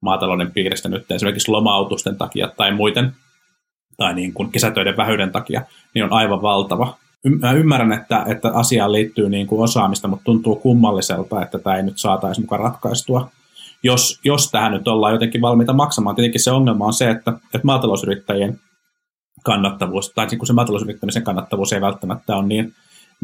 maatalouden 0.05 0.51
piiristä 0.53 0.89
nyt 0.89 1.11
esimerkiksi 1.11 1.51
lomautusten 1.51 2.17
takia 2.17 2.49
tai 2.57 2.73
muiden, 2.73 3.13
tai 3.97 4.15
niin 4.15 4.35
kuin 4.35 4.53
kesätöiden 4.53 4.97
vähyyden 4.97 5.33
takia, 5.33 5.63
niin 5.95 6.05
on 6.05 6.13
aivan 6.13 6.43
valtava. 6.43 6.97
Mä 7.41 7.53
ymmärrän, 7.53 7.93
että, 7.93 8.25
että 8.29 8.51
asiaan 8.55 8.93
liittyy 8.93 9.29
niin 9.29 9.47
kuin 9.47 9.63
osaamista, 9.63 10.09
mutta 10.09 10.25
tuntuu 10.25 10.57
kummalliselta, 10.57 11.43
että 11.43 11.59
tämä 11.59 11.77
ei 11.77 11.83
nyt 11.83 11.99
saataisi 11.99 12.41
mukaan 12.41 12.61
ratkaistua. 12.61 13.31
Jos, 13.83 14.21
jos 14.25 14.51
tähän 14.51 14.73
nyt 14.73 14.89
ollaan 14.89 15.13
jotenkin 15.13 15.41
valmiita 15.41 15.73
maksamaan, 15.73 16.17
tietenkin 16.17 16.43
se 16.43 16.51
ongelma 16.51 16.87
on 16.87 16.93
se, 16.93 17.11
että, 17.11 17.33
että 17.45 17.61
maatalousyrittäjien 17.63 18.61
kannattavuus, 19.45 20.13
tai 20.15 20.27
niin 20.27 20.39
kuin 20.39 20.47
se 20.47 20.53
maatalousyrittämisen 20.53 21.23
kannattavuus 21.23 21.73
ei 21.73 21.81
välttämättä 21.81 22.37
ole 22.37 22.47
niin, 22.47 22.75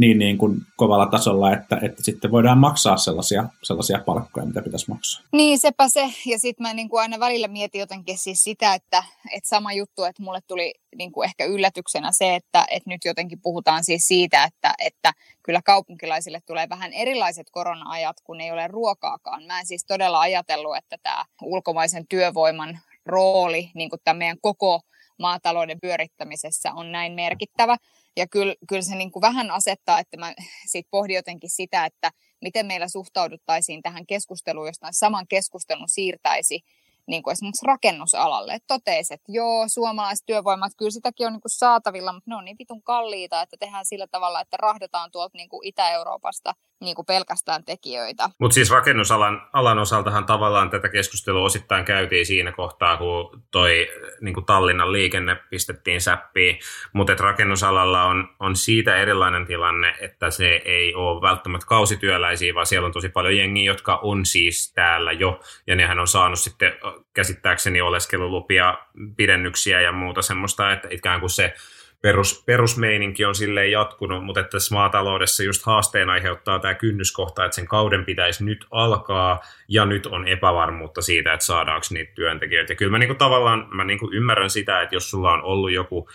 niin, 0.00 0.18
niin 0.18 0.38
kuin 0.38 0.60
kovalla 0.76 1.06
tasolla, 1.06 1.52
että, 1.52 1.78
että 1.82 2.02
sitten 2.02 2.30
voidaan 2.30 2.58
maksaa 2.58 2.96
sellaisia, 2.96 3.44
sellaisia 3.62 3.98
palkkoja, 4.06 4.46
mitä 4.46 4.62
pitäisi 4.62 4.90
maksaa. 4.90 5.22
Niin, 5.32 5.58
sepä 5.58 5.88
se. 5.88 6.12
Ja 6.26 6.38
sitten 6.38 6.66
mä 6.66 6.74
niin 6.74 6.88
kuin 6.88 7.00
aina 7.00 7.20
välillä 7.20 7.48
mietin 7.48 7.78
jotenkin 7.78 8.18
siis 8.18 8.44
sitä, 8.44 8.74
että, 8.74 9.04
että 9.32 9.48
sama 9.48 9.72
juttu, 9.72 10.04
että 10.04 10.22
mulle 10.22 10.40
tuli 10.46 10.74
niin 10.96 11.12
kuin 11.12 11.24
ehkä 11.24 11.44
yllätyksenä 11.44 12.12
se, 12.12 12.34
että, 12.34 12.66
että 12.70 12.90
nyt 12.90 13.04
jotenkin 13.04 13.40
puhutaan 13.42 13.84
siis 13.84 14.07
siitä, 14.09 14.44
että, 14.44 14.74
että 14.78 15.12
kyllä 15.42 15.61
kaupunkilaisille 15.64 16.40
tulee 16.46 16.68
vähän 16.68 16.92
erilaiset 16.92 17.46
korona-ajat, 17.51 18.16
kun 18.24 18.40
ei 18.40 18.51
ole 18.51 18.68
ruokaakaan. 18.68 19.42
Mä 19.46 19.61
en 19.61 19.66
siis 19.66 19.84
todella 19.84 20.20
ajatellut, 20.20 20.76
että 20.76 20.96
tämä 21.03 21.24
ulkomaisen 21.42 22.07
työvoiman 22.09 22.78
rooli 23.07 23.70
niin 23.74 23.90
kuin 23.90 24.01
tämän 24.05 24.18
meidän 24.18 24.40
koko 24.40 24.80
maatalouden 25.18 25.80
pyörittämisessä 25.80 26.72
on 26.72 26.92
näin 26.92 27.12
merkittävä. 27.12 27.76
Ja 28.16 28.26
kyllä, 28.28 28.54
kyllä 28.68 28.82
se 28.82 28.94
niin 28.94 29.12
kuin 29.12 29.20
vähän 29.20 29.50
asettaa, 29.50 29.98
että 29.98 30.16
mä 30.16 30.34
sit 30.66 30.86
pohdin 30.90 31.16
jotenkin 31.16 31.50
sitä, 31.50 31.84
että 31.84 32.11
miten 32.40 32.66
meillä 32.66 32.88
suhtauduttaisiin 32.88 33.82
tähän 33.82 34.06
keskusteluun, 34.06 34.66
jos 34.66 34.76
saman 34.90 35.26
keskustelun 35.28 35.88
siirtäisi 35.88 36.61
niin 37.06 37.22
kuin 37.22 37.32
esimerkiksi 37.32 37.66
rakennusalalle. 37.66 38.54
Että 38.54 38.74
toteisi, 38.74 39.14
että 39.14 39.32
joo, 39.32 39.64
suomalaiset 39.68 40.26
työvoimat, 40.26 40.72
kyllä 40.76 40.90
sitäkin 40.90 41.26
on 41.26 41.32
niin 41.32 41.40
kuin 41.40 41.50
saatavilla, 41.50 42.12
mutta 42.12 42.30
ne 42.30 42.36
on 42.36 42.44
niin 42.44 42.56
vitun 42.58 42.82
kalliita, 42.82 43.42
että 43.42 43.56
tehdään 43.61 43.86
sillä 43.86 44.06
tavalla, 44.11 44.40
että 44.40 44.56
rahdataan 44.56 45.11
tuolta 45.11 45.38
niin 45.38 45.48
kuin 45.48 45.66
Itä-Euroopasta 45.66 46.54
niin 46.81 46.97
kuin 46.97 47.07
pelkästään 47.07 47.64
tekijöitä. 47.64 48.31
Mutta 48.39 48.55
siis 48.55 48.70
rakennusalan 48.70 49.49
alan 49.53 49.78
osaltahan 49.78 50.26
tavallaan 50.26 50.70
tätä 50.70 50.89
keskustelua 50.89 51.45
osittain 51.45 51.85
käytiin 51.85 52.26
siinä 52.26 52.53
kohtaa, 52.53 52.97
kun 52.97 53.43
toi 53.51 53.89
niin 54.20 54.35
kuin 54.35 54.47
Tallinnan 54.47 54.93
liikenne 54.93 55.37
pistettiin 55.51 56.01
säppiin, 56.01 56.59
mutta 56.93 57.14
rakennusalalla 57.18 58.05
on, 58.05 58.28
on 58.41 58.57
siitä 58.57 58.97
erilainen 58.97 59.47
tilanne, 59.47 59.95
että 60.01 60.31
se 60.31 60.62
ei 60.64 60.95
ole 60.95 61.22
välttämättä 61.22 61.66
kausityöläisiä, 61.66 62.55
vaan 62.55 62.66
siellä 62.66 62.87
on 62.87 62.93
tosi 62.93 63.09
paljon 63.09 63.37
jengiä, 63.37 63.70
jotka 63.72 63.97
on 63.97 64.26
siis 64.26 64.72
täällä 64.72 65.12
jo, 65.12 65.41
ja 65.66 65.76
nehän 65.76 65.99
on 65.99 66.09
saanut 66.09 66.39
sitten 66.39 66.72
käsittääkseni 67.14 67.81
oleskelulupia, 67.81 68.78
pidennyksiä 69.16 69.81
ja 69.81 69.93
muuta 69.93 70.22
semmoista, 70.22 70.72
että 70.72 70.89
ikään 70.91 71.20
kuin 71.20 71.31
se 71.31 71.55
perus, 72.03 72.42
perusmeininki 72.46 73.24
on 73.24 73.34
silleen 73.34 73.70
jatkunut, 73.70 74.24
mutta 74.24 74.40
että 74.40 74.51
tässä 74.51 74.74
maataloudessa 74.74 75.42
just 75.42 75.66
haasteen 75.66 76.11
aiheuttaa 76.11 76.59
tämä 76.59 76.74
kynnyskohta, 76.74 77.44
että 77.44 77.55
sen 77.55 77.66
kauden 77.66 78.05
pitäisi 78.05 78.44
nyt 78.44 78.66
alkaa 78.70 79.40
ja 79.68 79.86
nyt 79.86 80.07
on 80.07 80.28
epävarmuutta 80.28 81.03
siitä, 81.03 81.32
että 81.32 81.46
saadaanko 81.46 81.86
niitä 81.90 82.12
työntekijöitä. 82.14 82.72
Ja 82.72 82.76
kyllä 82.76 82.90
mä 82.90 82.98
niinku 82.98 83.14
tavallaan 83.14 83.68
mä 83.70 83.84
niinku 83.84 84.11
ymmärrän 84.12 84.51
sitä, 84.51 84.82
että 84.82 84.96
jos 84.96 85.11
sulla 85.11 85.32
on 85.32 85.42
ollut 85.42 85.72
joku, 85.72 86.09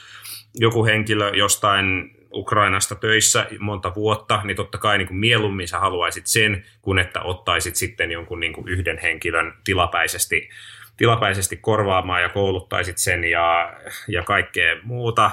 joku 0.56 0.86
henkilö 0.86 1.32
jostain 1.34 2.16
Ukrainasta 2.34 2.96
töissä 2.96 3.48
monta 3.60 3.96
vuotta, 3.96 4.42
niin 4.44 4.58
totta 4.58 4.78
kai 4.78 4.98
niin 4.98 5.08
kuin 5.08 5.18
mieluummin 5.18 5.68
sä 5.68 5.80
haluaisit 5.80 6.28
sen, 6.28 6.66
kun 6.82 7.00
että 7.00 7.22
ottaisit 7.22 7.76
sitten 7.76 8.12
jonkun 8.12 8.40
niin 8.40 8.54
kuin 8.54 8.68
yhden 8.68 8.98
henkilön 8.98 9.54
tilapäisesti 9.64 10.50
tilapäisesti 10.98 11.58
korvaamaan 11.58 12.22
ja 12.22 12.30
kouluttaisit 12.30 12.98
sen 12.98 13.24
ja, 13.24 13.74
ja 14.08 14.24
kaikkea 14.24 14.76
muuta. 14.84 15.32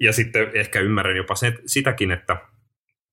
Ja 0.00 0.12
sitten 0.12 0.50
ehkä 0.54 0.80
ymmärrän 0.80 1.16
jopa 1.16 1.34
se, 1.34 1.52
sitäkin, 1.66 2.10
että 2.10 2.36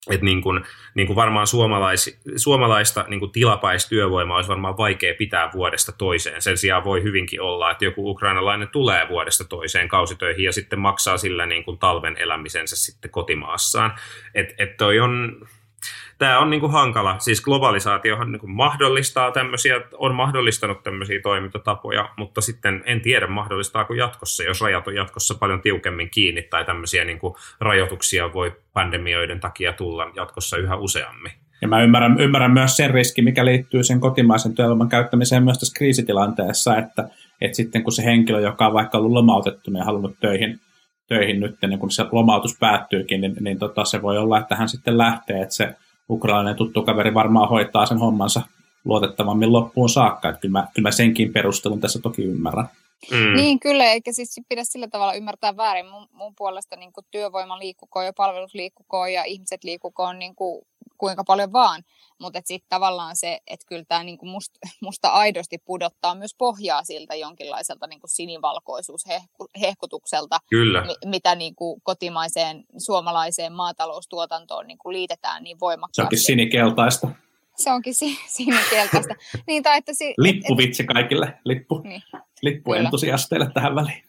että 0.10 0.26
niin 0.26 0.42
kuin, 0.42 0.64
niin 0.96 1.08
kuin 1.08 1.16
varmaan 1.16 1.48
suomalais, 1.48 2.20
suomalaista 2.36 3.06
niin 3.08 3.20
kuin 3.20 3.32
tilapäistyövoimaa 3.32 4.36
olisi 4.36 4.50
varmaan 4.50 4.78
vaikea 4.78 5.14
pitää 5.18 5.50
vuodesta 5.54 5.92
toiseen. 5.92 6.42
Sen 6.42 6.58
sijaan 6.58 6.84
voi 6.84 7.04
hyvinkin 7.04 7.42
olla, 7.42 7.72
että 7.72 7.86
joku 7.86 8.10
ukrainalainen 8.10 8.68
tulee 8.68 9.10
vuodesta 9.10 9.44
toiseen 9.44 9.88
kausitöihin 9.88 10.46
ja 10.46 10.52
sitten 10.52 10.80
maksaa 10.80 11.18
sillä 11.18 11.46
niin 11.46 11.64
kuin 11.64 11.78
talven 11.78 12.18
elämisensä 12.18 12.76
sitten 12.76 13.12
kotimaassaan. 13.12 13.94
Että 14.36 14.54
et 14.58 14.78
toi 14.78 15.00
on, 15.00 15.42
tämä 16.22 16.40
on 16.40 16.50
niin 16.50 16.60
kuin 16.60 16.72
hankala. 16.72 17.16
Siis 17.20 17.42
globalisaatiohan 17.42 18.32
niin 18.32 18.40
kuin 18.40 18.52
mahdollistaa 18.52 19.32
tämmöisiä, 19.32 19.82
on 19.98 20.16
mahdollistanut 20.16 20.84
tämmöisiä 20.84 21.20
toimintatapoja, 21.24 22.10
mutta 22.18 22.42
sitten 22.42 22.84
en 22.86 23.02
tiedä 23.02 23.28
mahdollistaako 23.28 23.94
jatkossa, 23.94 24.44
jos 24.44 24.62
rajat 24.62 24.88
on 24.88 24.96
jatkossa 24.96 25.36
paljon 25.40 25.62
tiukemmin 25.62 26.10
kiinni 26.10 26.42
tai 26.42 26.66
tämmöisiä 26.66 27.06
niin 27.06 27.20
kuin 27.20 27.34
rajoituksia 27.60 28.34
voi 28.34 28.56
pandemioiden 28.74 29.40
takia 29.40 29.74
tulla 29.74 30.12
jatkossa 30.16 30.58
yhä 30.58 30.76
useammin. 30.76 31.32
Ja 31.62 31.68
mä 31.68 31.84
ymmärrän, 31.84 32.20
ymmärrän 32.20 32.52
myös 32.52 32.78
sen 32.78 32.90
riski, 32.90 33.22
mikä 33.22 33.46
liittyy 33.46 33.84
sen 33.84 34.00
kotimaisen 34.00 34.56
työvoiman 34.56 34.90
käyttämiseen 34.90 35.44
myös 35.44 35.58
tässä 35.58 35.78
kriisitilanteessa, 35.78 36.78
että, 36.78 37.10
että 37.42 37.56
sitten 37.56 37.84
kun 37.84 37.92
se 37.92 38.06
henkilö, 38.06 38.40
joka 38.40 38.68
on 38.68 38.74
vaikka 38.74 38.98
ollut 38.98 39.12
lomautettu 39.12 39.72
ja 39.72 39.84
halunnut 39.84 40.20
töihin, 40.20 40.60
töihin 41.08 41.40
nyt, 41.40 41.56
niin 41.68 41.80
kun 41.80 41.92
se 41.92 42.06
lomautus 42.12 42.58
päättyykin, 42.60 43.22
niin, 43.22 43.36
niin 43.40 43.60
tota, 43.60 43.86
se 43.86 44.02
voi 44.02 44.18
olla, 44.18 44.40
että 44.40 44.56
hän 44.56 44.70
sitten 44.70 44.98
lähtee, 44.98 45.42
että 45.42 45.56
se 45.56 45.76
ukrainainen 46.12 46.56
tuttu 46.56 46.84
kaveri 46.84 47.14
varmaan 47.14 47.50
hoitaa 47.50 47.86
sen 47.86 47.98
hommansa 47.98 48.42
luotettavammin 48.86 49.54
loppuun 49.54 49.90
saakka. 49.90 50.30
Että 50.30 50.42
kyllä, 50.42 50.60
mä, 50.60 50.68
kyllä 50.74 50.88
mä 50.88 50.92
senkin 50.92 51.34
perustelun 51.34 51.80
tässä 51.80 52.00
toki 52.00 52.24
ymmärrän. 52.24 52.70
Mm. 53.12 53.36
Niin 53.36 53.60
kyllä, 53.60 53.86
eikä 53.86 54.14
siis 54.14 54.42
pidä 54.50 54.64
sillä 54.64 54.88
tavalla 54.88 55.14
ymmärtää 55.14 55.58
väärin. 55.58 55.86
Mun, 55.86 56.08
mun 56.12 56.34
puolesta 56.38 56.76
niin 56.76 56.94
kuin 56.94 57.06
työvoima 57.12 57.60
liikkukoon 57.60 58.06
ja 58.06 58.14
palvelut 58.14 58.54
liikkukoon 58.54 59.14
ja 59.14 59.24
ihmiset 59.24 59.64
liikkukoon 59.64 60.20
niin 60.20 60.36
kuin 60.36 60.62
kuinka 61.02 61.24
paljon 61.24 61.54
vaan. 61.54 61.84
Mutta 62.20 62.42
sitten 62.46 62.70
tavallaan 62.70 63.16
se, 63.16 63.40
että 63.48 63.66
kyllä 63.70 63.84
tämä 63.88 64.04
niinku 64.04 64.26
must, 64.26 64.52
musta 64.86 65.10
aidosti 65.10 65.58
pudottaa 65.58 66.16
myös 66.16 66.36
pohjaa 66.38 66.84
siltä 66.84 67.16
jonkinlaiselta 67.16 67.88
niinku 67.88 68.08
sinivalkoisuushehkutukselta, 68.08 70.40
kyllä. 70.50 70.86
Mi, 70.86 70.96
mitä 71.06 71.36
niinku 71.36 71.80
kotimaiseen 71.84 72.64
suomalaiseen 72.78 73.54
maataloustuotantoon 73.54 74.68
niinku 74.68 74.92
liitetään 74.92 75.44
niin 75.44 75.60
voimakkaasti. 75.60 76.02
Se 76.02 76.04
onkin 76.04 76.20
sinikeltaista. 76.20 77.08
Se 77.58 77.72
onkin 77.72 77.96
si, 77.96 78.20
sinikeltaista. 78.38 79.14
niin, 79.48 79.64
tai 79.64 79.78
että 79.78 79.94
si, 79.94 80.14
Lippuvitsi 80.18 80.84
kaikille, 80.84 81.40
lippu, 81.46 81.82
niin, 81.84 82.04
lippuentusiasteille 82.42 83.52
tähän 83.54 83.76
väliin. 83.76 84.04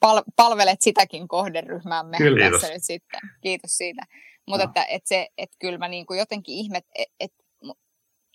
Pal- 0.00 0.22
palvelet 0.36 0.82
sitäkin 0.82 1.28
kohderyhmäämme 1.28 2.16
Kyllä. 2.16 2.50
tässä 2.50 2.72
nyt 2.72 2.84
sitten. 2.84 3.20
Kiitos 3.40 3.76
siitä. 3.76 4.02
Mutta 4.46 4.64
että, 4.64 4.84
että 4.84 5.08
se, 5.08 5.28
että 5.38 5.56
kyllä 5.58 5.78
mä 5.78 5.88
niin 5.88 6.06
kuin 6.06 6.18
jotenkin 6.18 6.54
ihmet, 6.54 6.86
että, 6.94 7.14
että 7.20 7.44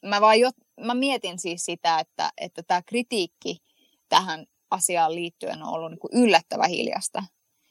mä, 0.06 0.22
vaan 0.22 0.40
jo, 0.40 0.50
mä 0.82 0.94
mietin 0.94 1.40
siis 1.40 1.66
sitä, 1.66 2.00
että, 2.00 2.32
että 2.38 2.64
tämä 2.64 2.82
kritiikki 2.82 3.58
tähän 4.10 4.46
asiaan 4.72 5.16
liittyen 5.16 5.64
on 5.64 5.70
ollut 5.70 5.92
niin 5.92 6.00
kuin 6.00 6.24
yllättävän 6.24 6.70
hiljasta. 6.70 7.24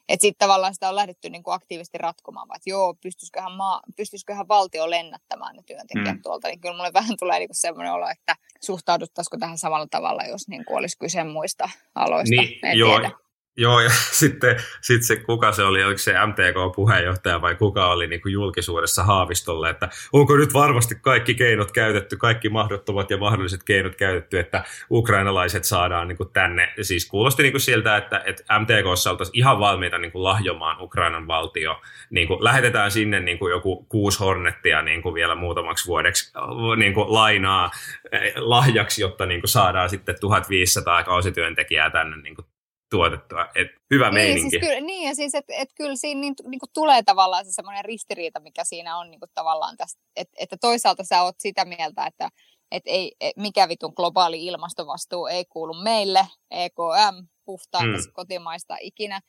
Että 0.09 0.23
sitten 0.23 0.47
tavallaan 0.47 0.75
sitä 0.75 0.89
on 0.89 0.97
lähdetty 0.97 1.31
niin 1.31 1.43
kuin 1.43 1.55
aktiivisesti 1.55 1.99
ratkomaan, 1.99 2.49
että 2.57 2.71
joo, 2.71 2.95
pystyisiköhän, 2.95 3.53
maa, 3.53 3.81
pystyisiköhän 3.97 4.49
valtio 4.49 4.91
lennättämään 4.91 5.57
ne 5.57 5.63
työntekijät 5.67 6.17
mm. 6.17 6.23
tuolta. 6.23 6.49
Niin 6.49 6.61
kyllä 6.61 6.77
mulle 6.77 6.93
vähän 7.01 7.17
tulee 7.19 7.39
niin 7.39 7.49
semmoinen 7.53 7.93
olo, 7.93 8.09
että 8.09 8.37
suhtauduttaisiko 8.61 9.37
tähän 9.39 9.59
samalla 9.59 9.87
tavalla, 9.91 10.25
jos 10.25 10.49
niin 10.49 10.65
kuin 10.65 10.79
olisi 10.79 10.99
kyse 10.99 11.25
muista 11.25 11.71
aloista. 11.95 12.43
Niin, 12.43 12.67
en 12.67 12.79
joo, 12.79 12.99
tiedä. 12.99 13.11
Joo, 13.57 13.81
ja 13.81 13.91
sitten 14.21 14.57
sit 14.81 15.03
se, 15.03 15.17
kuka 15.17 15.53
se 15.53 15.63
oli, 15.63 15.85
oliko 15.85 15.99
se 15.99 16.15
MTK-puheenjohtaja 16.27 17.43
vai 17.43 17.55
kuka 17.55 17.87
oli 17.87 18.07
niin 18.07 18.23
kuin 18.23 18.33
julkisuudessa 18.33 19.05
Haavistolle, 19.05 19.71
että 19.71 19.89
onko 20.13 20.37
nyt 20.37 20.55
varmasti 20.55 20.95
kaikki 21.03 21.35
keinot 21.35 21.73
käytetty, 21.73 22.17
kaikki 22.17 22.49
mahdottomat 22.49 23.11
ja 23.11 23.17
mahdolliset 23.17 23.63
keinot 23.63 23.95
käytetty, 23.95 24.39
että 24.39 24.65
ukrainalaiset 24.91 25.65
saadaan 25.65 26.09
niin 26.09 26.17
kuin 26.17 26.31
tänne. 26.33 26.73
Siis 26.83 27.07
kuulosti 27.09 27.43
niin 27.43 27.53
kuin 27.53 27.61
siltä, 27.61 27.97
että, 27.97 28.23
että 28.27 28.59
MTKssa 28.59 29.11
oltaisiin 29.11 29.39
ihan 29.39 29.59
valmiita 29.59 29.99
niin 29.99 30.13
kuin 30.13 30.25
lahjomaan 30.25 30.83
Ukrainan 30.83 31.27
valtio. 31.27 31.81
Niin 32.11 32.29
kuin 32.29 32.45
lähetetään 32.45 32.91
sinne 32.91 33.21
niin 33.21 33.39
kuin 33.39 33.51
joku 33.51 33.87
kuusi 33.89 34.19
hornettia 34.19 34.83
niin 34.83 35.03
kuin 35.03 35.15
vielä 35.15 35.35
muutamaksi 35.35 35.87
vuodeksi 35.87 36.33
niin 36.77 36.95
kuin 36.95 37.13
lainaa 37.13 37.71
eh, 38.13 38.33
lahjaksi, 38.37 39.03
jotta 39.03 39.27
niin 39.27 39.41
kuin 39.41 39.49
saadaan 39.49 39.91
sitten 39.91 40.21
1500 40.21 41.05
kausityöntekijää 41.05 41.91
tänne 41.91 42.17
niin 42.17 42.35
kuin 42.35 42.47
tuotettua. 42.91 43.47
Et 43.55 43.69
hyvä 43.91 44.05
niin, 44.05 44.15
meininki. 44.15 44.51
Siis 44.51 44.61
kyllä, 44.61 44.81
niin, 44.81 45.09
ja 45.09 45.15
siis, 45.15 45.35
että 45.35 45.53
et 45.57 45.69
kyllä 45.75 45.97
siinä 45.97 46.21
niin, 46.21 46.35
niin 46.47 46.59
kuin 46.59 46.71
tulee 46.75 47.03
tavallaan 47.03 47.45
se 47.45 47.53
semmoinen 47.53 47.85
ristiriita, 47.85 48.41
mikä 48.41 48.65
siinä 48.65 48.99
on 48.99 49.11
niin 49.11 49.21
kuin 49.21 49.31
tavallaan 49.35 49.77
tästä, 49.77 50.03
että, 50.17 50.37
että 50.39 50.57
toisaalta 50.61 51.05
sä 51.05 51.23
oot 51.23 51.35
sitä 51.39 51.65
mieltä, 51.65 52.07
että 52.07 52.31
että 52.71 52.91
ei, 52.91 53.17
et 53.21 53.37
mikä 53.37 53.69
vitun 53.69 53.93
globaali 53.97 54.47
ilmastovastuu 54.47 55.27
ei 55.27 55.45
kuulu 55.45 55.75
meille, 55.75 56.27
EKM, 56.51 57.27
puhtaan 57.45 57.89
mm. 57.89 57.97
kotimaista 58.13 58.77
ikinä, 58.81 59.21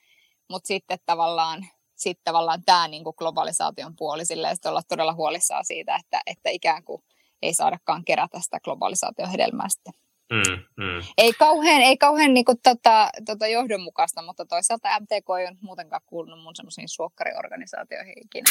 mutta 0.49 0.67
sitten 0.67 0.99
tavallaan, 1.05 1.65
sit 1.95 2.19
tavallaan 2.23 2.63
tämä 2.65 2.87
niin 2.87 3.03
kuin 3.03 3.13
globalisaation 3.17 3.95
puoli, 3.95 4.25
silleen, 4.25 4.57
olla 4.65 4.81
todella 4.87 5.13
huolissaan 5.13 5.65
siitä, 5.65 5.95
että, 5.95 6.21
että 6.25 6.49
ikään 6.49 6.83
kuin 6.83 7.03
ei 7.41 7.53
saadakaan 7.53 8.05
kerätä 8.05 8.39
sitä 8.41 8.59
globalisaation 8.59 9.29
hedelmää 9.29 9.69
sitten. 9.69 9.93
Mm, 10.33 10.83
mm. 10.83 11.01
Ei 11.17 11.33
kauhean, 11.33 11.81
ei 11.81 11.97
kauhean 11.97 12.33
niin 12.33 12.45
kuin, 12.45 12.57
tota, 12.63 13.09
tota 13.25 13.47
johdonmukaista, 13.47 14.21
mutta 14.21 14.45
toisaalta 14.45 14.99
MTK 14.99 15.11
ei 15.39 15.47
ole 15.47 15.57
muutenkaan 15.61 16.01
kuulunut 16.05 16.43
mun 16.43 16.55
semmoisiin 16.55 16.89
suokkariorganisaatioihin 16.89 18.15
ikinä. 18.25 18.49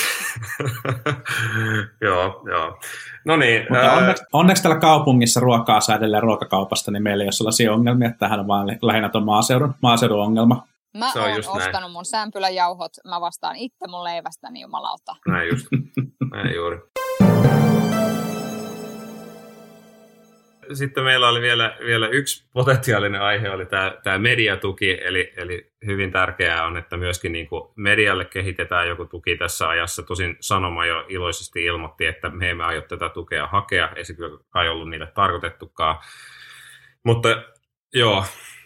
joo, 2.06 2.42
joo. 2.46 2.78
No 3.24 3.36
niin. 3.36 3.62
Mutta 3.62 3.86
ää... 3.86 3.96
onneksi, 3.96 4.24
onneksi 4.32 4.62
tällä 4.62 4.78
kaupungissa 4.78 5.40
ruokaa 5.40 5.80
saa 5.80 5.96
edelleen 5.96 6.22
ruokakaupasta, 6.22 6.90
niin 6.90 7.02
meillä 7.02 7.22
ei 7.22 7.26
ole 7.26 7.32
sellaisia 7.32 7.72
ongelmia, 7.72 8.08
että 8.08 8.18
tähän 8.18 8.40
on 8.40 8.48
vain 8.48 8.78
lähinnä 8.82 9.08
tuon 9.08 9.24
maaseudun, 9.24 9.74
maaseudun 9.82 10.22
ongelma. 10.22 10.66
Mä 10.98 11.12
oon 11.16 11.38
ostanut 11.38 11.72
näin. 11.72 11.92
mun 11.92 12.04
sämpyläjauhot, 12.04 12.92
mä 13.04 13.20
vastaan 13.20 13.56
itse 13.56 13.86
mun 13.88 14.04
leivästäni 14.04 14.60
jumalauta. 14.60 15.16
Näin 15.28 15.48
just, 15.48 15.66
näin 16.32 16.54
juuri. 16.54 16.78
Sitten 20.72 21.04
meillä 21.04 21.28
oli 21.28 21.40
vielä, 21.40 21.76
vielä 21.86 22.08
yksi 22.08 22.48
potentiaalinen 22.52 23.20
aihe, 23.20 23.50
oli 23.50 23.66
tämä, 23.66 23.96
tämä 24.02 24.18
mediatuki, 24.18 24.98
eli, 25.04 25.32
eli 25.36 25.72
hyvin 25.86 26.12
tärkeää 26.12 26.66
on, 26.66 26.76
että 26.76 26.96
myöskin 26.96 27.32
niin 27.32 27.46
kuin 27.48 27.62
medialle 27.76 28.24
kehitetään 28.24 28.88
joku 28.88 29.04
tuki 29.04 29.36
tässä 29.36 29.68
ajassa. 29.68 30.02
Tosin 30.02 30.36
Sanoma 30.40 30.86
jo 30.86 31.04
iloisesti 31.08 31.64
ilmoitti, 31.64 32.06
että 32.06 32.30
me 32.30 32.50
emme 32.50 32.64
aio 32.64 32.80
tätä 32.80 33.08
tukea 33.08 33.46
hakea, 33.46 33.88
ei 33.96 34.04
se 34.04 34.14
kyllä 34.14 34.38
kai 34.50 34.68
ollut 34.68 34.90
niille 34.90 35.06
tarkoitettukaan. 35.14 35.96
Mutta 37.04 37.28
joo, 37.94 38.24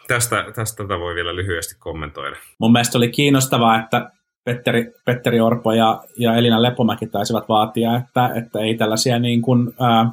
tästä, 0.08 0.44
tästä 0.54 0.84
tätä 0.84 0.98
voi 0.98 1.14
vielä 1.14 1.36
lyhyesti 1.36 1.76
kommentoida. 1.78 2.36
Mun 2.58 2.72
mielestä 2.72 2.98
oli 2.98 3.08
kiinnostavaa, 3.08 3.78
että 3.78 4.10
Petteri, 4.44 4.92
Petteri 5.04 5.40
Orpo 5.40 5.72
ja, 5.72 6.02
ja 6.18 6.34
Elina 6.34 6.62
Lepomäki 6.62 7.06
taisivat 7.06 7.48
vaatia, 7.48 7.96
että, 7.96 8.30
että 8.34 8.60
ei 8.60 8.74
tällaisia 8.74 9.18
niin 9.18 9.42
kuin, 9.42 9.74
ää, 9.80 10.10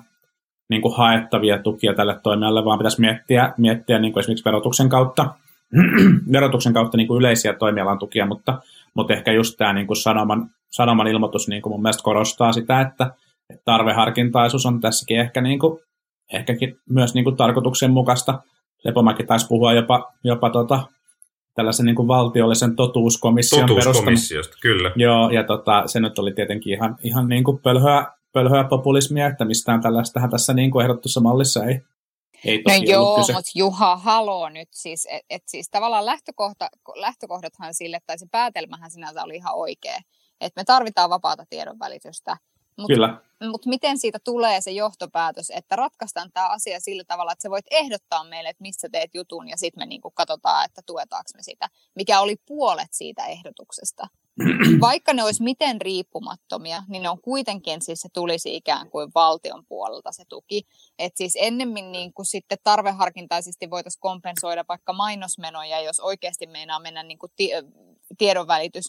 niin 0.69 0.81
kuin 0.81 0.97
haettavia 0.97 1.59
tukia 1.59 1.93
tälle 1.93 2.19
toimijalle, 2.23 2.65
vaan 2.65 2.79
pitäisi 2.79 3.01
miettiä, 3.01 3.53
miettiä 3.57 3.99
niin 3.99 4.13
kuin 4.13 4.21
esimerkiksi 4.21 4.45
verotuksen 4.45 4.89
kautta, 4.89 5.33
verotuksen 6.31 6.73
kautta 6.73 6.97
niin 6.97 7.07
kuin 7.07 7.19
yleisiä 7.19 7.53
toimialan 7.53 7.99
tukia, 7.99 8.25
mutta, 8.25 8.61
mutta 8.93 9.13
ehkä 9.13 9.31
just 9.31 9.57
tämä 9.57 9.73
niin 9.73 9.87
kuin 9.87 9.97
sanoman, 9.97 10.49
sanoman 10.71 11.07
ilmoitus 11.07 11.47
niin 11.47 11.61
kuin 11.61 11.73
mun 11.73 11.81
mielestä 11.81 12.03
korostaa 12.03 12.51
sitä, 12.51 12.81
että, 12.81 13.11
että 13.49 13.61
tarveharkintaisuus 13.65 14.65
on 14.65 14.81
tässäkin 14.81 15.19
ehkä 15.19 15.41
niin 15.41 15.59
kuin, 15.59 15.79
ehkäkin 16.33 16.77
myös 16.89 17.13
niin 17.13 17.23
kuin 17.23 17.37
tarkoituksenmukaista. 17.37 18.41
Lepomäki 18.83 19.23
taisi 19.23 19.47
puhua 19.47 19.73
jopa, 19.73 20.13
jopa 20.23 20.49
tota, 20.49 20.83
tällaisen 21.55 21.85
niin 21.85 21.95
kuin 21.95 22.07
valtiollisen 22.07 22.75
totuuskomission 22.75 23.67
Totuuskomissiosta, 23.67 24.57
kyllä. 24.61 24.91
Joo, 24.95 25.29
ja 25.29 25.43
tota, 25.43 25.83
se 25.85 25.99
nyt 25.99 26.19
oli 26.19 26.33
tietenkin 26.33 26.73
ihan, 26.73 26.95
ihan 27.03 27.27
niin 27.27 27.43
kuin 27.43 27.59
pölhöä, 27.59 28.05
pölhöä 28.35 28.63
populismia, 28.63 29.27
että 29.27 29.45
mistään 29.45 29.81
tällaistähän 29.81 30.29
tässä 30.29 30.53
niin 30.53 30.71
kuin 30.71 30.83
ehdottussa 30.83 31.21
mallissa 31.21 31.65
ei, 31.65 31.81
ei 32.45 32.63
no 32.67 32.73
joo, 32.73 33.17
mutta 33.17 33.51
Juha, 33.55 33.95
haloo 33.95 34.49
nyt 34.49 34.69
siis, 34.71 35.07
että 35.11 35.25
et 35.29 35.43
siis 35.47 35.69
tavallaan 35.69 36.05
lähtökohta, 36.05 36.69
lähtökohdathan 36.95 37.73
sille, 37.73 37.99
tai 38.05 38.19
se 38.19 38.25
päätelmähän 38.31 38.91
sinänsä 38.91 39.23
oli 39.23 39.35
ihan 39.35 39.55
oikea, 39.55 39.99
että 40.41 40.61
me 40.61 40.63
tarvitaan 40.63 41.09
vapaata 41.09 41.45
tiedonvälitystä, 41.49 42.37
mutta 42.77 43.21
mut 43.49 43.65
miten 43.65 43.99
siitä 43.99 44.19
tulee 44.23 44.61
se 44.61 44.71
johtopäätös, 44.71 45.49
että 45.55 45.75
ratkaistaan 45.75 46.29
tämä 46.33 46.47
asia 46.47 46.79
sillä 46.79 47.03
tavalla, 47.07 47.31
että 47.31 47.43
sä 47.43 47.49
voit 47.49 47.65
ehdottaa 47.71 48.23
meille, 48.23 48.49
että 48.49 48.61
missä 48.61 48.89
teet 48.91 49.11
jutun, 49.13 49.49
ja 49.49 49.57
sitten 49.57 49.81
me 49.81 49.85
niinku 49.85 50.11
katsotaan, 50.11 50.65
että 50.65 50.81
tuetaanko 50.85 51.29
me 51.35 51.43
sitä, 51.43 51.69
mikä 51.95 52.19
oli 52.19 52.35
puolet 52.45 52.89
siitä 52.91 53.25
ehdotuksesta. 53.25 54.07
Vaikka 54.81 55.13
ne 55.13 55.23
olisi 55.23 55.43
miten 55.43 55.81
riippumattomia, 55.81 56.83
niin 56.87 57.03
ne 57.03 57.09
on 57.09 57.21
kuitenkin, 57.21 57.81
siis 57.81 58.01
se 58.01 58.09
tulisi 58.13 58.55
ikään 58.55 58.89
kuin 58.89 59.11
valtion 59.15 59.65
puolelta 59.65 60.11
se 60.11 60.23
tuki. 60.29 60.61
Että 60.99 61.17
siis 61.17 61.37
ennemmin 61.41 61.91
niin 61.91 62.13
kuin 62.13 62.25
sitten 62.25 62.57
tarveharkintaisesti 62.63 63.69
voitaisiin 63.69 64.01
kompensoida 64.01 64.65
vaikka 64.69 64.93
mainosmenoja, 64.93 65.81
jos 65.81 65.99
oikeasti 65.99 66.47
meinaa 66.47 66.79
mennä 66.79 67.03
niin 67.03 67.19
kuin 67.19 67.31
tiedonvälitys 68.17 68.85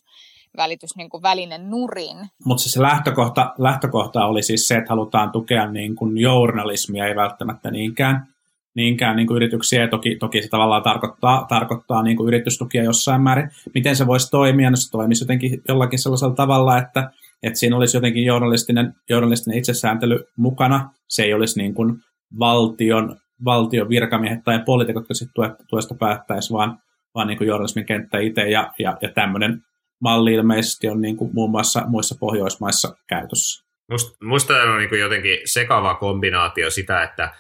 välitys 0.56 0.96
niin 0.96 1.10
kuin 1.10 1.22
välinen 1.22 1.70
nurin. 1.70 2.16
Mutta 2.44 2.62
siis 2.62 2.72
se 2.72 2.82
lähtökohta, 2.82 3.54
lähtökohta 3.58 4.26
oli 4.26 4.42
siis 4.42 4.68
se, 4.68 4.74
että 4.74 4.90
halutaan 4.90 5.32
tukea 5.32 5.70
niin 5.70 5.96
kuin 5.96 6.18
journalismia, 6.18 7.06
ei 7.06 7.16
välttämättä 7.16 7.70
niinkään, 7.70 8.35
niinkään 8.76 9.16
niin 9.16 9.26
kuin 9.26 9.36
yrityksiä. 9.36 9.88
Toki, 9.88 10.16
toki 10.16 10.42
se 10.42 10.48
tavallaan 10.48 10.82
tarkoittaa, 10.82 11.46
tarkoittaa 11.48 12.02
niin 12.02 12.16
kuin 12.16 12.28
yritystukia 12.28 12.84
jossain 12.84 13.22
määrin. 13.22 13.50
Miten 13.74 13.96
se 13.96 14.06
voisi 14.06 14.30
toimia? 14.30 14.70
No 14.70 14.76
se 14.76 14.90
toimisi 14.90 15.24
jotenkin 15.24 15.62
jollakin 15.68 15.98
sellaisella 15.98 16.34
tavalla, 16.34 16.78
että, 16.78 17.10
että 17.42 17.58
siinä 17.58 17.76
olisi 17.76 17.96
jotenkin 17.96 18.24
journalistinen, 18.24 18.94
journalistinen 19.10 19.58
itsesääntely 19.58 20.24
mukana. 20.36 20.90
Se 21.08 21.22
ei 21.22 21.34
olisi 21.34 21.58
niin 21.58 21.74
kuin 21.74 21.96
valtion, 22.38 23.16
valtion 23.44 23.88
virkamiehet 23.88 24.44
tai 24.44 24.62
poliitikot, 24.66 25.00
jotka 25.00 25.14
sitten 25.14 25.56
tuesta 25.68 25.94
päättäisi, 25.94 26.52
vaan, 26.52 26.78
vaan 27.14 27.26
niin 27.26 27.38
kuin 27.38 27.48
journalismin 27.48 27.86
kenttä 27.86 28.18
itse 28.18 28.48
ja, 28.50 28.72
ja, 28.78 28.96
ja 29.02 29.08
tämmöinen 29.12 29.62
malli 30.00 30.34
ilmeisesti 30.34 30.88
on 30.88 31.00
niin 31.00 31.16
kuin 31.16 31.30
muun 31.34 31.50
muassa 31.50 31.82
muissa 31.86 32.16
Pohjoismaissa 32.20 32.96
käytössä. 33.06 33.66
Musta, 33.90 34.24
musta 34.24 34.54
on 34.54 34.78
niin 34.78 34.88
kuin 34.88 35.00
jotenkin 35.00 35.38
sekava 35.44 35.94
kombinaatio 35.94 36.70
sitä, 36.70 37.02
että, 37.02 37.34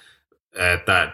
että 0.74 1.12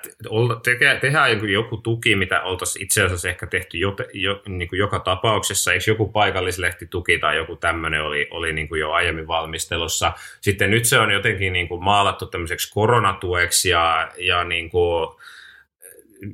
te, 0.62 0.98
tehdään 1.00 1.50
joku 1.50 1.76
tuki, 1.76 2.16
mitä 2.16 2.42
oltaisiin 2.42 2.82
itse 2.82 3.02
asiassa 3.02 3.28
ehkä 3.28 3.46
tehty 3.46 3.78
jo, 3.78 3.96
jo, 4.12 4.42
niin 4.48 4.68
kuin 4.68 4.78
joka 4.78 4.98
tapauksessa. 4.98 5.72
Eikö 5.72 5.84
joku 5.86 6.08
paikallislehtituki 6.08 7.18
tai 7.18 7.36
joku 7.36 7.56
tämmöinen 7.56 8.02
oli, 8.02 8.28
oli 8.30 8.52
niin 8.52 8.68
kuin 8.68 8.80
jo 8.80 8.92
aiemmin 8.92 9.26
valmistelussa. 9.26 10.12
Sitten 10.40 10.70
nyt 10.70 10.84
se 10.84 10.98
on 10.98 11.10
jotenkin 11.10 11.52
niin 11.52 11.68
kuin 11.68 11.84
maalattu 11.84 12.26
tämmöiseksi 12.26 12.72
koronatueksi 12.72 13.68
ja, 13.68 14.10
ja 14.18 14.44
niin 14.44 14.70
kuin, 14.70 15.08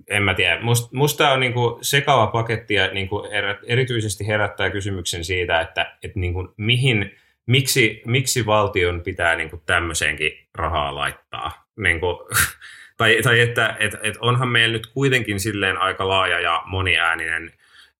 en 0.08 0.22
mä 0.22 0.34
tiedä. 0.34 0.60
Musta, 0.60 0.88
musta 0.96 1.30
on 1.30 1.40
niinku 1.40 1.78
sekava 1.82 2.26
paketti 2.26 2.74
ja 2.74 2.88
niinku 2.92 3.28
erityisesti 3.66 4.26
herättää 4.26 4.70
kysymyksen 4.70 5.24
siitä, 5.24 5.60
että 5.60 5.96
et 6.02 6.16
niinku 6.16 6.54
mihin, 6.56 7.16
miksi, 7.46 8.02
miksi 8.06 8.46
valtion 8.46 9.00
pitää 9.00 9.36
niinku 9.36 9.62
tämmöiseenkin 9.66 10.32
rahaa 10.54 10.94
laittaa. 10.94 11.66
Niinku, 11.76 12.28
tai, 12.98 13.18
tai 13.22 13.40
että 13.40 13.76
et, 13.80 13.96
et 14.02 14.16
onhan 14.20 14.48
meillä 14.48 14.72
nyt 14.72 14.86
kuitenkin 14.86 15.40
silleen 15.40 15.78
aika 15.78 16.08
laaja 16.08 16.40
ja 16.40 16.62
moniääninen 16.66 17.52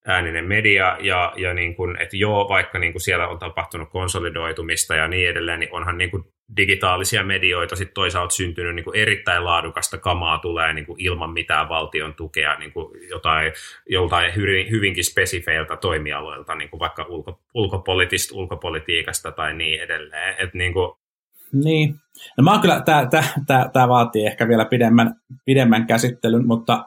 ääninen 0.08 0.44
media 0.44 0.96
ja, 1.00 1.32
ja 1.36 1.54
niin 1.54 1.74
kuin, 1.74 1.96
että 2.00 2.16
joo, 2.16 2.48
vaikka 2.48 2.78
niin 2.78 2.92
kuin 2.92 3.02
siellä 3.02 3.28
on 3.28 3.38
tapahtunut 3.38 3.90
konsolidoitumista 3.90 4.94
ja 4.94 5.08
niin 5.08 5.28
edelleen, 5.28 5.60
niin 5.60 5.74
onhan 5.74 5.98
niin 5.98 6.10
kuin 6.10 6.24
digitaalisia 6.56 7.24
medioita 7.24 7.76
sitten 7.76 7.94
toisaalta 7.94 8.34
syntynyt 8.34 8.74
niin 8.74 8.84
kuin 8.84 8.96
erittäin 8.96 9.44
laadukasta 9.44 9.98
kamaa 9.98 10.38
tulee 10.38 10.72
niin 10.72 10.86
kuin 10.86 11.00
ilman 11.00 11.30
mitään 11.30 11.68
valtion 11.68 12.14
tukea 12.14 12.58
niin 12.58 12.72
kuin 12.72 13.08
jotain, 13.08 13.52
joltain 13.88 14.36
hyvin, 14.36 14.70
hyvinkin 14.70 15.04
spesifeiltä 15.04 15.76
toimialoilta, 15.76 16.54
niin 16.54 16.70
kuin 16.70 16.80
vaikka 16.80 17.06
ulko, 17.08 17.40
ulkopolitiikasta 18.34 19.32
tai 19.32 19.54
niin 19.54 19.82
edelleen. 19.82 20.34
Et 20.38 20.54
niin, 20.54 20.72
kuin... 20.72 20.92
niin. 21.52 21.94
No 22.36 22.44
mä 22.44 22.58
kyllä, 22.58 22.82
tämä 23.72 23.88
vaatii 23.88 24.26
ehkä 24.26 24.48
vielä 24.48 24.64
pidemmän, 24.64 25.14
pidemmän 25.44 25.86
käsittelyn, 25.86 26.46
mutta 26.46 26.84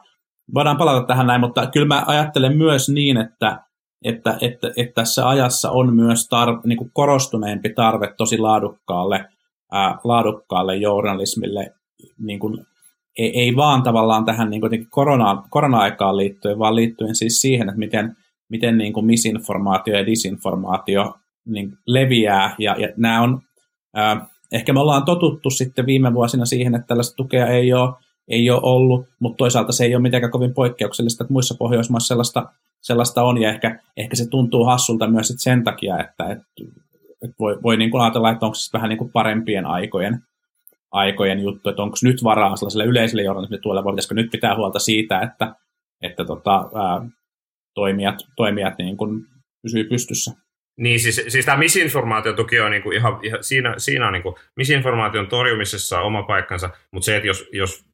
voidaan 0.53 0.77
palata 0.77 1.07
tähän 1.07 1.27
näin, 1.27 1.41
mutta 1.41 1.67
kyllä 1.67 1.87
mä 1.87 2.03
ajattelen 2.07 2.57
myös 2.57 2.89
niin, 2.89 3.17
että, 3.17 3.59
että, 4.05 4.37
että, 4.41 4.71
että 4.77 4.93
tässä 4.93 5.29
ajassa 5.29 5.71
on 5.71 5.95
myös 5.95 6.27
tarve, 6.29 6.59
niin 6.65 6.77
kuin 6.77 6.91
korostuneempi 6.93 7.69
tarve 7.69 8.13
tosi 8.17 8.37
laadukkaalle, 8.37 9.25
ää, 9.71 9.97
laadukkaalle 10.03 10.75
journalismille, 10.75 11.73
niin 12.19 12.39
kuin, 12.39 12.65
ei, 13.17 13.39
ei 13.39 13.55
vaan 13.55 13.83
tavallaan 13.83 14.25
tähän 14.25 14.49
niin 14.49 14.61
kuin 14.61 14.87
korona, 14.89 15.43
korona-aikaan 15.49 16.17
liittyen, 16.17 16.59
vaan 16.59 16.75
liittyen 16.75 17.15
siis 17.15 17.41
siihen, 17.41 17.69
että 17.69 17.79
miten, 17.79 18.15
miten 18.49 18.77
niin 18.77 18.93
kuin 18.93 19.05
misinformaatio 19.05 19.97
ja 19.97 20.05
disinformaatio 20.05 21.15
niin 21.45 21.73
leviää, 21.87 22.55
ja, 22.59 22.75
ja 22.79 22.87
nämä 22.97 23.21
on, 23.21 23.41
ää, 23.95 24.25
ehkä 24.51 24.73
me 24.73 24.79
ollaan 24.79 25.05
totuttu 25.05 25.49
sitten 25.49 25.85
viime 25.85 26.13
vuosina 26.13 26.45
siihen, 26.45 26.75
että 26.75 26.87
tällaista 26.87 27.15
tukea 27.15 27.47
ei 27.47 27.73
ole 27.73 27.93
ei 28.27 28.49
ole 28.49 28.59
ollut, 28.63 29.05
mutta 29.19 29.37
toisaalta 29.37 29.71
se 29.71 29.85
ei 29.85 29.95
ole 29.95 30.01
mitenkään 30.01 30.31
kovin 30.31 30.53
poikkeuksellista, 30.53 31.23
että 31.23 31.33
muissa 31.33 31.55
Pohjoismaissa 31.59 32.07
sellaista, 32.07 32.49
sellaista 32.81 33.23
on, 33.23 33.41
ja 33.41 33.49
ehkä, 33.49 33.79
ehkä 33.97 34.15
se 34.15 34.29
tuntuu 34.29 34.65
hassulta 34.65 35.07
myös 35.07 35.33
sen 35.37 35.63
takia, 35.63 35.99
että 35.99 36.29
et, 36.29 36.39
et 37.23 37.31
voi, 37.39 37.57
voi 37.63 37.77
niin 37.77 37.91
kuin 37.91 38.01
ajatella, 38.01 38.31
että 38.31 38.45
onko 38.45 38.55
se 38.55 38.77
vähän 38.77 38.89
niin 38.89 38.97
kuin 38.97 39.11
parempien 39.11 39.65
aikojen, 39.65 40.19
aikojen 40.91 41.39
juttu, 41.39 41.69
että 41.69 41.81
onko 41.81 41.97
nyt 42.03 42.23
varaa 42.23 42.55
sellaiselle 42.55 42.85
yleiselle 42.85 43.23
journalismille 43.23 43.61
tuolla, 43.61 43.83
vai 43.83 43.93
pitäisikö 43.93 44.15
nyt 44.15 44.31
pitää 44.31 44.55
huolta 44.55 44.79
siitä, 44.79 45.21
että, 45.21 45.55
että 46.01 46.25
tota, 46.25 46.55
ää, 46.55 47.09
toimijat, 47.73 48.15
toimijat 48.35 48.77
niin 48.77 48.97
kuin 48.97 49.25
pysyy 49.61 49.83
pystyssä. 49.83 50.31
Niin, 50.77 50.99
siis, 50.99 51.21
siis 51.27 51.45
tämä 51.45 51.57
misinformaatiotuki 51.57 52.59
on 52.59 52.71
niinku 52.71 52.91
ihan, 52.91 53.19
ihan, 53.23 53.43
siinä, 53.43 53.73
siinä 53.77 54.07
on 54.07 54.13
niinku, 54.13 54.39
misinformaation 54.55 55.27
torjumisessa 55.27 55.99
on 55.99 56.05
oma 56.05 56.23
paikkansa, 56.23 56.69
mutta 56.91 57.05
se, 57.05 57.15
että 57.15 57.27
jos, 57.27 57.49
jos 57.51 57.85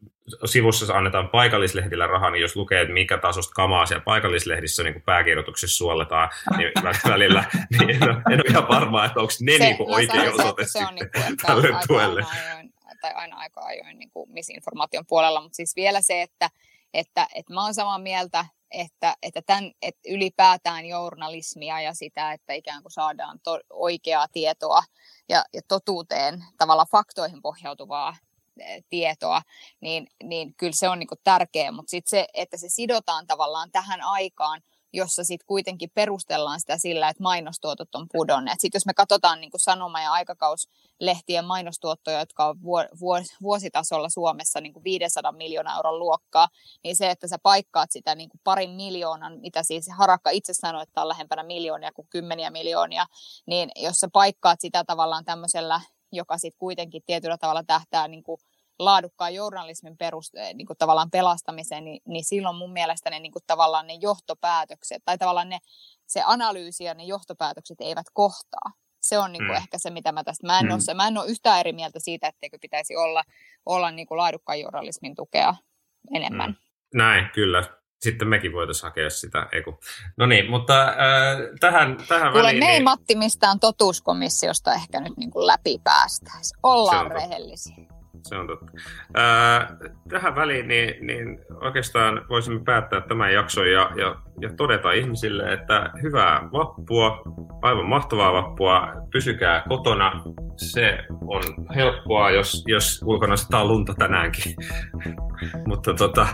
sivussa 0.45 0.93
annetaan 0.93 1.29
paikallislehdillä 1.29 2.07
rahaa, 2.07 2.29
niin 2.29 2.41
jos 2.41 2.55
lukee, 2.55 2.81
että 2.81 2.93
mikä 2.93 3.17
tasosta 3.17 3.53
kamaa 3.53 3.85
siellä 3.85 4.03
paikallislehdissä 4.03 4.83
niin 4.83 5.01
pääkirjoituksessa 5.01 5.77
suolletaan 5.77 6.29
niin 6.57 6.71
välillä, 7.07 7.43
niin 7.79 7.89
en 7.89 8.03
ole, 8.03 8.17
en 8.31 8.39
ole 8.39 8.49
ihan 8.49 8.67
varma, 8.67 9.05
että 9.05 9.19
onko 9.19 9.33
ne 9.41 9.51
se, 9.51 9.63
niin 9.63 9.77
kuin 9.77 9.89
oikein 9.89 10.33
osoite 10.33 10.65
se 10.67 10.85
on 10.85 10.95
niin 10.95 11.09
kuin, 11.11 11.37
tälle 11.37 11.67
aika 11.67 11.79
tuelle. 11.87 12.21
Aina 12.21 12.51
ajoin, 12.51 12.73
tai 13.01 13.11
aina 13.15 13.35
aika 13.37 13.61
ajoin 13.61 13.99
niin 13.99 14.09
kuin 14.11 14.31
misinformaation 14.31 15.05
puolella, 15.07 15.41
mutta 15.41 15.55
siis 15.55 15.75
vielä 15.75 16.01
se, 16.01 16.21
että, 16.21 16.49
että, 16.93 17.27
että 17.35 17.53
mä 17.53 17.63
oon 17.63 17.73
samaa 17.73 17.99
mieltä, 17.99 18.45
että, 18.71 19.15
että, 19.21 19.41
tämän, 19.41 19.71
että 19.81 20.01
ylipäätään 20.09 20.85
journalismia 20.85 21.81
ja 21.81 21.93
sitä, 21.93 22.31
että 22.31 22.53
ikään 22.53 22.81
kuin 22.81 22.91
saadaan 22.91 23.39
to, 23.43 23.59
oikeaa 23.69 24.27
tietoa 24.27 24.83
ja, 25.29 25.45
ja 25.53 25.61
totuuteen, 25.67 26.43
tavallaan 26.57 26.87
faktoihin 26.91 27.41
pohjautuvaa 27.41 28.15
tietoa, 28.89 29.41
niin, 29.81 30.07
niin 30.23 30.53
kyllä 30.53 30.73
se 30.73 30.89
on 30.89 30.99
niin 30.99 31.07
kuin 31.07 31.19
tärkeä, 31.23 31.71
mutta 31.71 31.89
sitten 31.89 32.09
se, 32.09 32.27
että 32.33 32.57
se 32.57 32.69
sidotaan 32.69 33.27
tavallaan 33.27 33.71
tähän 33.71 34.01
aikaan, 34.01 34.61
jossa 34.97 35.23
sitten 35.23 35.47
kuitenkin 35.47 35.89
perustellaan 35.93 36.59
sitä 36.59 36.77
sillä, 36.77 37.09
että 37.09 37.23
mainostuotot 37.23 37.95
on 37.95 38.07
pudonneet. 38.13 38.59
Sitten 38.59 38.79
jos 38.79 38.85
me 38.85 38.93
katsotaan 38.93 39.41
niin 39.41 39.51
sanoma- 39.57 40.01
ja 40.01 40.11
aikakauslehtien 40.11 41.45
mainostuottoja, 41.45 42.19
jotka 42.19 42.45
on 42.45 42.57
vuositasolla 43.41 44.09
Suomessa 44.09 44.61
niin 44.61 44.73
kuin 44.73 44.83
500 44.83 45.31
miljoonaa 45.31 45.75
euron 45.75 45.99
luokkaa, 45.99 46.47
niin 46.83 46.95
se, 46.95 47.09
että 47.09 47.27
sä 47.27 47.37
paikkaat 47.43 47.91
sitä 47.91 48.15
niin 48.15 48.29
parin 48.43 48.71
miljoonan, 48.71 49.39
mitä 49.39 49.63
siis 49.63 49.89
Harakka 49.97 50.29
itse 50.29 50.53
sanoi, 50.53 50.83
että 50.83 51.01
on 51.01 51.07
lähempänä 51.07 51.43
miljoonia 51.43 51.91
kuin 51.91 52.07
kymmeniä 52.09 52.49
miljoonia, 52.49 53.05
niin 53.45 53.69
jos 53.75 53.95
sä 53.95 54.07
paikkaat 54.13 54.61
sitä 54.61 54.83
tavallaan 54.83 55.25
tämmöisellä 55.25 55.81
joka 56.11 56.37
sitten 56.37 56.59
kuitenkin 56.59 57.03
tietyllä 57.05 57.37
tavalla 57.37 57.63
tähtää 57.63 58.07
niin 58.07 58.23
kuin 58.23 58.41
laadukkaan 58.79 59.33
journalismin 59.33 59.97
peruste, 59.97 60.53
niin 60.53 60.67
kuin 60.67 60.77
tavallaan 60.77 61.11
pelastamiseen, 61.11 61.85
niin, 61.85 62.01
niin 62.05 62.25
silloin 62.25 62.55
mun 62.55 62.73
mielestä 62.73 63.09
ne 63.09 63.19
niin 63.19 63.31
kuin 63.31 63.43
tavallaan 63.47 63.87
ne 63.87 63.93
johtopäätökset, 63.93 65.01
tai 65.05 65.17
tavallaan 65.17 65.49
ne, 65.49 65.59
se 66.07 66.23
analyysi 66.25 66.83
ja 66.83 66.93
ne 66.93 67.03
johtopäätökset 67.03 67.81
eivät 67.81 68.05
kohtaa. 68.13 68.71
Se 69.01 69.17
on 69.19 69.31
niin 69.31 69.43
kuin 69.43 69.57
mm. 69.57 69.57
ehkä 69.57 69.77
se, 69.77 69.89
mitä 69.89 70.11
mä 70.11 70.23
tästä, 70.23 70.47
mä 70.47 70.59
en, 70.59 70.65
mm. 70.65 70.71
ole, 70.71 70.93
mä 70.93 71.07
en 71.07 71.17
ole 71.17 71.27
yhtään 71.27 71.59
eri 71.59 71.73
mieltä 71.73 71.99
siitä, 71.99 72.27
etteikö 72.27 72.57
pitäisi 72.61 72.95
olla, 72.95 73.23
olla 73.65 73.91
niin 73.91 74.07
kuin 74.07 74.17
laadukkaan 74.17 74.59
journalismin 74.59 75.15
tukea 75.15 75.55
enemmän. 76.15 76.49
Mm. 76.49 76.55
Näin, 76.93 77.29
kyllä. 77.33 77.63
sitten 77.99 78.27
mekin 78.27 78.53
voitaisiin 78.53 78.83
hakea 78.83 79.09
sitä. 79.09 79.47
Eiku. 79.51 79.79
No 80.17 80.25
niin, 80.25 80.49
mutta 80.49 80.83
äh, 80.83 80.95
tähän, 81.59 81.97
tähän 82.07 82.31
Kuule, 82.31 82.47
väliin... 82.47 82.63
me 82.63 82.65
ei 82.65 82.71
niin- 82.71 82.83
Matti 82.83 83.15
mistään 83.15 83.59
totuuskomissiosta 83.59 84.73
ehkä 84.73 85.01
nyt 85.01 85.17
niin 85.17 85.31
kuin 85.31 85.47
läpi 85.47 85.81
päästäisi. 85.83 86.55
Ollaan 86.63 87.11
rehellisiä. 87.11 87.96
Se 88.23 88.35
on 88.35 88.47
totta. 88.47 88.71
Ää, 89.13 89.77
tähän 90.09 90.35
väliin 90.35 90.67
niin, 90.67 91.07
niin 91.07 91.39
oikeastaan 91.61 92.25
voisimme 92.29 92.59
päättää 92.65 93.01
tämän 93.01 93.33
jakson 93.33 93.71
ja, 93.71 93.91
ja, 93.95 94.15
ja 94.41 94.49
todeta 94.57 94.91
ihmisille, 94.91 95.53
että 95.53 95.89
hyvää 96.01 96.49
vappua, 96.53 97.21
aivan 97.61 97.85
mahtavaa 97.85 98.33
vappua, 98.33 98.87
pysykää 99.11 99.63
kotona. 99.69 100.23
Se 100.55 100.97
on 101.27 101.43
helppoa, 101.75 102.31
jos, 102.31 102.63
jos 102.67 103.01
ulkona 103.05 103.37
sataa 103.37 103.65
lunta 103.65 103.93
tänäänkin. 103.93 104.55
mutta, 105.67 105.93
tota, 105.93 106.27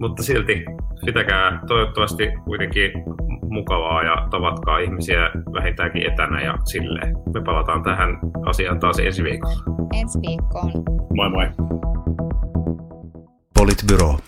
mutta 0.00 0.22
silti 0.22 0.64
pitäkää 1.04 1.60
toivottavasti 1.66 2.28
kuitenkin 2.44 2.90
mukavaa 3.42 4.02
ja 4.02 4.28
tavatkaa 4.30 4.78
ihmisiä 4.78 5.30
vähintäänkin 5.52 6.12
etänä 6.12 6.40
ja 6.40 6.54
silleen. 6.64 7.16
Me 7.34 7.40
palataan 7.44 7.82
tähän 7.82 8.18
asiaan 8.46 8.80
taas 8.80 8.98
ensi 8.98 9.24
viikolla. 9.24 9.62
Ensi 10.00 10.18
viikkoon. 10.18 10.72
Moi 11.16 11.30
moi. 11.30 11.48
Politbyro. 13.54 14.18